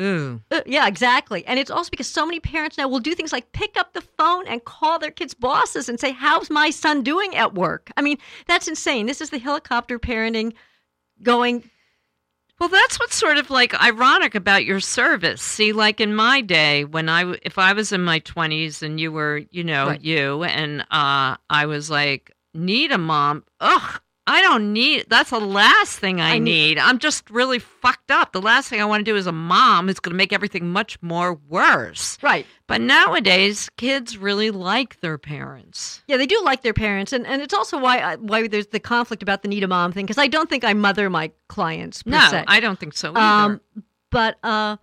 Ooh. 0.00 0.40
Uh, 0.50 0.60
yeah, 0.66 0.86
exactly. 0.86 1.44
And 1.46 1.58
it's 1.58 1.70
also 1.70 1.90
because 1.90 2.06
so 2.06 2.24
many 2.24 2.38
parents 2.40 2.78
now 2.78 2.86
will 2.88 3.00
do 3.00 3.14
things 3.14 3.32
like 3.32 3.50
pick 3.52 3.76
up 3.76 3.92
the 3.94 4.00
phone 4.00 4.46
and 4.46 4.64
call 4.64 4.98
their 4.98 5.10
kids' 5.10 5.34
bosses 5.34 5.88
and 5.88 5.98
say, 5.98 6.12
How's 6.12 6.50
my 6.50 6.70
son 6.70 7.02
doing 7.02 7.34
at 7.34 7.54
work? 7.54 7.90
I 7.96 8.02
mean, 8.02 8.18
that's 8.46 8.68
insane. 8.68 9.06
This 9.06 9.20
is 9.20 9.30
the 9.30 9.38
helicopter 9.38 9.98
parenting 9.98 10.52
going. 11.22 11.68
Well, 12.60 12.68
that's 12.68 12.98
what's 12.98 13.14
sort 13.14 13.38
of 13.38 13.50
like 13.50 13.80
ironic 13.80 14.34
about 14.34 14.64
your 14.64 14.80
service. 14.80 15.40
See, 15.40 15.72
like 15.72 16.00
in 16.00 16.14
my 16.14 16.40
day, 16.40 16.84
when 16.84 17.08
I, 17.08 17.34
if 17.44 17.56
I 17.56 17.72
was 17.72 17.92
in 17.92 18.02
my 18.02 18.18
20s 18.20 18.82
and 18.82 18.98
you 18.98 19.12
were, 19.12 19.42
you 19.50 19.62
know, 19.62 19.86
Right. 19.88 20.00
you, 20.02 20.42
and 20.42 20.80
uh, 20.90 21.36
I 21.48 21.66
was 21.66 21.88
like, 21.88 22.32
need 22.54 22.90
a 22.90 22.98
mom. 22.98 23.44
Ugh, 23.60 24.00
I 24.28 24.42
don't 24.42 24.72
need, 24.72 25.06
that's 25.08 25.30
the 25.30 25.40
last 25.40 25.98
thing 25.98 26.20
I, 26.20 26.34
I 26.34 26.38
need. 26.38 26.44
need- 26.74 26.78
I'm 26.78 26.98
just 26.98 27.28
really 27.30 27.58
fucked 27.58 28.10
up. 28.10 28.32
The 28.32 28.40
last 28.42 28.68
thing 28.68 28.80
I 28.80 28.84
want 28.84 29.00
to 29.00 29.04
do 29.10 29.16
is 29.16 29.26
a 29.26 29.32
mom 29.32 29.86
who's 29.86 29.98
going 30.00 30.12
to 30.12 30.16
make 30.16 30.32
everything 30.32 30.70
much 30.70 31.00
more 31.02 31.34
worse. 31.34 32.18
Right. 32.22 32.46
But 32.66 32.80
nowadays, 32.82 33.70
kids 33.76 34.18
really 34.18 34.50
like 34.50 35.00
their 35.00 35.16
parents. 35.18 36.02
Yeah, 36.06 36.18
they 36.18 36.26
do 36.26 36.40
like 36.44 36.62
their 36.62 36.74
parents. 36.74 37.12
And, 37.12 37.26
and 37.26 37.40
it's 37.40 37.54
also 37.54 37.78
why 37.78 37.98
I, 37.98 38.16
why 38.16 38.46
there's 38.46 38.66
the 38.66 38.80
conflict 38.80 39.22
about 39.22 39.42
the 39.42 39.48
need 39.48 39.64
a 39.64 39.68
mom 39.68 39.92
thing 39.92 40.04
because 40.04 40.18
I 40.18 40.26
don't 40.26 40.50
think 40.50 40.64
I 40.64 40.74
mother 40.74 41.08
my 41.08 41.30
clients. 41.48 42.04
No, 42.04 42.20
se. 42.30 42.44
I 42.46 42.60
don't 42.60 42.78
think 42.78 42.92
so 42.94 43.12
either. 43.16 43.54
Um, 43.54 43.60
but 44.10 44.36
uh, 44.42 44.76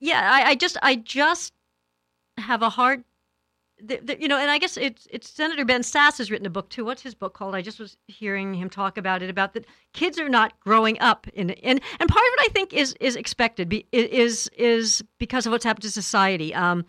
yeah, 0.00 0.28
I, 0.32 0.50
I 0.50 0.54
just 0.56 0.76
I 0.82 0.96
just 0.96 1.52
have 2.38 2.62
a 2.62 2.68
hard, 2.70 3.04
th- 3.86 4.06
th- 4.06 4.20
you 4.20 4.28
know, 4.28 4.38
and 4.38 4.50
I 4.50 4.58
guess 4.58 4.76
it's 4.76 5.06
it's 5.10 5.28
Senator 5.28 5.64
Ben 5.64 5.82
Sasse 5.82 6.18
has 6.18 6.30
written 6.30 6.46
a 6.46 6.50
book 6.50 6.68
too. 6.68 6.84
What's 6.84 7.02
his 7.02 7.14
book 7.14 7.34
called? 7.34 7.54
I 7.54 7.62
just 7.62 7.78
was 7.78 7.96
hearing 8.06 8.54
him 8.54 8.70
talk 8.70 8.96
about 8.98 9.22
it 9.22 9.30
about 9.30 9.54
that 9.54 9.66
kids 9.92 10.18
are 10.18 10.28
not 10.28 10.58
growing 10.60 10.98
up 11.00 11.26
in 11.34 11.50
and 11.50 11.80
and 12.00 12.08
part 12.08 12.24
of 12.26 12.32
it 12.34 12.40
I 12.40 12.48
think 12.52 12.72
is 12.72 12.94
is 13.00 13.16
expected 13.16 13.68
be, 13.68 13.86
is 13.92 14.48
is 14.56 15.02
because 15.18 15.46
of 15.46 15.52
what's 15.52 15.64
happened 15.64 15.82
to 15.82 15.90
society. 15.90 16.54
Um, 16.54 16.84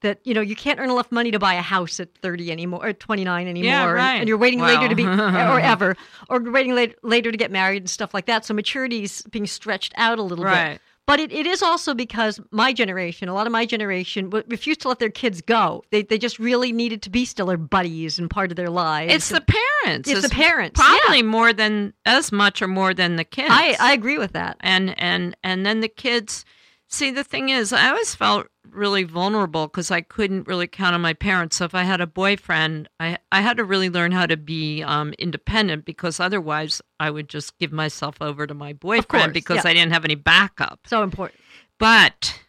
that 0.00 0.20
you 0.24 0.32
know 0.32 0.40
you 0.40 0.54
can't 0.54 0.78
earn 0.78 0.90
enough 0.90 1.10
money 1.10 1.30
to 1.30 1.38
buy 1.38 1.54
a 1.54 1.62
house 1.62 1.98
at 1.98 2.14
30 2.18 2.52
anymore 2.52 2.86
or 2.86 2.92
29 2.92 3.48
anymore 3.48 3.72
and- 3.72 3.92
right. 3.92 4.14
and, 4.20 4.28
you're 4.28 4.38
waiting 4.38 4.60
later 4.60 4.88
to 4.88 4.94
be 4.94 5.04
or 5.06 5.60
ever 5.60 5.96
or 6.30 6.40
waiting 6.40 6.74
later, 6.74 6.94
later 7.02 7.32
to 7.32 7.36
get 7.36 7.50
married 7.50 7.82
and 7.82 7.90
stuff 7.90 8.14
like 8.14 8.26
that 8.26 8.44
so 8.44 8.54
maturity's 8.54 9.22
being 9.22 9.46
stretched 9.46 9.92
out 9.96 10.18
a 10.18 10.22
little 10.22 10.44
bit 10.44 10.50
right. 10.50 10.80
But 11.08 11.18
it, 11.18 11.32
it 11.32 11.46
is 11.46 11.62
also 11.62 11.94
because 11.94 12.38
my 12.52 12.72
generation, 12.72 13.28
a 13.28 13.34
lot 13.34 13.46
of 13.46 13.52
my 13.52 13.64
generation, 13.66 14.26
w- 14.26 14.44
refused 14.48 14.82
to 14.82 14.88
let 14.88 14.98
their 15.00 15.08
kids 15.10 15.40
go. 15.40 15.82
They, 15.90 16.02
they 16.02 16.18
just 16.18 16.38
really 16.38 16.70
needed 16.70 17.00
to 17.02 17.10
be 17.10 17.24
still 17.24 17.46
their 17.46 17.56
buddies 17.56 18.18
and 18.18 18.28
part 18.30 18.52
of 18.52 18.56
their 18.56 18.68
lives. 18.70 19.12
It's 19.14 19.28
the 19.30 19.40
parents. 19.40 20.08
it's 20.08 20.22
the 20.22 20.28
parents. 20.28 20.78
probably 20.78 21.16
Yeah. 21.18 21.22
more 21.24 21.52
than 21.54 21.94
as 22.04 22.30
much 22.30 22.60
or 22.62 22.68
more 22.68 22.92
than 22.94 23.16
the 23.16 23.24
kids. 23.24 23.48
I, 23.50 23.76
I 23.80 23.92
agree 23.94 24.18
with 24.18 24.32
that. 24.32 24.58
and 24.60 24.94
and 25.00 25.34
and 25.42 25.64
then 25.66 25.80
the 25.80 25.88
kids. 25.88 26.44
See, 26.90 27.10
the 27.10 27.24
thing 27.24 27.48
is, 27.50 27.72
I 27.72 27.88
always 27.88 28.14
felt 28.14 28.46
really 28.72 29.04
vulnerable 29.04 29.66
because 29.66 29.90
I 29.90 30.00
couldn't 30.00 30.46
really 30.46 30.66
count 30.66 30.94
on 30.94 31.00
my 31.00 31.14
parents. 31.14 31.56
So 31.56 31.64
if 31.64 31.74
I 31.74 31.82
had 31.82 32.00
a 32.00 32.06
boyfriend, 32.06 32.88
I 32.98 33.18
I 33.32 33.40
had 33.40 33.56
to 33.58 33.64
really 33.64 33.90
learn 33.90 34.12
how 34.12 34.26
to 34.26 34.36
be 34.36 34.82
um, 34.82 35.14
independent 35.18 35.84
because 35.84 36.20
otherwise 36.20 36.82
I 37.00 37.10
would 37.10 37.28
just 37.28 37.58
give 37.58 37.72
myself 37.72 38.16
over 38.20 38.46
to 38.46 38.54
my 38.54 38.72
boyfriend 38.72 39.24
course, 39.24 39.32
because 39.32 39.64
yeah. 39.64 39.70
I 39.70 39.74
didn't 39.74 39.92
have 39.92 40.04
any 40.04 40.14
backup. 40.14 40.80
So 40.86 41.02
important. 41.02 41.40
But 41.78 42.40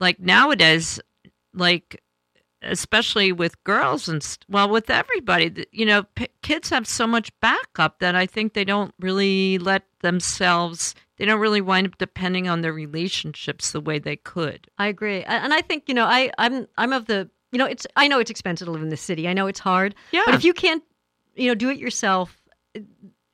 like 0.00 0.20
nowadays, 0.20 1.00
like 1.54 2.02
especially 2.62 3.32
with 3.32 3.62
girls 3.64 4.08
and 4.08 4.22
st- 4.22 4.44
well, 4.48 4.68
with 4.68 4.88
everybody, 4.88 5.66
you 5.72 5.84
know, 5.84 6.04
p- 6.14 6.28
kids 6.42 6.70
have 6.70 6.86
so 6.86 7.06
much 7.06 7.32
backup 7.40 7.98
that 7.98 8.14
I 8.14 8.26
think 8.26 8.52
they 8.52 8.64
don't 8.64 8.94
really 9.00 9.58
let 9.58 9.84
themselves. 10.00 10.94
They 11.22 11.26
don't 11.26 11.38
really 11.38 11.60
wind 11.60 11.86
up 11.86 11.98
depending 11.98 12.48
on 12.48 12.62
their 12.62 12.72
relationships 12.72 13.70
the 13.70 13.80
way 13.80 14.00
they 14.00 14.16
could. 14.16 14.66
I 14.76 14.88
agree. 14.88 15.22
And 15.22 15.54
I 15.54 15.62
think, 15.62 15.84
you 15.86 15.94
know, 15.94 16.04
I, 16.04 16.32
I'm 16.36 16.66
I'm 16.76 16.92
of 16.92 17.06
the 17.06 17.30
you 17.52 17.60
know, 17.60 17.64
it's 17.66 17.86
I 17.94 18.08
know 18.08 18.18
it's 18.18 18.28
expensive 18.28 18.66
to 18.66 18.72
live 18.72 18.82
in 18.82 18.88
the 18.88 18.96
city. 18.96 19.28
I 19.28 19.32
know 19.32 19.46
it's 19.46 19.60
hard. 19.60 19.94
Yeah. 20.10 20.22
But 20.26 20.34
if 20.34 20.42
you 20.42 20.52
can't, 20.52 20.82
you 21.36 21.46
know, 21.46 21.54
do 21.54 21.70
it 21.70 21.78
yourself, 21.78 22.42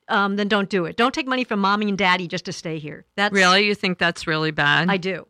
um, 0.07 0.35
then 0.35 0.47
don't 0.47 0.69
do 0.69 0.85
it. 0.85 0.97
Don't 0.97 1.15
take 1.15 1.25
money 1.25 1.43
from 1.43 1.61
mommy 1.61 1.89
and 1.89 1.97
daddy 1.97 2.27
just 2.27 2.45
to 2.45 2.53
stay 2.53 2.77
here. 2.77 3.07
That's 3.15 3.33
really, 3.33 3.65
you 3.65 3.73
think 3.73 3.97
that's 3.97 4.27
really 4.27 4.51
bad? 4.51 4.87
I 4.87 4.97
do. 4.97 5.25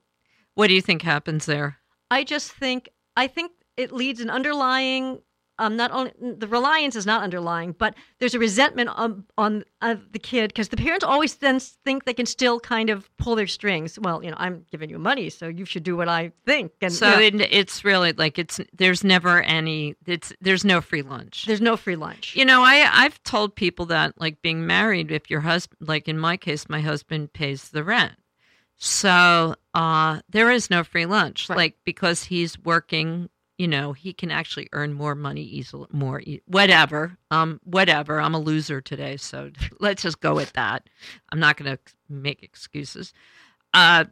what 0.56 0.68
do 0.68 0.74
you 0.74 0.82
think 0.82 1.02
happens 1.02 1.46
there? 1.46 1.78
I 2.12 2.26
just 2.26 2.52
think 2.52 2.90
I 3.16 3.28
think 3.28 3.54
it 3.78 3.94
leads 3.94 4.20
an 4.20 4.30
underlying 4.30 5.22
um 5.60 5.76
not 5.76 5.92
only 5.92 6.12
the 6.20 6.48
reliance 6.48 6.96
is 6.96 7.06
not 7.06 7.22
underlying, 7.22 7.74
but 7.78 7.94
there's 8.20 8.34
a 8.34 8.40
resentment 8.40 8.90
on 8.90 9.26
on 9.38 9.64
of 9.82 10.12
the 10.12 10.20
kid 10.20 10.48
because 10.50 10.70
the 10.70 10.78
parents 10.78 11.06
always 11.06 11.36
then 11.36 11.60
think 11.60 12.06
they 12.06 12.14
can 12.14 12.26
still 12.26 12.60
kind 12.60 12.90
of 12.90 13.10
pull 13.18 13.36
their 13.36 13.48
strings. 13.48 14.00
Well, 14.00 14.24
you 14.24 14.32
know, 14.32 14.38
I'm 14.40 14.66
giving 14.72 14.90
you 14.90 14.98
money, 15.00 15.30
so 15.30 15.48
you 15.48 15.66
should 15.66 15.84
do 15.84 15.96
what 15.96 16.08
I 16.08 16.32
think. 16.46 16.72
And 16.82 16.92
So 16.92 17.06
you 17.20 17.32
know, 17.32 17.44
it, 17.46 17.50
it's 17.52 17.86
really 17.86 18.14
like 18.14 18.40
it's 18.40 18.60
there's 18.74 19.04
never 19.04 19.42
any 19.44 19.96
it's 20.06 20.34
there's 20.42 20.66
no 20.66 20.82
free 20.82 21.02
lunch. 21.04 21.46
there's 21.46 21.62
no 21.62 21.78
free 21.78 21.96
lunch. 21.96 22.36
You 22.36 22.46
know, 22.46 22.62
I 22.64 22.90
I've 22.92 23.22
told 23.24 23.56
people 23.56 23.86
that 23.88 24.20
like 24.20 24.42
being 24.42 24.66
married, 24.66 25.12
if 25.12 25.30
your 25.30 25.42
husband, 25.42 25.88
like 25.88 26.08
in 26.08 26.18
my 26.18 26.38
case, 26.38 26.68
my 26.68 26.82
husband 26.82 27.34
pays 27.34 27.70
the 27.70 27.84
rent, 27.84 28.14
so 28.78 29.56
uh, 29.74 30.22
there 30.30 30.52
is 30.52 30.70
no 30.70 30.84
free 30.84 31.06
lunch, 31.06 31.50
Right. 31.50 31.58
like 31.58 31.76
because 31.84 32.24
he's 32.26 32.58
working. 32.60 33.30
You 33.60 33.68
know, 33.68 33.94
he 33.94 34.14
can 34.14 34.32
actually 34.32 34.70
earn 34.72 34.94
more 34.94 35.14
money 35.14 35.44
easily, 35.44 35.88
more 35.92 36.22
whatever. 36.48 37.18
Um, 37.30 37.60
whatever. 37.64 38.20
I'm 38.20 38.34
a 38.34 38.40
loser 38.40 38.82
today, 38.82 39.18
so 39.18 39.52
let's 39.80 40.02
just 40.02 40.22
go 40.22 40.34
with 40.34 40.54
that. 40.54 40.90
I'm 41.32 41.40
not 41.40 41.58
going 41.58 41.78
to 41.78 41.80
make 42.10 42.42
excuses. 42.42 43.14
Uh, 43.74 44.06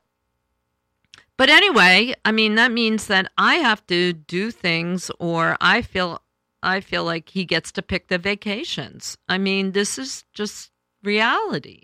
but 1.38 1.50
anyway, 1.50 2.14
I 2.26 2.32
mean 2.32 2.56
that 2.56 2.72
means 2.72 3.08
that 3.08 3.32
I 3.38 3.56
have 3.56 3.86
to 3.88 4.14
do 4.14 4.52
things, 4.52 5.10
or 5.20 5.56
I 5.62 5.82
feel 5.82 6.22
I 6.62 6.82
feel 6.82 7.04
like 7.04 7.30
he 7.30 7.46
gets 7.46 7.72
to 7.74 7.82
pick 7.82 8.08
the 8.08 8.18
vacations. 8.18 9.18
I 9.30 9.38
mean, 9.38 9.72
this 9.72 9.98
is 9.98 10.26
just 10.34 10.72
reality. 11.04 11.84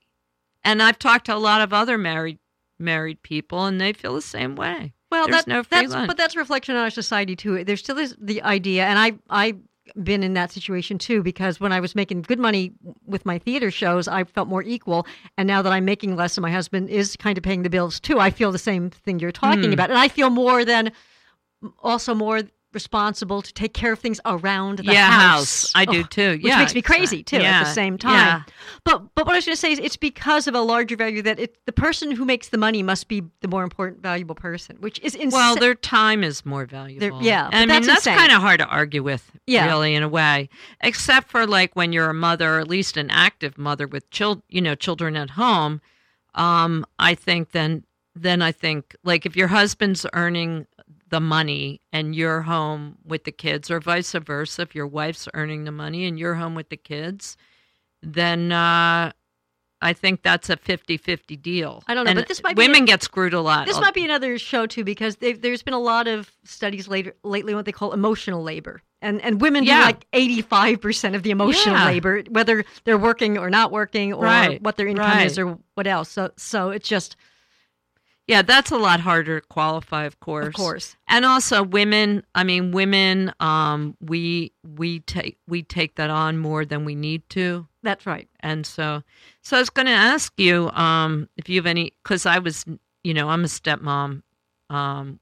And 0.64 0.82
I've 0.82 1.00
talked 1.00 1.28
to 1.28 1.36
a 1.36 1.38
lot 1.38 1.62
of 1.62 1.72
other 1.72 1.98
married 1.98 2.40
married 2.80 3.22
people, 3.22 3.66
and 3.66 3.80
they 3.80 3.94
feel 3.94 4.16
the 4.16 4.22
same 4.22 4.56
way. 4.56 4.94
Well, 5.14 5.28
There's 5.28 5.46
that, 5.46 5.48
no 5.48 5.64
free 5.64 5.80
that's 5.82 5.94
lunch. 5.94 6.08
but 6.08 6.18
that's 6.18 6.36
a 6.36 6.40
reflection 6.40 6.76
on 6.76 6.82
our 6.84 6.90
society 6.90 7.36
too. 7.36 7.64
There 7.64 7.78
still 7.78 7.98
is 8.00 8.16
the 8.20 8.42
idea, 8.42 8.86
and 8.86 8.98
I 9.00 9.14
I 9.30 9.56
been 10.02 10.24
in 10.24 10.34
that 10.34 10.52
situation 10.52 10.98
too 10.98 11.22
because 11.22 11.60
when 11.60 11.72
I 11.72 11.80
was 11.80 11.94
making 11.94 12.22
good 12.24 12.40
money 12.40 12.72
with 13.06 13.26
my 13.26 13.38
theater 13.38 13.70
shows, 13.70 14.08
I 14.08 14.24
felt 14.24 14.48
more 14.48 14.64
equal. 14.64 15.06
And 15.38 15.46
now 15.46 15.62
that 15.62 15.72
I'm 15.74 15.86
making 15.86 16.16
less 16.16 16.36
and 16.38 16.42
my 16.42 16.52
husband 16.52 16.90
is 16.90 17.16
kind 17.18 17.38
of 17.38 17.44
paying 17.44 17.64
the 17.64 17.70
bills 17.70 18.00
too, 18.00 18.18
I 18.20 18.32
feel 18.32 18.52
the 18.52 18.58
same 18.58 18.90
thing 18.90 19.20
you're 19.20 19.32
talking 19.32 19.66
Hmm. 19.66 19.74
about. 19.74 19.90
And 19.90 20.00
I 20.00 20.08
feel 20.08 20.30
more 20.30 20.64
than 20.66 20.92
also 21.80 22.16
more 22.16 22.42
responsible 22.74 23.42
to 23.42 23.54
take 23.54 23.74
care 23.74 23.92
of 23.94 24.00
things 24.00 24.20
around 24.26 24.80
the 24.80 24.86
yeah, 24.94 25.10
house. 25.12 25.72
I 25.76 25.86
do 25.86 26.02
Ugh, 26.02 26.10
too. 26.10 26.32
Which 26.32 26.44
yeah, 26.46 26.60
makes 26.60 26.74
me 26.74 26.82
crazy 26.82 27.24
too 27.24 27.38
at 27.38 27.64
the 27.64 27.72
same 27.72 27.98
time. 27.98 28.14
yeah. 28.14 28.42
But 28.84 29.16
but 29.16 29.26
what 29.26 29.34
I 29.34 29.38
was 29.38 29.46
going 29.46 29.56
to 29.56 29.60
say 29.60 29.72
is 29.72 29.80
it's 29.80 29.98
because 29.98 30.48
of 30.48 30.56
a 30.56 30.62
larger 30.62 30.96
value 30.96 31.22
that 31.22 31.40
it, 31.40 31.58
the 31.66 31.72
person 31.72 32.12
who 32.12 32.26
makes 32.26 32.50
the 32.50 32.58
money 32.58 32.84
must 32.84 33.08
be 33.08 33.24
the 33.42 33.48
more 33.48 33.64
important, 33.64 34.02
valuable 34.02 34.36
person, 34.36 34.78
which 34.80 35.00
is 35.00 35.16
insane. 35.16 35.32
Well, 35.32 35.56
their 35.56 35.76
time 35.76 36.24
is 36.24 36.46
more 36.46 36.66
valuable. 36.66 37.22
yeah, 37.22 37.46
but 37.46 37.56
I 37.56 37.60
mean 37.60 37.70
that's 37.70 37.88
that's, 37.88 38.06
kind 38.06 38.32
of 38.32 38.42
hard 38.42 38.60
to 38.60 38.66
argue 38.66 39.04
with, 39.04 39.32
Yeah. 39.48 39.66
really, 39.66 39.96
in 39.96 40.04
a 40.04 40.10
way. 40.10 40.50
Except 40.82 41.30
for 41.30 41.46
like 41.48 41.76
when 41.76 41.94
you're 41.94 42.10
a 42.10 42.14
mother, 42.14 42.56
or 42.56 42.60
at 42.60 42.68
least 42.68 42.98
an 42.98 43.10
active 43.10 43.58
mother 43.58 43.88
with 43.88 44.10
child, 44.10 44.42
you 44.50 44.62
know, 44.62 44.76
children 44.76 45.16
at 45.16 45.32
home. 45.32 45.82
Um, 46.36 46.86
I 46.98 47.14
think 47.16 47.52
then, 47.52 47.84
then 48.16 48.42
I 48.42 48.52
think 48.52 48.96
like 49.04 49.26
if 49.26 49.36
your 49.36 49.50
husband's 49.50 50.06
earning 50.14 50.66
the 51.14 51.20
money 51.20 51.80
and 51.92 52.16
you're 52.16 52.42
home 52.42 52.98
with 53.06 53.24
the 53.24 53.32
kids, 53.32 53.70
or 53.70 53.80
vice 53.80 54.14
versa, 54.14 54.64
if 54.64 54.74
your 54.74 54.88
wife's 54.88 55.28
earning 55.36 55.64
the 55.64 55.72
money 55.72 56.06
and 56.08 56.18
you're 56.18 56.34
home 56.34 56.56
with 56.56 56.70
the 56.70 56.76
kids, 56.78 57.38
then 58.02 58.52
uh, 58.52 59.12
I 59.80 59.94
think 59.94 60.24
that's 60.24 60.50
a 60.50 60.58
50 60.58 60.98
50 60.98 61.36
deal. 61.38 61.84
I 61.88 61.94
don't 61.94 62.06
know, 62.06 62.10
And 62.10 62.18
but 62.18 62.28
this 62.28 62.42
might 62.42 62.56
be 62.56 62.64
women 62.64 62.84
a- 62.84 62.86
get 62.88 63.04
screwed 63.04 63.34
a 63.36 63.42
lot. 63.42 63.68
This 63.68 63.80
might 63.80 63.94
be 63.94 64.04
another 64.04 64.40
show 64.40 64.66
too 64.66 64.84
because 64.84 65.18
there's 65.18 65.62
been 65.62 65.76
a 65.76 65.80
lot 65.80 66.08
of 66.08 66.32
studies 66.46 66.88
later 66.88 67.14
lately 67.24 67.54
what 67.54 67.66
they 67.66 67.72
call 67.72 67.94
emotional 67.94 68.42
labor, 68.42 68.82
and 69.02 69.22
and 69.22 69.40
women 69.40 69.64
Yeah. 69.66 69.82
do 69.82 69.86
like 69.86 70.08
85 70.14 70.82
percent 70.82 71.16
of 71.16 71.22
the 71.22 71.30
emotional 71.32 71.76
Yeah. 71.76 71.86
labor, 71.86 72.24
whether 72.30 72.66
they're 72.86 72.98
working 72.98 73.38
or 73.38 73.50
not 73.52 73.72
working, 73.72 74.14
or 74.14 74.24
Right, 74.24 74.60
what 74.64 74.78
their 74.78 74.88
income 74.88 75.20
is, 75.20 75.38
or 75.38 75.60
what 75.76 75.86
else. 75.86 76.10
So 76.10 76.32
so 76.38 76.72
it's 76.72 76.90
just 76.90 77.16
Yeah, 78.28 78.42
that's 78.42 78.72
a 78.72 78.78
lot 78.78 79.02
harder 79.02 79.42
to 79.42 79.46
qualify, 79.48 80.06
of 80.06 80.20
course. 80.22 80.48
of 80.48 80.54
course 80.54 80.96
And 81.08 81.26
also 81.26 81.62
women, 81.64 82.24
I 82.34 82.44
mean 82.44 82.72
women 82.72 83.34
um 83.40 83.98
we 84.00 84.54
we 84.64 85.00
take 85.02 85.38
we 85.48 85.64
take 85.64 85.96
that 85.96 86.10
on 86.10 86.38
more 86.38 86.64
than 86.66 86.86
we 86.86 86.96
need 86.96 87.28
to. 87.32 87.68
that's 87.82 88.06
right. 88.06 88.30
And 88.40 88.66
so 88.66 89.04
so 89.42 89.58
I 89.58 89.60
was 89.60 89.70
going 89.70 89.88
to 89.88 89.92
ask 89.92 90.32
you 90.40 90.70
um 90.72 91.28
if 91.38 91.50
you 91.50 91.58
have 91.58 91.66
any 91.66 91.94
cuz 92.04 92.26
I 92.26 92.40
was 92.40 92.66
you 93.04 93.14
know, 93.14 93.28
I'm 93.30 93.44
a 93.44 93.48
stepmom 93.48 94.22
um 94.70 95.20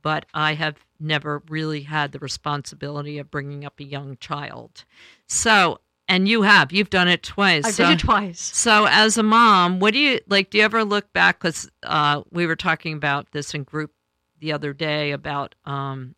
but 0.00 0.24
I 0.32 0.54
have 0.54 0.76
never 1.00 1.42
really 1.48 1.82
had 1.82 2.12
the 2.12 2.18
responsibility 2.18 3.18
of 3.18 3.30
bringing 3.30 3.64
up 3.64 3.78
a 3.80 3.84
young 3.84 4.16
child. 4.18 4.84
So, 5.26 5.80
and 6.08 6.26
you 6.26 6.42
have, 6.42 6.72
you've 6.72 6.90
done 6.90 7.08
it 7.08 7.22
twice. 7.22 7.64
I've 7.66 7.74
so, 7.74 7.84
did 7.84 7.92
it 7.94 8.00
twice. 8.00 8.40
so, 8.40 8.86
as 8.86 9.18
a 9.18 9.22
mom, 9.22 9.78
what 9.78 9.92
do 9.92 9.98
you 9.98 10.20
like? 10.28 10.50
Do 10.50 10.58
you 10.58 10.64
ever 10.64 10.84
look 10.84 11.12
back? 11.12 11.38
Because 11.38 11.70
uh, 11.82 12.22
we 12.30 12.46
were 12.46 12.56
talking 12.56 12.94
about 12.94 13.30
this 13.32 13.54
in 13.54 13.64
group 13.64 13.92
the 14.40 14.52
other 14.52 14.72
day 14.72 15.10
about 15.10 15.54
um, 15.66 16.14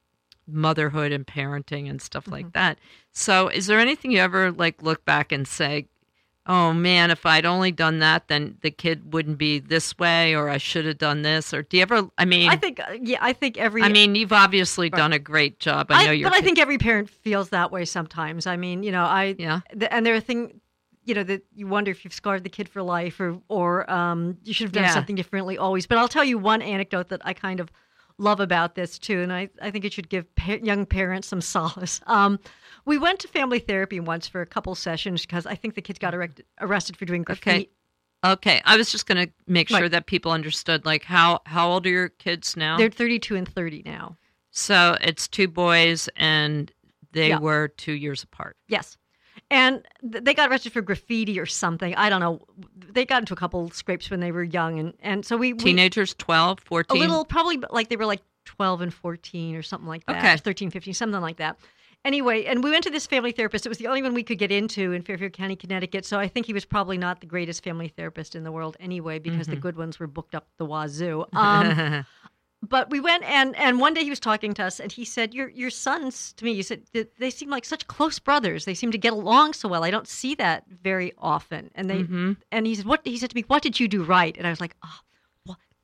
motherhood 0.47 1.13
and 1.13 1.27
parenting 1.27 1.89
and 1.91 2.01
stuff 2.01 2.29
like 2.29 2.53
that. 2.53 2.79
So, 3.13 3.49
is 3.49 3.67
there 3.67 3.81
anything 3.81 4.13
you 4.13 4.21
ever 4.21 4.53
like 4.53 4.83
look 4.83 5.05
back 5.05 5.33
and 5.33 5.47
say, 5.47 5.89
"Oh 6.53 6.73
man, 6.73 7.11
if 7.11 7.25
I'd 7.25 7.47
only 7.47 7.71
done 7.73 8.01
that, 8.01 8.29
then 8.29 8.57
the 8.63 8.71
kid 8.71 9.13
wouldn't 9.13 9.39
be 9.39 9.59
this 9.61 9.97
way," 9.99 10.35
or 10.35 10.49
"I 10.49 10.59
should 10.59 10.85
have 10.87 10.99
done 10.99 11.23
this"? 11.23 11.55
Or 11.55 11.63
do 11.63 11.77
you 11.77 11.83
ever? 11.83 12.09
I 12.19 12.25
mean, 12.25 12.51
I 12.51 12.57
think 12.57 12.81
uh, 12.81 12.97
yeah, 13.01 13.19
I 13.21 13.33
think 13.33 13.57
every 13.59 13.83
I 13.83 13.89
mean, 13.89 14.15
you've 14.15 14.33
obviously 14.33 14.91
done 14.91 15.13
a 15.13 15.19
great 15.19 15.61
job. 15.61 15.87
I 15.91 16.07
know 16.07 16.11
you're. 16.13 16.29
but 16.29 16.37
I 16.37 16.43
think 16.43 16.59
every 16.59 16.79
parent 16.79 17.09
feels 17.09 17.51
that 17.51 17.71
way 17.71 17.85
sometimes. 17.85 18.47
I 18.47 18.57
mean, 18.57 18.83
you 18.83 18.93
know, 18.93 19.05
I 19.05 19.35
Yeah. 19.39 19.61
th- 19.79 19.91
and 19.93 20.05
there 20.05 20.15
are 20.15 20.21
things, 20.21 20.53
you 21.05 21.15
know, 21.15 21.23
that 21.25 21.43
you 21.55 21.67
wonder 21.67 21.91
if 21.91 22.05
you've 22.05 22.15
scarred 22.15 22.43
the 22.45 22.51
kid 22.51 22.69
for 22.69 22.83
life, 22.83 23.21
or 23.21 23.41
or 23.49 23.91
um, 23.91 24.37
you 24.45 24.53
should 24.53 24.65
have 24.65 24.73
done 24.73 24.85
Yeah. 24.85 24.95
something 24.95 25.17
differently 25.17 25.57
always. 25.57 25.87
But 25.87 25.99
I'll 25.99 26.09
tell 26.09 26.25
you 26.25 26.37
one 26.39 26.63
anecdote 26.63 27.09
that 27.11 27.21
I 27.25 27.33
kind 27.33 27.61
of 27.61 27.71
love 28.19 28.39
about 28.41 28.75
this 28.75 28.99
too, 28.99 29.21
and 29.21 29.33
I 29.33 29.49
I 29.63 29.71
think 29.71 29.85
it 29.85 29.93
should 29.93 30.09
give 30.11 30.35
pa- 30.35 30.59
young 30.63 30.85
parents 30.85 31.29
some 31.29 31.41
solace. 31.41 32.01
Um, 32.07 32.39
we 32.85 32.99
went 32.99 33.21
to 33.21 33.29
family 33.29 33.59
therapy 33.59 34.01
once 34.01 34.27
for 34.29 34.41
a 34.41 34.47
couple 34.47 34.75
sessions 34.75 35.23
because 35.23 35.47
I 35.47 35.55
think 35.55 35.75
the 35.75 35.83
kids 35.83 35.99
got 35.99 36.15
arrested, 36.15 36.45
arrested 36.61 36.97
for 36.97 37.05
doing 37.05 37.23
graffiti. 37.23 37.51
Okay, 37.57 37.71
Okay, 38.23 38.61
I 38.67 38.77
was 38.77 38.93
just 38.93 39.07
going 39.07 39.27
to 39.27 39.33
make 39.47 39.69
sure 39.71 39.81
Right. 39.81 39.91
that 39.93 40.05
people 40.07 40.31
understood. 40.31 40.85
Like, 40.85 41.05
how 41.05 41.41
how 41.47 41.71
old 41.71 41.87
are 41.87 41.91
your 41.91 42.09
kids 42.11 42.55
now? 42.55 42.77
They're 42.77 42.91
32 42.91 43.35
and 43.35 43.49
30 43.49 43.83
now. 43.87 44.17
So 44.51 44.97
it's 45.01 45.27
two 45.27 45.49
boys, 45.49 46.09
and 46.17 46.71
they 47.13 47.29
Yeah. 47.29 47.39
were 47.39 47.69
two 47.69 47.93
years 47.95 48.23
apart. 48.23 48.59
Yes. 48.69 48.99
And 49.51 49.87
th- 50.13 50.23
they 50.23 50.35
got 50.35 50.51
arrested 50.51 50.73
for 50.75 50.83
graffiti 50.83 51.41
or 51.41 51.47
something. 51.47 51.95
I 51.95 52.11
don't 52.11 52.21
know. 52.21 52.45
They 52.77 53.07
got 53.07 53.23
into 53.23 53.33
a 53.33 53.37
couple 53.37 53.71
scrapes 53.71 54.11
when 54.11 54.21
they 54.21 54.33
were 54.33 54.45
young. 54.45 54.79
And, 54.79 54.93
and 55.01 55.25
so 55.25 55.39
we, 55.39 55.55
we 55.55 55.59
Teenagers, 55.59 56.15
12, 56.19 56.61
14? 56.61 56.97
a 56.97 57.01
little, 57.01 57.25
probably 57.25 57.59
like 57.71 57.89
they 57.89 57.97
were 57.97 58.05
like 58.07 58.21
12 58.45 58.83
and 58.83 58.93
14 58.93 59.57
or 59.57 59.63
something 59.63 59.89
like 59.89 60.05
that. 60.07 60.19
Okay. 60.19 60.35
or 60.35 60.37
13, 60.37 60.71
15, 60.71 60.93
something 60.93 61.21
like 61.23 61.39
that. 61.39 61.59
Anyway, 62.05 62.45
and 62.47 62.65
we 62.65 62.71
went 62.71 62.83
to 62.85 62.91
this 62.91 63.07
family 63.07 63.31
therapist. 63.33 63.67
It 63.67 63.69
was 63.69 63.77
the 63.79 63.87
only 63.87 64.03
one 64.03 64.15
we 64.15 64.23
could 64.23 64.39
get 64.39 64.51
into 64.51 64.93
in 64.93 65.03
Fairfield 65.03 65.35
County, 65.35 65.55
Connecticut. 65.55 66.07
So 66.07 66.19
I 66.19 66.29
think 66.29 66.47
he 66.47 66.55
was 66.55 66.65
probably 66.65 66.97
not 66.97 67.21
the 67.21 67.27
greatest 67.27 67.63
family 67.63 67.89
therapist 67.89 68.35
in 68.35 68.43
the 68.43 68.51
world 68.53 68.77
anyway, 68.81 69.19
because 69.19 69.47
the 69.49 69.57
good 69.57 69.77
ones 69.77 69.99
were 70.01 70.07
booked 70.07 70.35
up 70.35 70.47
the 70.57 70.65
wazoo. 70.65 71.27
Um, 71.35 72.07
but 72.63 72.91
we 72.91 73.01
went 73.01 73.25
and 73.25 73.57
and 73.57 73.81
one 73.81 73.95
day 73.95 74.03
he 74.05 74.11
was 74.11 74.21
talking 74.21 74.53
to 74.55 74.63
us 74.63 74.81
and 74.81 74.93
he 74.93 75.03
said 75.05 75.33
your 75.33 75.49
your 75.49 75.71
sons 75.71 76.35
to 76.35 76.45
me 76.45 76.53
you 76.53 76.63
said 76.63 76.83
they 77.19 77.31
seem 77.31 77.49
like 77.49 77.65
such 77.65 77.87
close 77.87 78.19
brothers 78.19 78.67
they 78.67 78.75
seem 78.75 78.93
to 78.93 78.99
get 78.99 79.15
along 79.15 79.55
so 79.55 79.67
well 79.67 79.83
i 79.83 79.91
don't 79.91 80.07
see 80.07 80.35
that 80.35 80.65
very 80.69 81.11
often 81.17 81.71
and 81.75 81.89
they 81.89 82.03
Mhm. 82.03 82.37
and 82.53 82.67
he 82.67 82.75
said 82.75 82.85
what 82.85 83.01
he 83.03 83.17
said 83.17 83.31
to 83.31 83.35
me 83.37 83.45
what 83.47 83.63
did 83.63 83.81
you 83.81 83.89
do 83.89 84.03
right 84.05 84.37
and 84.37 84.47
i 84.47 84.51
was 84.51 84.61
like 84.61 84.77
oh 84.85 84.99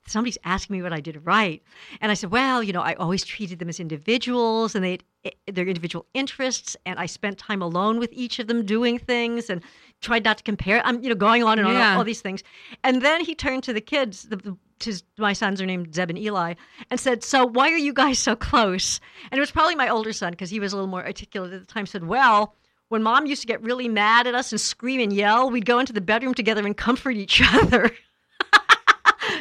somebody's 0.06 0.38
asking 0.44 0.76
me 0.76 0.82
what 0.82 0.92
i 0.92 1.00
did 1.00 1.20
right 1.26 1.62
and 2.00 2.10
i 2.10 2.14
said 2.14 2.30
well 2.30 2.62
you 2.62 2.72
know 2.72 2.80
i 2.82 2.94
always 2.94 3.24
treated 3.24 3.58
them 3.58 3.68
as 3.68 3.80
individuals 3.80 4.74
and 4.74 4.84
they 4.84 4.98
eh, 5.24 5.30
their 5.52 5.66
individual 5.66 6.06
interests 6.14 6.76
and 6.86 6.98
i 6.98 7.06
spent 7.06 7.38
time 7.38 7.60
alone 7.62 7.98
with 7.98 8.10
each 8.12 8.38
of 8.38 8.46
them 8.46 8.64
doing 8.64 8.98
things 8.98 9.50
and 9.50 9.62
tried 10.00 10.24
not 10.24 10.38
to 10.38 10.44
compare 10.44 10.80
i'm 10.84 11.02
you 11.02 11.08
know 11.08 11.14
going 11.14 11.42
on 11.42 11.58
and 11.58 11.66
on 11.66 11.74
Yeah. 11.74 11.92
all, 11.92 11.98
all 11.98 12.04
these 12.04 12.20
things 12.20 12.42
and 12.84 13.02
then 13.02 13.20
he 13.24 13.34
turned 13.34 13.62
to 13.64 13.72
the 13.72 13.80
kids 13.80 14.24
the, 14.24 14.36
the 14.36 14.56
his, 14.84 15.02
my 15.16 15.32
sons 15.32 15.62
are 15.62 15.64
named 15.64 15.94
Zeb 15.94 16.10
and 16.10 16.18
Eli, 16.18 16.52
and 16.90 17.00
said, 17.00 17.24
"So 17.24 17.46
why 17.46 17.70
are 17.70 17.78
you 17.78 17.94
guys 17.94 18.18
so 18.18 18.36
close?" 18.36 19.00
And 19.30 19.38
it 19.38 19.40
was 19.40 19.50
probably 19.50 19.74
my 19.74 19.88
older 19.88 20.12
son 20.12 20.32
because 20.32 20.50
he 20.50 20.60
was 20.60 20.74
a 20.74 20.76
little 20.76 20.90
more 20.90 21.02
articulate 21.02 21.54
at 21.54 21.60
the 21.60 21.66
time. 21.66 21.86
Said, 21.86 22.04
"Well, 22.04 22.54
when 22.90 23.02
mom 23.02 23.24
used 23.24 23.40
to 23.40 23.46
get 23.46 23.62
really 23.62 23.88
mad 23.88 24.26
at 24.26 24.34
us 24.34 24.52
and 24.52 24.60
scream 24.60 25.00
and 25.00 25.14
yell, 25.14 25.48
we'd 25.48 25.64
go 25.64 25.78
into 25.78 25.94
the 25.94 26.02
bedroom 26.02 26.34
together 26.34 26.66
and 26.66 26.76
comfort 26.76 27.12
each 27.12 27.40
other." 27.54 27.90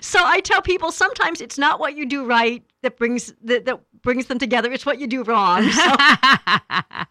So 0.05 0.19
I 0.23 0.39
tell 0.39 0.61
people 0.61 0.91
sometimes 0.91 1.41
it's 1.41 1.57
not 1.57 1.79
what 1.79 1.95
you 1.95 2.05
do 2.05 2.25
right 2.25 2.63
that 2.83 2.97
brings 2.97 3.33
that, 3.43 3.65
that 3.65 3.79
brings 4.01 4.27
them 4.27 4.39
together; 4.39 4.71
it's 4.71 4.85
what 4.85 4.99
you 4.99 5.07
do 5.07 5.23
wrong. 5.23 5.69
So, 5.71 5.95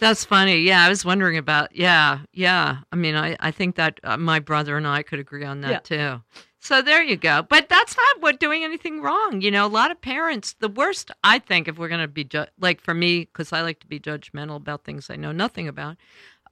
That's 0.00 0.24
funny. 0.24 0.60
Yeah, 0.60 0.84
I 0.84 0.88
was 0.88 1.04
wondering 1.04 1.36
about. 1.36 1.74
Yeah, 1.74 2.20
yeah. 2.32 2.78
I 2.92 2.96
mean, 2.96 3.14
I 3.16 3.36
I 3.40 3.50
think 3.50 3.76
that 3.76 4.00
uh, 4.04 4.16
my 4.16 4.38
brother 4.38 4.76
and 4.76 4.86
I 4.86 5.02
could 5.02 5.18
agree 5.18 5.44
on 5.44 5.60
that 5.62 5.84
too. 5.84 6.22
So 6.62 6.82
there 6.82 7.02
you 7.02 7.16
go. 7.16 7.42
But 7.42 7.70
that's 7.70 7.96
not 7.96 8.22
what 8.22 8.38
doing 8.38 8.64
anything 8.64 9.00
wrong. 9.00 9.40
You 9.40 9.50
know, 9.50 9.64
a 9.64 9.68
lot 9.68 9.90
of 9.90 10.00
parents. 10.00 10.54
The 10.60 10.68
worst, 10.68 11.10
I 11.24 11.38
think, 11.38 11.68
if 11.68 11.78
we're 11.78 11.88
going 11.88 12.02
to 12.02 12.08
be 12.08 12.24
ju- 12.24 12.46
like 12.60 12.82
for 12.82 12.92
me, 12.92 13.20
because 13.20 13.52
I 13.52 13.62
like 13.62 13.80
to 13.80 13.86
be 13.86 13.98
judgmental 13.98 14.56
about 14.56 14.84
things 14.84 15.08
I 15.08 15.16
know 15.16 15.32
nothing 15.32 15.68
about, 15.68 15.96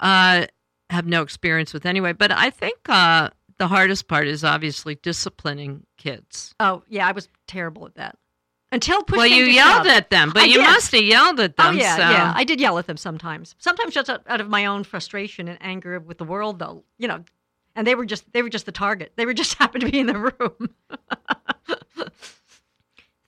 uh, 0.00 0.46
have 0.88 1.06
no 1.06 1.20
experience 1.20 1.74
with 1.74 1.84
anyway. 1.84 2.14
But 2.14 2.32
I 2.32 2.48
think 2.48 2.78
uh, 2.88 3.28
the 3.58 3.68
hardest 3.68 4.08
part 4.08 4.26
is 4.26 4.44
obviously 4.44 4.96
disciplining 4.96 5.84
kids. 5.96 6.54
oh 6.60 6.82
yeah, 6.88 7.06
I 7.06 7.12
was 7.12 7.28
terrible 7.46 7.86
at 7.86 7.94
that 7.96 8.16
until 8.72 9.02
push 9.02 9.16
well, 9.16 9.26
you 9.26 9.44
yelled 9.44 9.86
shove. 9.86 9.96
at 9.96 10.10
them, 10.10 10.30
but 10.32 10.42
I 10.42 10.46
you 10.46 10.54
did. 10.54 10.62
must 10.62 10.92
have 10.92 11.02
yelled 11.02 11.40
at 11.40 11.56
them. 11.56 11.74
Oh 11.74 11.78
yeah, 11.78 11.96
so. 11.96 12.02
yeah. 12.02 12.32
I 12.34 12.44
did 12.44 12.60
yell 12.60 12.78
at 12.78 12.86
them 12.86 12.96
sometimes. 12.96 13.54
Sometimes 13.58 13.94
just 13.94 14.10
out 14.10 14.40
of 14.40 14.48
my 14.48 14.66
own 14.66 14.84
frustration 14.84 15.48
and 15.48 15.58
anger 15.60 15.98
with 16.00 16.18
the 16.18 16.24
world, 16.24 16.58
though. 16.58 16.84
You 16.98 17.08
know, 17.08 17.24
and 17.74 17.86
they 17.86 17.94
were 17.94 18.04
just 18.04 18.30
they 18.32 18.42
were 18.42 18.50
just 18.50 18.66
the 18.66 18.72
target. 18.72 19.12
They 19.16 19.26
were 19.26 19.34
just 19.34 19.54
happened 19.58 19.84
to 19.84 19.90
be 19.90 19.98
in 19.98 20.06
the 20.06 20.18
room. 20.18 20.74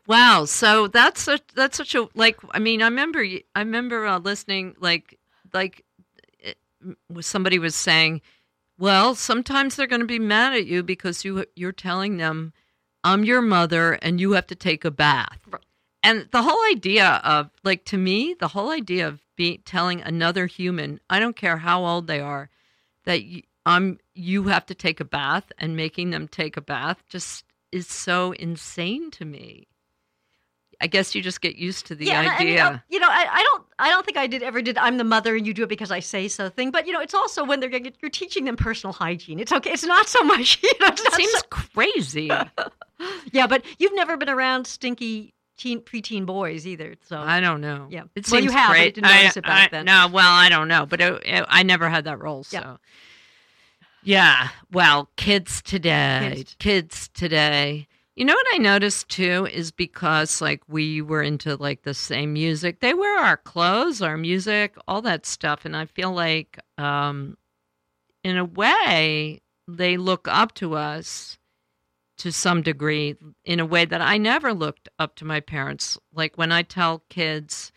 Wow, 0.07 0.45
so 0.45 0.89
that's 0.89 1.23
such 1.23 1.43
that's 1.55 1.77
such 1.77 1.95
a 1.95 2.09
like. 2.17 2.37
I 2.51 2.59
mean, 2.59 2.83
I 2.83 2.87
remember 2.87 3.25
I 3.55 3.61
remember 3.61 4.05
uh, 4.07 4.19
listening 4.19 4.75
like 4.81 5.21
like 5.53 5.85
it, 6.41 6.59
somebody 7.21 7.61
was 7.61 7.77
saying, 7.77 8.21
well, 8.81 9.15
sometimes 9.15 9.77
they're 9.77 9.87
going 9.87 10.01
to 10.01 10.07
be 10.07 10.19
mad 10.19 10.55
at 10.55 10.67
you 10.67 10.83
because 10.83 11.25
you 11.25 11.45
you're 11.55 11.71
telling 11.71 12.17
them, 12.17 12.53
I'm 13.05 13.25
your 13.25 13.43
mother 13.43 13.93
and 13.93 14.21
you 14.21 14.33
have 14.33 14.47
to 14.49 14.55
take 14.55 14.85
a 14.85 14.91
bath. 14.91 15.39
Right. 15.49 15.63
And 16.03 16.29
the 16.33 16.43
whole 16.43 16.61
idea 16.73 17.21
of 17.23 17.51
like 17.63 17.85
to 17.87 17.99
me, 17.99 18.35
the 18.41 18.49
whole 18.49 18.71
idea 18.71 19.07
of 19.07 19.21
being 19.37 19.61
telling 19.67 20.01
another 20.01 20.47
human, 20.47 20.99
I 21.11 21.21
don't 21.21 21.37
care 21.37 21.59
how 21.59 21.85
old 21.85 22.07
they 22.07 22.21
are, 22.21 22.49
that 23.05 23.23
you, 23.23 23.43
um 23.67 23.99
you 24.15 24.45
have 24.45 24.65
to 24.67 24.75
take 24.75 24.99
a 24.99 25.05
bath 25.05 25.53
and 25.59 25.77
making 25.77 26.11
them 26.11 26.27
take 26.27 26.57
a 26.57 26.63
bath 26.63 27.03
just 27.09 27.45
is 27.71 27.87
so 27.87 28.33
insane 28.33 29.11
to 29.13 29.27
me. 29.27 29.69
I 30.83 30.87
guess 30.87 31.15
you 31.15 31.21
just 31.23 31.41
get 31.43 31.57
used 31.57 31.87
to 31.87 31.95
the 31.95 32.07
yeah, 32.07 32.21
idea. 32.21 32.33
and, 32.39 32.49
you 32.49 32.57
know, 32.57 32.81
you 32.89 32.99
know 33.01 33.09
I, 33.09 33.27
I 33.31 33.43
don't 33.43 33.65
I 33.79 33.89
don't 33.91 34.05
think 34.07 34.17
I 34.17 34.27
did 34.27 34.43
ever 34.43 34.63
did 34.63 34.79
I'm 34.79 34.97
the 34.97 35.05
mother 35.05 35.37
and 35.37 35.47
you 35.47 35.53
do 35.53 35.63
it 35.63 35.69
because 35.69 35.91
I 35.91 36.01
say 36.01 36.27
so 36.29 36.49
thing. 36.49 36.71
But 36.71 36.87
you 36.87 36.93
know, 36.93 37.01
it's 37.01 37.15
also 37.15 37.45
when 37.45 37.61
they're 37.61 37.71
you're 37.71 38.11
teaching 38.11 38.45
them 38.47 38.57
personal 38.57 38.93
hygiene. 38.95 39.39
It's 39.41 39.53
okay. 39.53 39.71
It's 39.73 39.85
not 39.85 40.09
so 40.09 40.23
much. 40.25 40.63
You 40.63 40.71
know, 40.81 40.87
it 40.89 41.13
seems 41.13 41.33
so- 41.33 41.41
crazy. 41.51 42.31
yeah, 43.33 43.47
but 43.47 43.65
you've 43.79 43.95
never 43.95 44.17
been 44.17 44.29
around 44.31 44.67
stinky 44.67 45.35
teen 45.59 45.81
preteen 45.83 46.25
boys 46.25 46.67
either. 46.67 46.95
So 47.07 47.19
I 47.19 47.41
don't 47.41 47.61
know. 47.61 47.87
Yeah. 47.91 48.05
it 48.15 48.27
Well, 48.31 48.41
seems 48.41 48.45
you 48.53 48.59
have, 48.59 48.71
great. 48.71 48.97
you 48.97 49.03
didn't 49.03 49.15
notice 49.15 49.37
it 49.37 49.45
back 49.45 49.67
I- 49.67 49.77
then. 49.77 49.85
No, 49.85 50.09
well, 50.11 50.33
I 50.33 50.49
don't 50.49 50.69
know, 50.69 50.87
but 50.87 51.01
it, 51.03 51.23
it- 51.27 51.45
I 51.49 51.63
never 51.63 51.91
had 51.91 52.05
that 52.05 52.19
role. 52.23 52.45
So, 52.45 52.59
Yeah. 52.59 52.77
yeah. 54.03 54.49
Well, 54.73 55.11
kids 55.17 55.61
today, 55.63 56.33
Kids. 56.37 56.57
kids 56.59 57.09
today. 57.13 57.87
You 58.21 58.27
know 58.27 58.35
what 58.35 58.55
I 58.55 58.59
noticed 58.59 59.09
too 59.09 59.49
is 59.51 59.71
because 59.71 60.43
like 60.43 60.61
we 60.69 61.01
were 61.01 61.23
into 61.23 61.57
like 61.57 61.85
the 61.85 61.95
same 61.95 62.35
music. 62.35 62.81
They 62.81 62.93
wear 62.93 63.19
our 63.19 63.39
clothes, 63.39 64.03
our 64.03 64.19
music, 64.19 64.77
all 64.87 65.01
that 65.01 65.25
stuff, 65.25 65.65
and 65.65 65.75
I 65.75 65.87
feel 65.87 66.13
like, 66.13 66.61
um, 66.77 67.39
in 68.23 68.37
a 68.37 68.45
way, 68.45 69.41
they 69.67 69.97
look 69.97 70.29
up 70.29 70.53
to 70.57 70.75
us 70.75 71.39
to 72.19 72.31
some 72.31 72.61
degree 72.61 73.17
in 73.47 73.59
a 73.59 73.65
way 73.65 73.87
that 73.87 74.03
I 74.03 74.19
never 74.19 74.53
looked 74.53 74.91
up 74.99 75.17
to 75.17 75.25
my 75.25 75.41
parents. 75.41 75.97
Like 76.13 76.37
when 76.37 76.53
I 76.53 76.61
tell 76.61 77.03
kids 77.09 77.73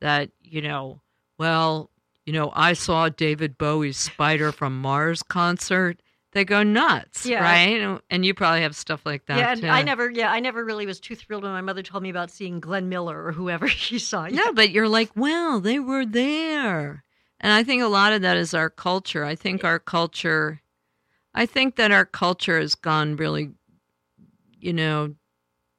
that, 0.00 0.30
you 0.40 0.62
know, 0.62 1.00
well, 1.36 1.90
you 2.24 2.32
know, 2.32 2.52
I 2.54 2.74
saw 2.74 3.08
David 3.08 3.58
Bowie's 3.58 3.96
Spider 3.96 4.52
from 4.52 4.80
Mars 4.80 5.24
concert. 5.24 6.00
They 6.32 6.44
go 6.44 6.62
nuts, 6.62 7.26
Yeah. 7.26 7.42
right? 7.42 8.00
And 8.08 8.24
you 8.24 8.34
probably 8.34 8.62
have 8.62 8.76
stuff 8.76 9.04
like 9.04 9.26
that 9.26 9.38
yeah, 9.38 9.52
and 9.52 9.60
too. 9.62 9.66
I 9.68 9.82
never, 9.82 10.08
yeah, 10.08 10.30
I 10.30 10.38
never 10.38 10.64
really 10.64 10.86
was 10.86 11.00
too 11.00 11.16
thrilled 11.16 11.42
when 11.42 11.50
my 11.52 11.60
mother 11.60 11.82
told 11.82 12.04
me 12.04 12.10
about 12.10 12.30
seeing 12.30 12.60
Glenn 12.60 12.88
Miller 12.88 13.24
or 13.24 13.32
whoever 13.32 13.66
she 13.68 13.98
saw. 13.98 14.26
No, 14.28 14.52
but 14.52 14.70
you're 14.70 14.88
like, 14.88 15.10
well, 15.16 15.58
they 15.60 15.80
were 15.80 16.06
there. 16.06 17.02
And 17.40 17.52
I 17.52 17.64
think 17.64 17.82
a 17.82 17.88
lot 17.88 18.12
of 18.12 18.22
that 18.22 18.36
is 18.36 18.54
our 18.54 18.70
culture. 18.70 19.24
I 19.24 19.34
think 19.34 19.64
our 19.64 19.78
culture, 19.80 20.60
I 21.34 21.46
think 21.46 21.74
that 21.76 21.90
our 21.90 22.04
culture 22.04 22.60
has 22.60 22.74
gone 22.76 23.16
really, 23.16 23.50
you 24.60 24.72
know, 24.72 25.14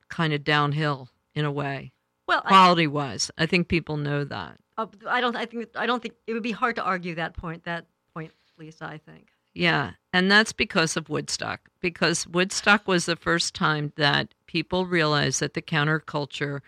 kind 0.10 0.34
of 0.34 0.44
downhill 0.44 1.10
in 1.34 1.46
a 1.46 1.52
way, 1.52 1.94
well, 2.28 2.42
I, 2.44 2.50
quality 2.50 2.88
wise. 2.88 3.32
I 3.38 3.46
think 3.46 3.70
people 3.70 3.96
know 3.96 4.26
that. 4.26 4.58
uh, 4.78 4.88
I 5.08 5.22
don't, 5.22 5.38
I 5.38 5.46
think, 5.46 5.70
I 5.76 5.86
don't 5.86 6.02
think 6.02 6.16
it 6.28 6.34
would 6.34 6.44
be 6.44 6.52
hard 6.52 6.76
to 6.76 6.84
argue 6.84 7.16
that 7.16 7.38
point. 7.38 7.64
That 7.64 7.86
point, 8.14 8.32
Lisa, 8.58 8.84
I 8.86 8.98
think. 8.98 9.30
Yeah. 9.54 9.92
And 10.14 10.30
that's 10.30 10.52
because 10.52 10.98
of 10.98 11.10
Woodstock, 11.10 11.70
because 11.80 12.28
Woodstock 12.28 12.88
was 12.88 13.06
the 13.06 13.16
first 13.16 13.56
time 13.56 13.94
that 13.96 14.34
people 14.46 14.86
realized 14.86 15.40
that 15.40 15.54
the 15.54 15.62
counterculture 15.62 16.60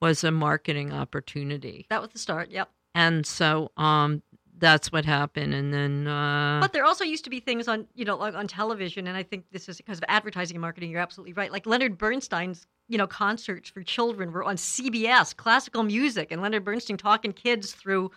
was 0.00 0.22
a 0.22 0.30
marketing 0.30 0.92
opportunity. 0.92 1.86
That 1.88 2.02
was 2.02 2.10
the 2.10 2.18
start. 2.18 2.50
Yep. 2.50 2.68
And 2.94 3.24
so 3.24 3.70
um, 3.76 4.22
that's 4.58 4.92
what 4.92 5.04
happened. 5.04 5.54
And 5.54 5.72
then. 5.72 6.06
Uh, 6.06 6.60
But 6.60 6.72
there 6.72 6.84
also 6.84 7.04
used 7.04 7.24
to 7.24 7.30
be 7.30 7.40
things 7.40 7.68
on, 7.68 7.86
you 7.94 8.04
know, 8.04 8.16
like 8.16 8.34
on 8.34 8.46
television, 8.46 9.06
and 9.06 9.16
I 9.16 9.22
think 9.22 9.44
this 9.50 9.68
is 9.68 9.78
because 9.78 9.98
of 9.98 10.04
advertising 10.08 10.56
and 10.56 10.60
marketing. 10.60 10.90
You're 10.90 11.00
absolutely 11.00 11.32
right. 11.32 11.50
Like 11.50 11.66
Leonard 11.66 11.96
Bernstein's, 11.98 12.66
you 12.88 12.98
know, 12.98 13.06
concerts 13.06 13.70
for 13.70 13.82
children 13.82 14.32
were 14.32 14.44
on 14.44 14.56
CBS, 14.56 15.34
classical 15.34 15.82
music, 15.82 16.30
and 16.30 16.42
Leonard 16.42 16.64
Bernstein 16.64 16.96
talking 16.96 17.32
kids 17.32 17.72
through, 17.72 18.10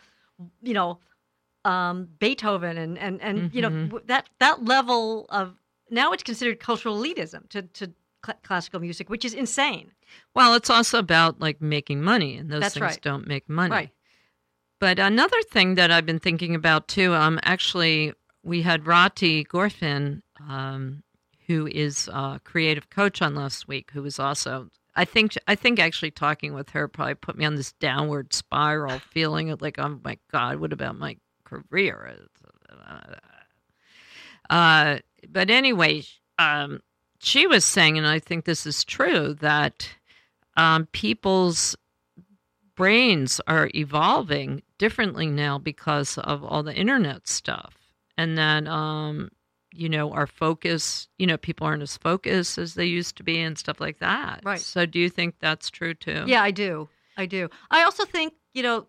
you 0.62 0.74
know, 0.74 1.00
um, 1.66 2.10
Beethoven, 2.20 2.78
and 2.78 2.98
and 2.98 3.22
and 3.22 3.54
you 3.54 3.62
know 3.62 3.70
Mhm. 3.70 4.08
that 4.08 4.30
that 4.40 4.66
level 4.66 5.26
of 5.30 5.56
now 5.90 6.12
it's 6.12 6.24
considered 6.24 6.60
cultural 6.60 7.02
elitism 7.02 7.50
to 7.50 7.62
to 7.64 7.94
cl- 8.26 8.40
classical 8.44 8.80
music, 8.80 9.10
which 9.10 9.24
is 9.26 9.34
insane. 9.34 9.92
Well, 10.36 10.54
it's 10.56 10.70
also 10.70 11.00
about 11.00 11.40
like 11.40 11.62
making 11.62 12.02
money, 12.02 12.38
and 12.38 12.50
those 12.50 12.62
That's 12.62 12.74
things 12.76 12.82
right. 12.84 13.02
don't 13.02 13.28
make 13.28 13.48
money. 13.50 13.72
Right. 13.72 13.90
But 14.80 15.00
another 15.00 15.42
thing 15.44 15.76
that 15.76 15.92
I've 15.92 16.06
been 16.06 16.20
thinking 16.20 16.56
about 16.56 16.88
too, 16.90 17.14
um, 17.14 17.40
actually, 17.44 18.14
we 18.44 18.62
had 18.64 18.86
Rati 18.86 19.46
Gorfin, 19.46 20.22
um, 20.50 21.04
who 21.48 21.68
is 21.68 22.10
a 22.10 22.42
creative 22.44 22.90
coach 22.90 23.22
on 23.22 23.34
last 23.36 23.68
week, 23.68 23.92
who 23.92 24.02
was 24.02 24.20
also, 24.20 24.70
I 24.96 25.06
think, 25.06 25.38
I 25.48 25.56
think 25.56 25.80
actually 25.80 26.12
talking 26.12 26.54
with 26.54 26.72
her 26.72 26.90
probably 26.90 27.16
put 27.16 27.38
me 27.38 27.46
on 27.46 27.56
this 27.56 27.72
downward 27.74 28.34
spiral, 28.34 29.00
feeling 29.00 29.56
like, 29.62 29.80
oh 29.80 30.00
my 30.04 30.18
God, 30.32 30.58
what 30.60 30.74
about 30.74 30.98
my 30.98 31.16
career? 31.62 32.18
Uh, 34.50 34.98
but 35.30 35.50
anyway, 35.50 36.04
um, 36.40 36.82
she 37.20 37.48
was 37.48 37.64
saying, 37.64 37.98
and 37.98 38.08
I 38.08 38.20
think 38.20 38.46
this 38.46 38.66
is 38.66 38.84
true, 38.84 39.36
that 39.36 39.90
um, 40.58 40.88
people's 40.92 41.76
brains 42.76 43.40
are 43.48 43.70
evolving 43.76 44.64
differently 44.78 45.28
now 45.28 45.58
because 45.58 46.18
of 46.18 46.44
all 46.44 46.64
the 46.64 46.74
internet 46.76 47.28
stuff. 47.28 47.76
And 48.18 48.38
that, 48.38 48.68
um, 48.68 49.30
you 49.74 49.90
know, 49.90 50.12
our 50.12 50.28
focus, 50.28 51.08
you 51.18 51.26
know, 51.26 51.38
people 51.38 51.66
aren't 51.66 51.82
as 51.82 51.98
focused 51.98 52.58
as 52.58 52.74
they 52.74 52.86
used 52.86 53.16
to 53.18 53.24
be 53.24 53.40
and 53.40 53.58
stuff 53.58 53.80
like 53.80 54.00
that. 54.00 54.42
Right. 54.44 54.60
So 54.60 54.86
do 54.86 55.00
you 55.00 55.10
think 55.10 55.36
that's 55.40 55.72
true 55.72 55.94
too? 55.94 56.26
Yeah, 56.28 56.44
I 56.44 56.52
do. 56.52 56.90
I 57.18 57.26
do. 57.26 57.50
I 57.72 57.84
also 57.84 58.06
think, 58.06 58.34
you 58.54 58.64
know, 58.64 58.88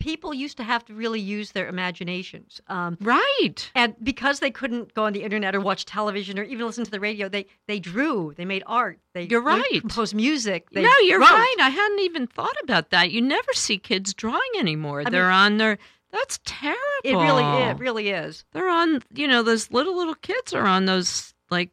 people 0.00 0.34
used 0.34 0.56
to 0.56 0.64
have 0.64 0.84
to 0.86 0.94
really 0.94 1.20
use 1.20 1.52
their 1.52 1.68
imaginations. 1.68 2.60
Um, 2.66 2.96
Right. 3.00 3.70
and 3.76 3.94
because 4.02 4.40
they 4.40 4.50
couldn't 4.50 4.94
go 4.94 5.04
on 5.04 5.12
the 5.12 5.22
internet 5.22 5.54
or 5.54 5.60
watch 5.60 5.84
television 5.84 6.38
or 6.38 6.42
even 6.42 6.66
listen 6.66 6.84
to 6.84 6.90
the 6.90 6.98
radio, 6.98 7.28
they 7.28 7.46
they 7.68 7.78
drew, 7.78 8.34
they 8.36 8.44
made 8.44 8.64
art, 8.66 8.98
they 9.14 9.24
You're 9.24 9.40
right. 9.42 9.80
composed 9.80 10.14
music. 10.14 10.70
They 10.70 10.82
no, 10.82 10.92
you're 11.02 11.20
wrote. 11.20 11.30
right. 11.30 11.56
I 11.60 11.68
hadn't 11.68 12.00
even 12.00 12.26
thought 12.26 12.56
about 12.62 12.90
that. 12.90 13.12
You 13.12 13.20
never 13.22 13.52
see 13.52 13.78
kids 13.78 14.12
drawing 14.14 14.40
anymore. 14.58 15.02
I 15.06 15.10
They're 15.10 15.26
mean- 15.28 15.32
on 15.38 15.56
their. 15.58 15.78
That's 16.12 16.40
terrible. 16.44 16.80
It 17.04 17.14
really, 17.14 17.44
it 17.44 17.78
really 17.78 18.08
is. 18.10 18.44
They're 18.52 18.68
on. 18.68 19.00
You 19.14 19.28
know, 19.28 19.44
those 19.44 19.70
little 19.70 19.96
little 19.96 20.16
kids 20.16 20.52
are 20.52 20.66
on 20.66 20.86
those 20.86 21.34
like 21.50 21.70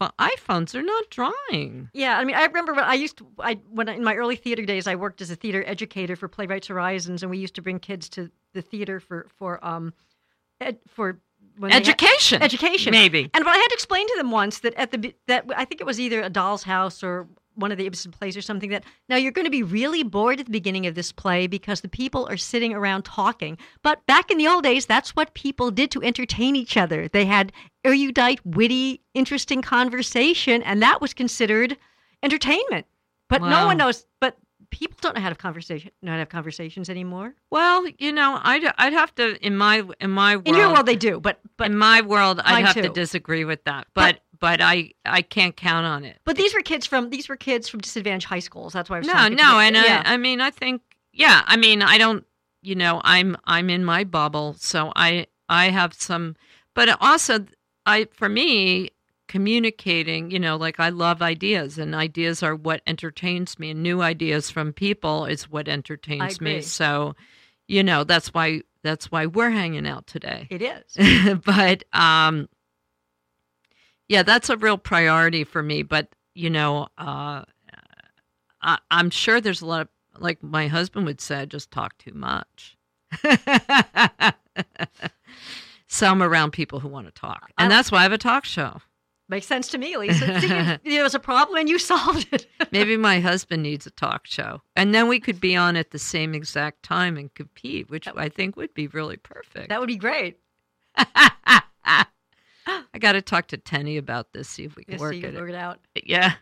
pho- 0.00 0.10
iPhones. 0.18 0.72
They're 0.72 0.82
not 0.82 1.04
drawing. 1.10 1.90
Yeah, 1.92 2.18
I 2.18 2.24
mean, 2.24 2.34
I 2.34 2.44
remember 2.46 2.72
when 2.74 2.84
I 2.84 2.94
used 2.94 3.18
to, 3.18 3.26
I 3.38 3.54
when 3.70 3.88
I, 3.88 3.94
in 3.94 4.02
my 4.02 4.16
early 4.16 4.34
theater 4.36 4.64
days, 4.64 4.86
I 4.88 4.96
worked 4.96 5.20
as 5.20 5.30
a 5.30 5.36
theater 5.36 5.62
educator 5.66 6.16
for 6.16 6.26
Playwrights 6.26 6.66
Horizons, 6.66 7.22
and 7.22 7.30
we 7.30 7.38
used 7.38 7.54
to 7.54 7.62
bring 7.62 7.78
kids 7.78 8.08
to 8.10 8.30
the 8.54 8.62
theater 8.62 8.98
for 8.98 9.26
for 9.36 9.64
um, 9.64 9.92
ed, 10.60 10.78
for 10.88 11.20
when 11.58 11.68
they 11.70 11.74
had- 11.74 11.82
Education. 11.82 12.42
education. 12.42 12.90
Maybe. 12.92 13.30
And 13.34 13.44
but 13.44 13.50
I 13.50 13.56
had 13.56 13.68
to 13.68 13.74
explain 13.74 14.06
to 14.08 14.14
them 14.16 14.30
once 14.30 14.58
that 14.60 14.74
at 14.74 14.90
the 14.90 15.14
that 15.28 15.44
I 15.56 15.64
think 15.64 15.80
it 15.80 15.86
was 15.86 16.00
either 16.00 16.20
a 16.22 16.30
Doll's 16.30 16.62
House 16.64 17.02
or 17.04 17.28
one 17.60 17.72
of 17.72 17.78
the 17.78 17.86
Ibsen 17.86 18.10
plays 18.10 18.36
or 18.36 18.42
something 18.42 18.70
that 18.70 18.84
now 19.08 19.16
you're 19.16 19.32
going 19.32 19.44
to 19.44 19.50
be 19.50 19.62
really 19.62 20.02
bored 20.02 20.40
at 20.40 20.46
the 20.46 20.52
beginning 20.52 20.86
of 20.86 20.94
this 20.94 21.12
play 21.12 21.46
because 21.46 21.80
the 21.80 21.88
people 21.88 22.26
are 22.28 22.36
sitting 22.36 22.74
around 22.74 23.04
talking. 23.04 23.58
But 23.82 24.04
back 24.06 24.30
in 24.30 24.38
the 24.38 24.48
old 24.48 24.64
days, 24.64 24.86
that's 24.86 25.10
what 25.10 25.34
people 25.34 25.70
did 25.70 25.90
to 25.92 26.02
entertain 26.02 26.56
each 26.56 26.76
other. 26.76 27.08
They 27.08 27.26
had 27.26 27.52
erudite, 27.84 28.44
witty, 28.44 29.02
interesting 29.14 29.62
conversation, 29.62 30.62
and 30.62 30.82
that 30.82 31.00
was 31.00 31.14
considered 31.14 31.76
entertainment. 32.22 32.86
But 33.28 33.42
no 33.42 33.66
one 33.66 33.76
knows. 33.76 34.06
But 34.20 34.36
people 34.70 34.96
don't 35.00 35.14
know 35.14 35.20
how 35.20 35.28
to 35.28 35.32
have 35.32 35.38
conversation, 35.38 35.90
not 36.02 36.18
have 36.18 36.28
conversations 36.28 36.88
anymore. 36.88 37.34
Well, 37.50 37.86
you 37.98 38.12
know, 38.12 38.40
I'd 38.42 38.64
I'd 38.78 38.92
have 38.92 39.14
to 39.16 39.44
in 39.44 39.56
my 39.56 39.84
in 40.00 40.10
my 40.10 40.36
world 40.36 40.48
In 40.48 40.54
your 40.54 40.72
world, 40.72 40.86
they 40.86 40.96
do, 40.96 41.20
but 41.20 41.40
but 41.56 41.68
in 41.68 41.76
my 41.76 42.00
world 42.00 42.40
I'd 42.44 42.64
have 42.64 42.74
to 42.76 42.88
disagree 42.88 43.44
with 43.44 43.62
that. 43.64 43.86
But 43.94 44.16
but 44.16 44.29
I 44.42 44.92
I 45.04 45.22
can't 45.22 45.56
count 45.56 45.86
on 45.86 46.04
it. 46.04 46.18
but 46.24 46.36
these 46.36 46.54
were 46.54 46.62
kids 46.62 46.86
from 46.86 47.10
these 47.10 47.28
were 47.28 47.36
kids 47.36 47.68
from 47.68 47.80
disadvantaged 47.80 48.26
high 48.26 48.38
schools. 48.40 48.72
That's 48.72 48.88
why 48.90 48.96
I 48.96 48.98
was 49.00 49.06
No, 49.06 49.28
no, 49.28 49.58
and 49.58 49.76
yeah. 49.76 50.02
I, 50.04 50.14
I 50.14 50.16
mean, 50.16 50.40
I 50.40 50.50
think, 50.50 50.82
yeah, 51.12 51.42
I 51.46 51.56
mean, 51.56 51.82
I 51.82 51.98
don't, 51.98 52.24
you 52.62 52.74
know, 52.74 53.00
I'm, 53.04 53.36
I'm 53.44 53.70
in 53.70 53.84
my 53.84 54.04
bubble, 54.04 54.54
so 54.58 54.92
I, 54.96 55.26
I 55.48 55.70
have 55.70 55.94
some, 55.94 56.36
but 56.74 56.96
also, 57.00 57.46
I, 57.86 58.06
for 58.12 58.28
me, 58.28 58.90
communicating, 59.28 60.30
you 60.30 60.38
know, 60.38 60.56
like 60.56 60.80
I 60.80 60.88
love 60.90 61.22
ideas, 61.22 61.78
and 61.78 61.94
ideas 61.94 62.42
are 62.42 62.54
what 62.54 62.82
entertains 62.86 63.58
me, 63.58 63.70
and 63.70 63.82
new 63.82 64.02
ideas 64.02 64.50
from 64.50 64.72
people 64.72 65.24
is 65.26 65.50
what 65.50 65.68
entertains 65.68 66.40
me. 66.40 66.60
So, 66.62 67.14
you 67.66 67.82
know, 67.82 68.04
that's 68.04 68.34
why, 68.34 68.62
that's 68.82 69.10
why 69.10 69.26
we're 69.26 69.50
hanging 69.50 69.86
out 69.86 70.06
today. 70.06 70.46
It 70.50 70.62
is. 70.62 71.38
but 71.44 71.84
um 71.92 72.48
yeah 74.10 74.22
that's 74.24 74.50
a 74.50 74.56
real 74.58 74.76
priority 74.76 75.44
for 75.44 75.62
me 75.62 75.82
but 75.82 76.08
you 76.34 76.50
know 76.50 76.88
uh 76.98 77.42
I, 78.60 78.78
i'm 78.90 79.08
sure 79.08 79.40
there's 79.40 79.62
a 79.62 79.66
lot 79.66 79.82
of 79.82 79.88
like 80.18 80.42
my 80.42 80.66
husband 80.66 81.06
would 81.06 81.20
say 81.20 81.36
i 81.38 81.44
just 81.46 81.70
talk 81.70 81.96
too 81.96 82.12
much 82.12 82.76
so 85.86 86.06
i'm 86.08 86.22
around 86.22 86.50
people 86.50 86.80
who 86.80 86.88
want 86.88 87.06
to 87.06 87.12
talk 87.12 87.52
and 87.56 87.72
I- 87.72 87.76
that's 87.76 87.90
why 87.90 88.00
i 88.00 88.02
have 88.02 88.12
a 88.12 88.18
talk 88.18 88.44
show 88.44 88.82
Makes 89.28 89.46
sense 89.46 89.68
to 89.68 89.78
me, 89.78 89.96
Lisa. 89.96 90.40
See, 90.40 90.48
there 90.90 91.04
was 91.04 91.14
a 91.20 91.20
problem 91.20 91.56
and 91.60 91.68
you 91.68 91.78
solved 91.78 92.26
it. 92.32 92.48
maybe 92.72 92.96
my 92.96 93.20
husband 93.20 93.62
needs 93.62 93.86
a 93.86 93.92
talk 93.92 94.26
show 94.26 94.60
and 94.74 94.92
then 94.92 95.06
we 95.06 95.20
could 95.20 95.40
be 95.40 95.54
on 95.54 95.76
at 95.76 95.92
the 95.92 96.00
same 96.00 96.34
exact 96.34 96.82
time 96.82 97.16
and 97.16 97.32
compete 97.34 97.88
which 97.88 98.08
i 98.16 98.28
think 98.28 98.56
would 98.56 98.74
be 98.74 98.88
really 98.88 99.16
perfect 99.16 99.68
that 99.68 99.78
would 99.78 99.86
be 99.86 99.94
great. 99.94 100.40
I 102.94 102.98
got 102.98 103.12
to 103.12 103.22
talk 103.22 103.48
to 103.48 103.56
Tenny 103.56 103.96
about 103.96 104.32
this, 104.32 104.48
see 104.48 104.64
if 104.64 104.76
we 104.76 104.84
can 104.84 104.92
Yes, 104.92 105.00
work 105.00 105.14
so 105.14 105.28
it. 105.28 105.34
work 105.34 105.50
it 105.50 105.54
out. 105.54 105.80
Yeah. 106.04 106.34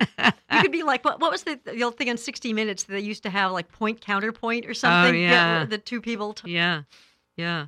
You 0.00 0.60
could 0.60 0.72
be 0.72 0.82
like, 0.82 1.04
what, 1.04 1.20
what 1.20 1.30
was 1.30 1.44
the, 1.44 1.58
the 1.64 1.82
old 1.82 1.96
thing 1.96 2.10
on 2.10 2.18
60 2.18 2.52
Minutes 2.52 2.84
that 2.84 2.92
they 2.92 3.00
used 3.00 3.22
to 3.22 3.30
have, 3.30 3.52
like 3.52 3.72
point 3.72 4.00
counterpoint 4.00 4.66
or 4.66 4.70
oh, 4.70 4.74
something? 4.74 5.14
Oh, 5.14 5.18
yeah. 5.18 5.64
the 5.64 5.78
two 5.78 6.00
people. 6.00 6.34
T- 6.34 6.52
yeah. 6.52 6.82
Yeah. 7.36 7.66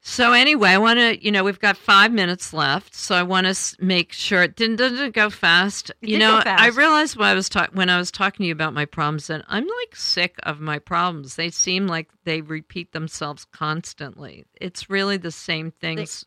So 0.00 0.32
anyway, 0.32 0.70
I 0.70 0.78
want 0.78 0.98
to, 1.00 1.22
you 1.22 1.30
know, 1.30 1.42
we've 1.44 1.58
got 1.58 1.76
five 1.76 2.12
minutes 2.12 2.52
left, 2.54 2.94
so 2.94 3.14
I 3.14 3.22
want 3.22 3.46
to 3.46 3.76
make 3.84 4.12
sure 4.12 4.42
it 4.42 4.56
didn't, 4.56 4.76
didn't 4.76 5.14
go 5.14 5.28
fast. 5.28 5.90
It 6.00 6.08
you 6.08 6.18
know, 6.18 6.40
I 6.44 6.68
realized 6.68 7.16
when 7.16 7.28
I 7.28 7.34
was 7.34 7.48
talking 7.48 7.76
when 7.76 7.90
I 7.90 7.98
was 7.98 8.10
talking 8.10 8.44
to 8.44 8.46
you 8.46 8.52
about 8.52 8.72
my 8.72 8.84
problems 8.84 9.26
that 9.26 9.44
I'm 9.48 9.64
like 9.66 9.96
sick 9.96 10.36
of 10.44 10.60
my 10.60 10.78
problems. 10.78 11.34
They 11.34 11.50
seem 11.50 11.88
like 11.88 12.10
they 12.24 12.40
repeat 12.40 12.92
themselves 12.92 13.44
constantly. 13.52 14.46
It's 14.54 14.88
really 14.88 15.16
the 15.16 15.32
same 15.32 15.72
things. 15.72 16.24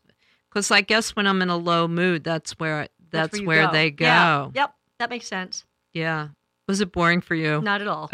Because 0.52 0.70
I 0.70 0.82
guess 0.82 1.16
when 1.16 1.26
I'm 1.26 1.40
in 1.40 1.48
a 1.48 1.56
low 1.56 1.88
mood, 1.88 2.24
that's 2.24 2.52
where 2.58 2.88
that's, 3.10 3.40
you 3.40 3.46
where 3.46 3.66
go. 3.66 3.72
they 3.72 3.90
go. 3.90 4.04
Yeah. 4.04 4.48
Yep. 4.54 4.74
That 4.98 5.10
makes 5.10 5.26
sense. 5.26 5.64
yeah. 5.94 6.28
Was 6.68 6.80
it 6.80 6.92
boring 6.92 7.20
for 7.20 7.34
you? 7.34 7.60
Not 7.60 7.80
at 7.80 7.88
all. 7.88 8.10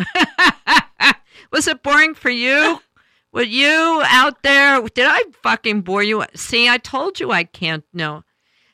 Was 1.53 1.69
it 1.69 1.83
boring 1.83 2.15
for 2.15 2.31
you? 2.31 2.81
Were 3.33 3.43
you 3.43 4.03
out 4.07 4.43
there? 4.43 4.81
Did 4.81 5.07
I 5.07 5.23
fucking 5.43 5.83
bore 5.83 6.03
you? 6.03 6.25
See, 6.35 6.69
I 6.69 6.79
told 6.79 7.21
you 7.21 7.31
I 7.31 7.45
can't. 7.45 7.85
No. 7.93 8.25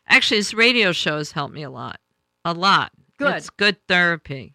Actually, 0.06 0.40
this 0.40 0.54
radio 0.54 0.92
show 0.92 1.18
has 1.18 1.32
helped 1.32 1.52
me 1.54 1.62
a 1.64 1.70
lot. 1.70 1.98
A 2.44 2.52
lot. 2.54 2.92
Good. 3.18 3.34
It's 3.34 3.50
good 3.50 3.76
therapy. 3.88 4.54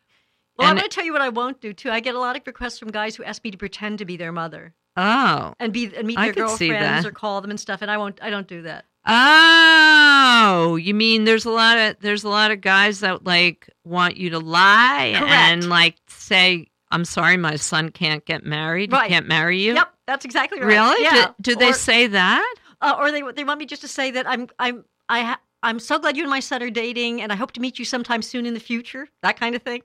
Well, 0.57 0.69
I'm 0.69 0.77
going 0.77 0.89
to 0.89 0.93
tell 0.93 1.05
you 1.05 1.13
what 1.13 1.21
I 1.21 1.29
won't 1.29 1.59
do 1.61 1.73
too. 1.73 1.89
I 1.91 1.99
get 1.99 2.15
a 2.15 2.19
lot 2.19 2.35
of 2.37 2.43
requests 2.47 2.79
from 2.79 2.89
guys 2.91 3.15
who 3.15 3.23
ask 3.23 3.43
me 3.43 3.51
to 3.51 3.57
pretend 3.57 3.99
to 3.99 4.05
be 4.05 4.17
their 4.17 4.31
mother 4.31 4.73
Oh. 4.97 5.53
and 5.59 5.71
be 5.71 5.93
and 5.95 6.07
meet 6.07 6.17
their 6.17 6.33
girlfriends 6.33 7.05
or 7.05 7.11
call 7.11 7.41
them 7.41 7.51
and 7.51 7.59
stuff, 7.59 7.81
and 7.81 7.89
I 7.91 7.97
won't. 7.97 8.19
I 8.21 8.29
don't 8.29 8.47
do 8.47 8.63
that. 8.63 8.85
Oh, 9.05 10.75
you 10.75 10.93
mean 10.93 11.23
there's 11.23 11.45
a 11.45 11.49
lot 11.51 11.77
of 11.77 11.97
there's 12.01 12.23
a 12.23 12.29
lot 12.29 12.51
of 12.51 12.61
guys 12.61 12.99
that 13.01 13.23
like 13.23 13.69
want 13.83 14.17
you 14.17 14.29
to 14.31 14.39
lie 14.39 15.13
Correct. 15.15 15.31
and 15.31 15.69
like 15.69 15.95
say, 16.07 16.67
"I'm 16.91 17.05
sorry, 17.05 17.37
my 17.37 17.55
son 17.55 17.89
can't 17.89 18.23
get 18.25 18.45
married. 18.45 18.91
Right. 18.91 19.03
He 19.07 19.09
can't 19.13 19.27
marry 19.27 19.59
you." 19.61 19.73
Yep, 19.75 19.93
that's 20.07 20.25
exactly 20.25 20.59
right. 20.59 20.67
Really? 20.67 21.03
Yeah. 21.03 21.27
Do, 21.41 21.53
do 21.53 21.55
they 21.59 21.69
Or- 21.69 21.73
say 21.73 22.07
that? 22.07 22.55
uh, 22.81 22.95
or 22.99 23.11
they 23.11 23.21
they 23.33 23.43
want 23.43 23.59
me 23.59 23.65
just 23.65 23.81
to 23.83 23.87
say 23.87 24.11
that 24.11 24.27
I'm 24.27 24.47
I'm 24.59 24.85
I 25.07 25.21
ha- 25.21 25.39
I'm 25.63 25.79
so 25.79 25.99
glad 25.99 26.15
you 26.15 26.23
and 26.23 26.29
my 26.29 26.39
son 26.39 26.61
are 26.63 26.69
dating, 26.69 27.21
and 27.21 27.31
I 27.31 27.35
hope 27.35 27.51
to 27.53 27.59
meet 27.61 27.79
you 27.79 27.85
sometime 27.85 28.21
soon 28.21 28.45
in 28.45 28.53
the 28.53 28.59
future. 28.59 29.07
That 29.21 29.39
kind 29.39 29.55
of 29.55 29.61
thing. 29.63 29.81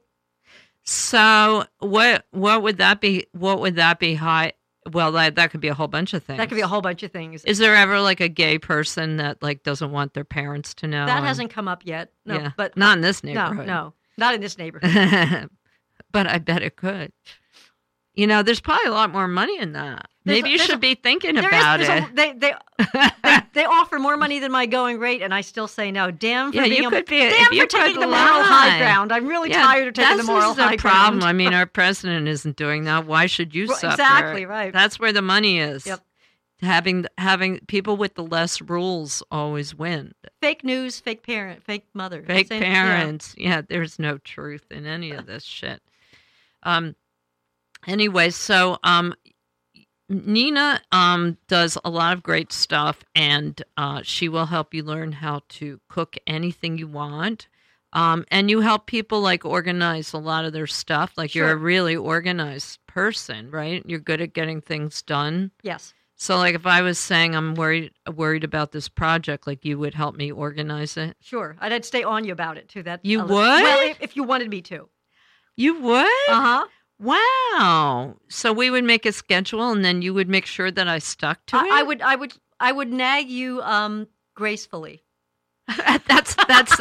So 0.85 1.65
what 1.79 2.27
what 2.31 2.63
would 2.63 2.79
that 2.79 3.01
be? 3.01 3.27
What 3.33 3.61
would 3.61 3.77
that 3.77 3.99
be? 3.99 4.15
High? 4.15 4.53
Well, 4.93 5.13
that 5.13 5.37
that 5.37 5.51
could 5.51 5.61
be 5.61 5.69
a 5.69 5.75
whole 5.75 5.89
bunch 5.89 6.13
of 6.13 6.23
things. 6.23 6.39
That 6.39 6.49
could 6.49 6.57
be 6.57 6.61
a 6.61 6.69
whole 6.69 6.83
bunch 6.83 7.03
of 7.03 7.11
things. 7.11 7.45
Is 7.45 7.59
there 7.59 7.75
ever 7.75 8.01
like 8.01 8.21
a 8.21 8.29
gay 8.29 8.59
person 8.59 9.17
that 9.17 9.43
like 9.43 9.63
doesn't 9.63 9.91
want 9.91 10.15
their 10.15 10.25
parents 10.25 10.75
to 10.75 10.87
know? 10.87 11.07
that 11.07 11.19
and- 11.19 11.27
hasn't 11.27 11.51
come 11.51 11.69
up 11.69 11.83
yet. 11.85 12.13
No, 12.27 12.35
yeah, 12.35 12.51
but 12.57 12.77
not 12.77 12.97
in 12.99 13.03
this 13.03 13.25
neighborhood. 13.25 13.57
no, 13.57 13.63
neighborhood. 13.63 13.67
no, 13.67 13.95
not 14.19 14.35
in 14.35 14.41
this 14.41 14.59
neighborhood. 14.59 15.51
but 16.13 16.27
I 16.27 16.39
bet 16.39 16.63
it 16.63 16.77
could. 16.77 17.13
You 18.15 18.27
know, 18.29 18.43
there's 18.45 18.61
probably 18.61 18.87
a 18.87 18.93
lot 18.93 19.11
more 19.11 19.27
money 19.27 19.59
in 19.59 19.73
that. 19.73 20.07
There's 20.25 20.37
Maybe 20.39 20.51
a- 20.51 20.53
you 20.53 20.59
should 20.59 20.77
a- 20.77 20.79
be 20.79 20.95
thinking 20.95 21.37
is- 21.37 21.45
about 21.45 21.79
there's 21.81 21.89
it. 22.05 22.11
a- 22.11 22.15
they, 22.15 22.33
they, 22.33 22.55
they 22.93 23.41
they 23.55 23.65
offer 23.65 23.99
more 23.99 24.17
money 24.17 24.39
than 24.39 24.53
my 24.53 24.67
going 24.67 24.99
rate, 24.99 25.21
and 25.21 25.35
I 25.35 25.41
still 25.41 25.67
say 25.69 25.91
no. 25.91 26.11
Damn 26.13 26.53
for 26.53 26.59
Yeah, 26.59 26.65
being 26.65 26.83
you 26.83 26.89
a, 26.89 26.91
could 26.93 27.07
be- 27.07 27.19
damn 27.19 27.51
for 27.57 27.67
taking 27.67 28.01
the 28.01 28.07
moral 28.07 28.43
high 28.43 28.79
ground. 28.79 29.13
I'm 29.13 29.27
really 29.27 29.51
Yeah, 29.51 29.63
tired 29.63 29.89
of 29.89 29.95
taking 29.95 30.11
the 30.13 30.17
that's 30.19 30.27
moral 30.29 30.43
just 30.43 30.57
the 30.59 30.63
high 30.63 30.77
problem. 30.77 31.21
ground. 31.21 31.25
I 31.25 31.33
mean, 31.33 31.53
our 31.53 31.67
president 31.81 32.29
isn't 32.29 32.57
doing 32.57 32.85
that. 32.85 33.05
Why 33.07 33.27
should 33.27 33.55
you 33.55 33.67
Right, 33.67 33.77
suffer? 33.79 33.95
exactly, 33.95 34.47
right. 34.47 34.73
That's 34.73 34.99
where 35.01 35.13
the 35.13 35.21
money 35.23 35.59
is. 35.59 35.85
Yep. 35.85 36.01
Having 36.63 37.07
having 37.19 37.59
people 37.67 37.97
with 37.97 38.15
the 38.15 38.23
less 38.23 38.63
rules 38.63 39.23
always 39.31 39.75
win. 39.75 40.15
fake 40.41 40.63
news, 40.65 41.01
fake 41.01 41.23
parent, 41.27 41.63
fake 41.65 41.85
mother, 41.95 42.23
Fake 42.23 42.47
Same- 42.47 42.63
yeah. 42.63 42.73
parents. 42.73 43.35
Yeah. 43.37 43.61
there's 43.69 43.99
no 43.99 44.19
truth 44.19 44.65
in 44.71 44.87
any 44.87 45.11
of 45.11 45.27
this 45.27 45.43
shit. 45.45 45.83
Um. 46.63 46.95
Anyway, 47.87 48.31
so 48.31 48.79
um, 48.85 49.15
Nina 50.09 50.81
um 50.93 51.39
does 51.49 51.79
a 51.85 51.91
lot 51.91 52.17
of 52.17 52.23
great 52.23 52.53
stuff, 52.53 53.03
and 53.15 53.61
uh, 53.77 54.01
she 54.03 54.29
will 54.29 54.47
help 54.47 54.75
you 54.75 54.83
learn 54.83 55.13
how 55.13 55.43
to 55.51 55.81
cook 55.89 56.17
anything 56.27 56.79
you 56.79 56.87
want. 56.89 57.49
Um, 57.95 58.25
and 58.31 58.51
you 58.51 58.61
help 58.61 58.87
people 58.87 59.21
like 59.21 59.45
organize 59.45 60.13
a 60.13 60.19
lot 60.19 60.45
of 60.45 60.53
their 60.53 60.67
stuff. 60.67 61.13
Like 61.17 61.35
you're 61.35 61.53
a 61.53 61.57
really 61.57 61.95
organized 61.97 62.81
person, 62.89 63.51
right? 63.53 63.83
You're 63.87 64.01
good 64.01 64.21
at 64.21 64.35
getting 64.35 64.61
things 64.61 65.01
done. 65.01 65.53
Yes, 65.63 65.95
So, 66.17 66.37
like, 66.37 66.57
if 66.57 66.67
I 66.67 66.83
was 66.83 66.99
saying 66.99 67.37
I'm 67.37 67.55
worried 67.55 67.93
worried 68.13 68.43
about 68.43 68.73
this 68.73 68.89
project, 68.89 69.47
like 69.47 69.65
you 69.65 69.79
would 69.79 69.95
help 69.95 70.17
me 70.17 70.33
organize 70.33 70.97
it. 70.97 71.17
sure. 71.21 71.57
I'd, 71.61 71.73
I'd 71.73 71.85
stay 71.85 72.03
on 72.03 72.25
you 72.25 72.33
about 72.33 72.59
it 72.59 72.69
too. 72.69 72.83
That 72.83 73.01
You 73.05 73.21
would? 73.21 73.29
Well, 73.31 73.91
if, 73.91 74.01
if 74.01 74.17
you 74.17 74.25
wanted 74.25 74.51
me 74.51 74.61
to. 74.63 74.89
You 75.57 75.81
would? 75.81 76.29
Uh 76.29 76.41
huh. 76.41 76.67
Wow. 76.99 78.17
So 78.29 78.53
we 78.53 78.71
would 78.71 78.85
make 78.85 79.07
a 79.07 79.13
schedule 79.13 79.71
and 79.71 79.85
then 79.85 80.03
you 80.03 80.15
would 80.15 80.29
make 80.29 80.47
sure 80.47 80.71
that 80.71 80.89
I 80.89 80.99
stuck 80.99 81.45
to 81.47 81.57
it? 81.57 81.63
I, 81.63 81.81
I 81.81 81.83
would. 81.83 82.03
I 82.03 82.17
would. 82.17 82.35
I 82.61 82.73
would 82.73 82.93
nag 82.93 83.29
you 83.29 83.61
um 83.63 84.07
gracefully. 84.35 85.03
that's 86.07 86.35
that's 86.49 86.81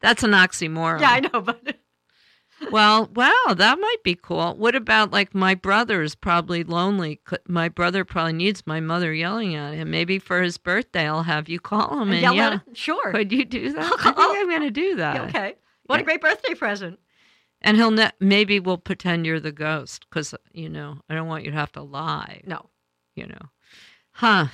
that's 0.00 0.22
an 0.22 0.30
oxymoron. 0.32 1.00
Yeah, 1.00 1.10
I 1.10 1.20
know, 1.20 1.40
but 1.40 1.76
Well, 2.70 3.08
wow, 3.14 3.54
that 3.56 3.78
might 3.80 4.02
be 4.04 4.14
cool. 4.14 4.54
What 4.54 4.74
about 4.74 5.10
like 5.12 5.34
my 5.34 5.54
brother 5.54 6.02
is 6.02 6.14
probably 6.14 6.62
lonely. 6.62 7.20
My 7.48 7.68
brother 7.70 8.04
probably 8.04 8.34
needs 8.34 8.66
my 8.66 8.80
mother 8.80 9.14
yelling 9.14 9.54
at 9.54 9.74
him. 9.74 9.90
Maybe 9.90 10.18
for 10.18 10.42
his 10.42 10.58
birthday 10.58 11.08
I'll 11.08 11.22
have 11.22 11.48
you 11.48 11.58
call 11.58 12.00
him 12.02 12.12
and 12.12 12.20
yell 12.20 12.34
yell. 12.34 12.52
at 12.52 12.62
it. 12.68 12.76
Sure. 12.76 13.12
Could 13.12 13.32
you 13.32 13.44
do 13.46 13.72
that? 13.72 13.84
I 13.84 13.88
think 14.02 14.16
I'm 14.18 14.48
going 14.48 14.62
to 14.62 14.70
do 14.70 14.96
that. 14.96 15.28
Okay. 15.30 15.54
What 15.86 15.96
Yeah. 15.96 16.02
a 16.02 16.04
great 16.04 16.20
birthday 16.20 16.54
present. 16.54 16.98
And 17.62 17.76
he'll 17.76 17.90
ne- 17.90 18.12
maybe 18.20 18.58
we'll 18.58 18.78
pretend 18.78 19.26
you're 19.26 19.40
the 19.40 19.52
ghost 19.52 20.06
because 20.08 20.34
you 20.52 20.68
know 20.68 20.98
I 21.08 21.14
don't 21.14 21.28
want 21.28 21.44
you 21.44 21.50
to 21.50 21.56
have 21.56 21.72
to 21.72 21.82
lie. 21.82 22.42
No. 22.46 22.70
You 23.14 23.26
know, 23.26 23.50
huh? 24.12 24.46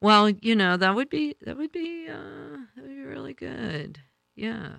Well, 0.00 0.30
you 0.30 0.54
know 0.54 0.76
that 0.76 0.94
would 0.94 1.10
be 1.10 1.34
that 1.42 1.56
would 1.56 1.72
be 1.72 2.06
uh, 2.08 2.58
that 2.76 2.82
would 2.82 2.88
be 2.88 3.02
really 3.02 3.34
good. 3.34 3.98
Yeah. 4.36 4.76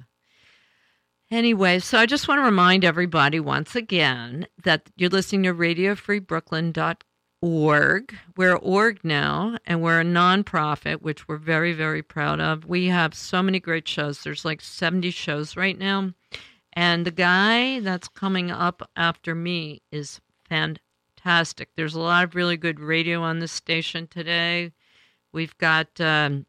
Anyway, 1.32 1.80
so 1.80 1.98
I 1.98 2.06
just 2.06 2.28
want 2.28 2.38
to 2.40 2.46
remind 2.46 2.86
everybody 2.86 3.40
once 3.40 3.76
again 3.76 4.46
that 4.64 4.92
you're 4.96 5.10
listening 5.10 5.42
to 5.44 5.56
RadioFreeBrooklyn.org. 5.56 8.16
We're 8.38 8.56
org 8.56 9.00
now, 9.04 9.58
and 9.66 9.82
we're 9.82 10.02
a 10.02 10.06
nonprofit, 10.06 11.02
which 11.02 11.28
we're 11.28 11.38
very, 11.38 11.74
very 11.74 12.04
proud 12.04 12.40
of. 12.40 12.66
We 12.66 12.86
have 12.88 13.16
so 13.16 13.42
many 13.42 13.60
great 13.60 13.88
shows. 13.88 14.22
There's 14.22 14.46
like 14.46 14.62
70 14.62 15.10
shows 15.10 15.58
right 15.58 15.78
now. 15.78 16.14
And 16.76 17.06
the 17.06 17.12
guy 17.12 17.80
that's 17.80 18.10
coming 18.10 18.52
up 18.52 18.90
after 18.98 19.34
me 19.34 19.82
is 19.92 20.20
fantastic. 20.50 21.70
There's 21.76 21.96
a 21.96 22.00
lot 22.00 22.26
of 22.26 22.36
really 22.36 22.58
good 22.58 22.80
radio 22.80 23.22
on 23.22 23.40
this 23.40 23.54
station 23.54 24.08
today. 24.08 24.74
We've 25.32 25.58
got, 25.58 26.00
um, 26.02 26.46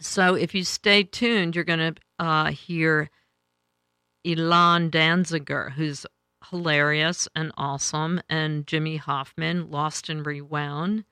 so 0.00 0.34
if 0.34 0.54
you 0.54 0.64
stay 0.64 1.02
tuned, 1.02 1.54
you're 1.54 1.64
going 1.64 1.94
to 1.94 1.94
uh, 2.18 2.50
hear 2.52 3.10
Elon 4.24 4.90
Danziger, 4.90 5.72
who's 5.72 6.06
hilarious 6.50 7.28
and 7.36 7.52
awesome, 7.56 8.20
and 8.28 8.66
Jimmy 8.66 8.96
Hoffman, 8.96 9.70
Lost 9.70 10.08
and 10.08 10.24
Rewound. 10.24 11.04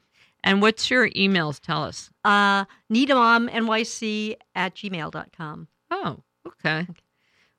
And 0.45 0.61
what's 0.61 0.89
your 0.91 1.09
emails? 1.09 1.59
Tell 1.59 1.83
us. 1.83 2.09
Uh, 2.23 2.63
needamomnyc 2.93 4.35
at 4.53 4.75
gmail.com. 4.75 5.67
Oh, 5.91 6.17
okay. 6.47 6.87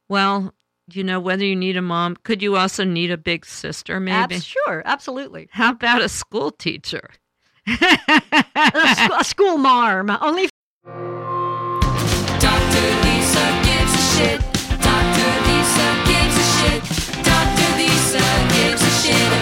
Well, 0.09 0.55
you 0.93 1.03
know, 1.03 1.18
whether 1.18 1.45
you 1.45 1.57
need 1.57 1.76
a 1.76 1.82
mom, 1.82 2.14
could 2.22 2.41
you 2.43 2.57
also 2.57 2.84
need 2.84 3.11
a 3.11 3.16
big 3.18 3.45
sister, 3.45 3.99
maybe? 3.99 4.37
Abs- 4.37 4.45
sure, 4.45 4.82
absolutely. 4.84 5.49
How 5.51 5.72
about 5.72 6.01
a 6.01 6.09
school 6.09 6.53
teacher? 6.53 7.11
a, 7.66 7.72
sc- 7.74 9.11
a 9.20 9.24
school 9.24 9.59
marm. 9.59 10.09
Only 10.20 10.49
Dr. 10.84 10.93
Lisa 13.03 13.62
gives 13.66 13.95
a 13.95 14.03
shit. 14.14 14.41
Dr. 14.80 15.30
Lisa 15.49 15.89
gives 16.07 16.37
a 16.39 16.47
shit. 16.55 16.82
Dr. 17.24 17.68
Lisa 17.78 18.22
gives 18.55 18.82
a 18.82 18.91
shit 19.03 19.32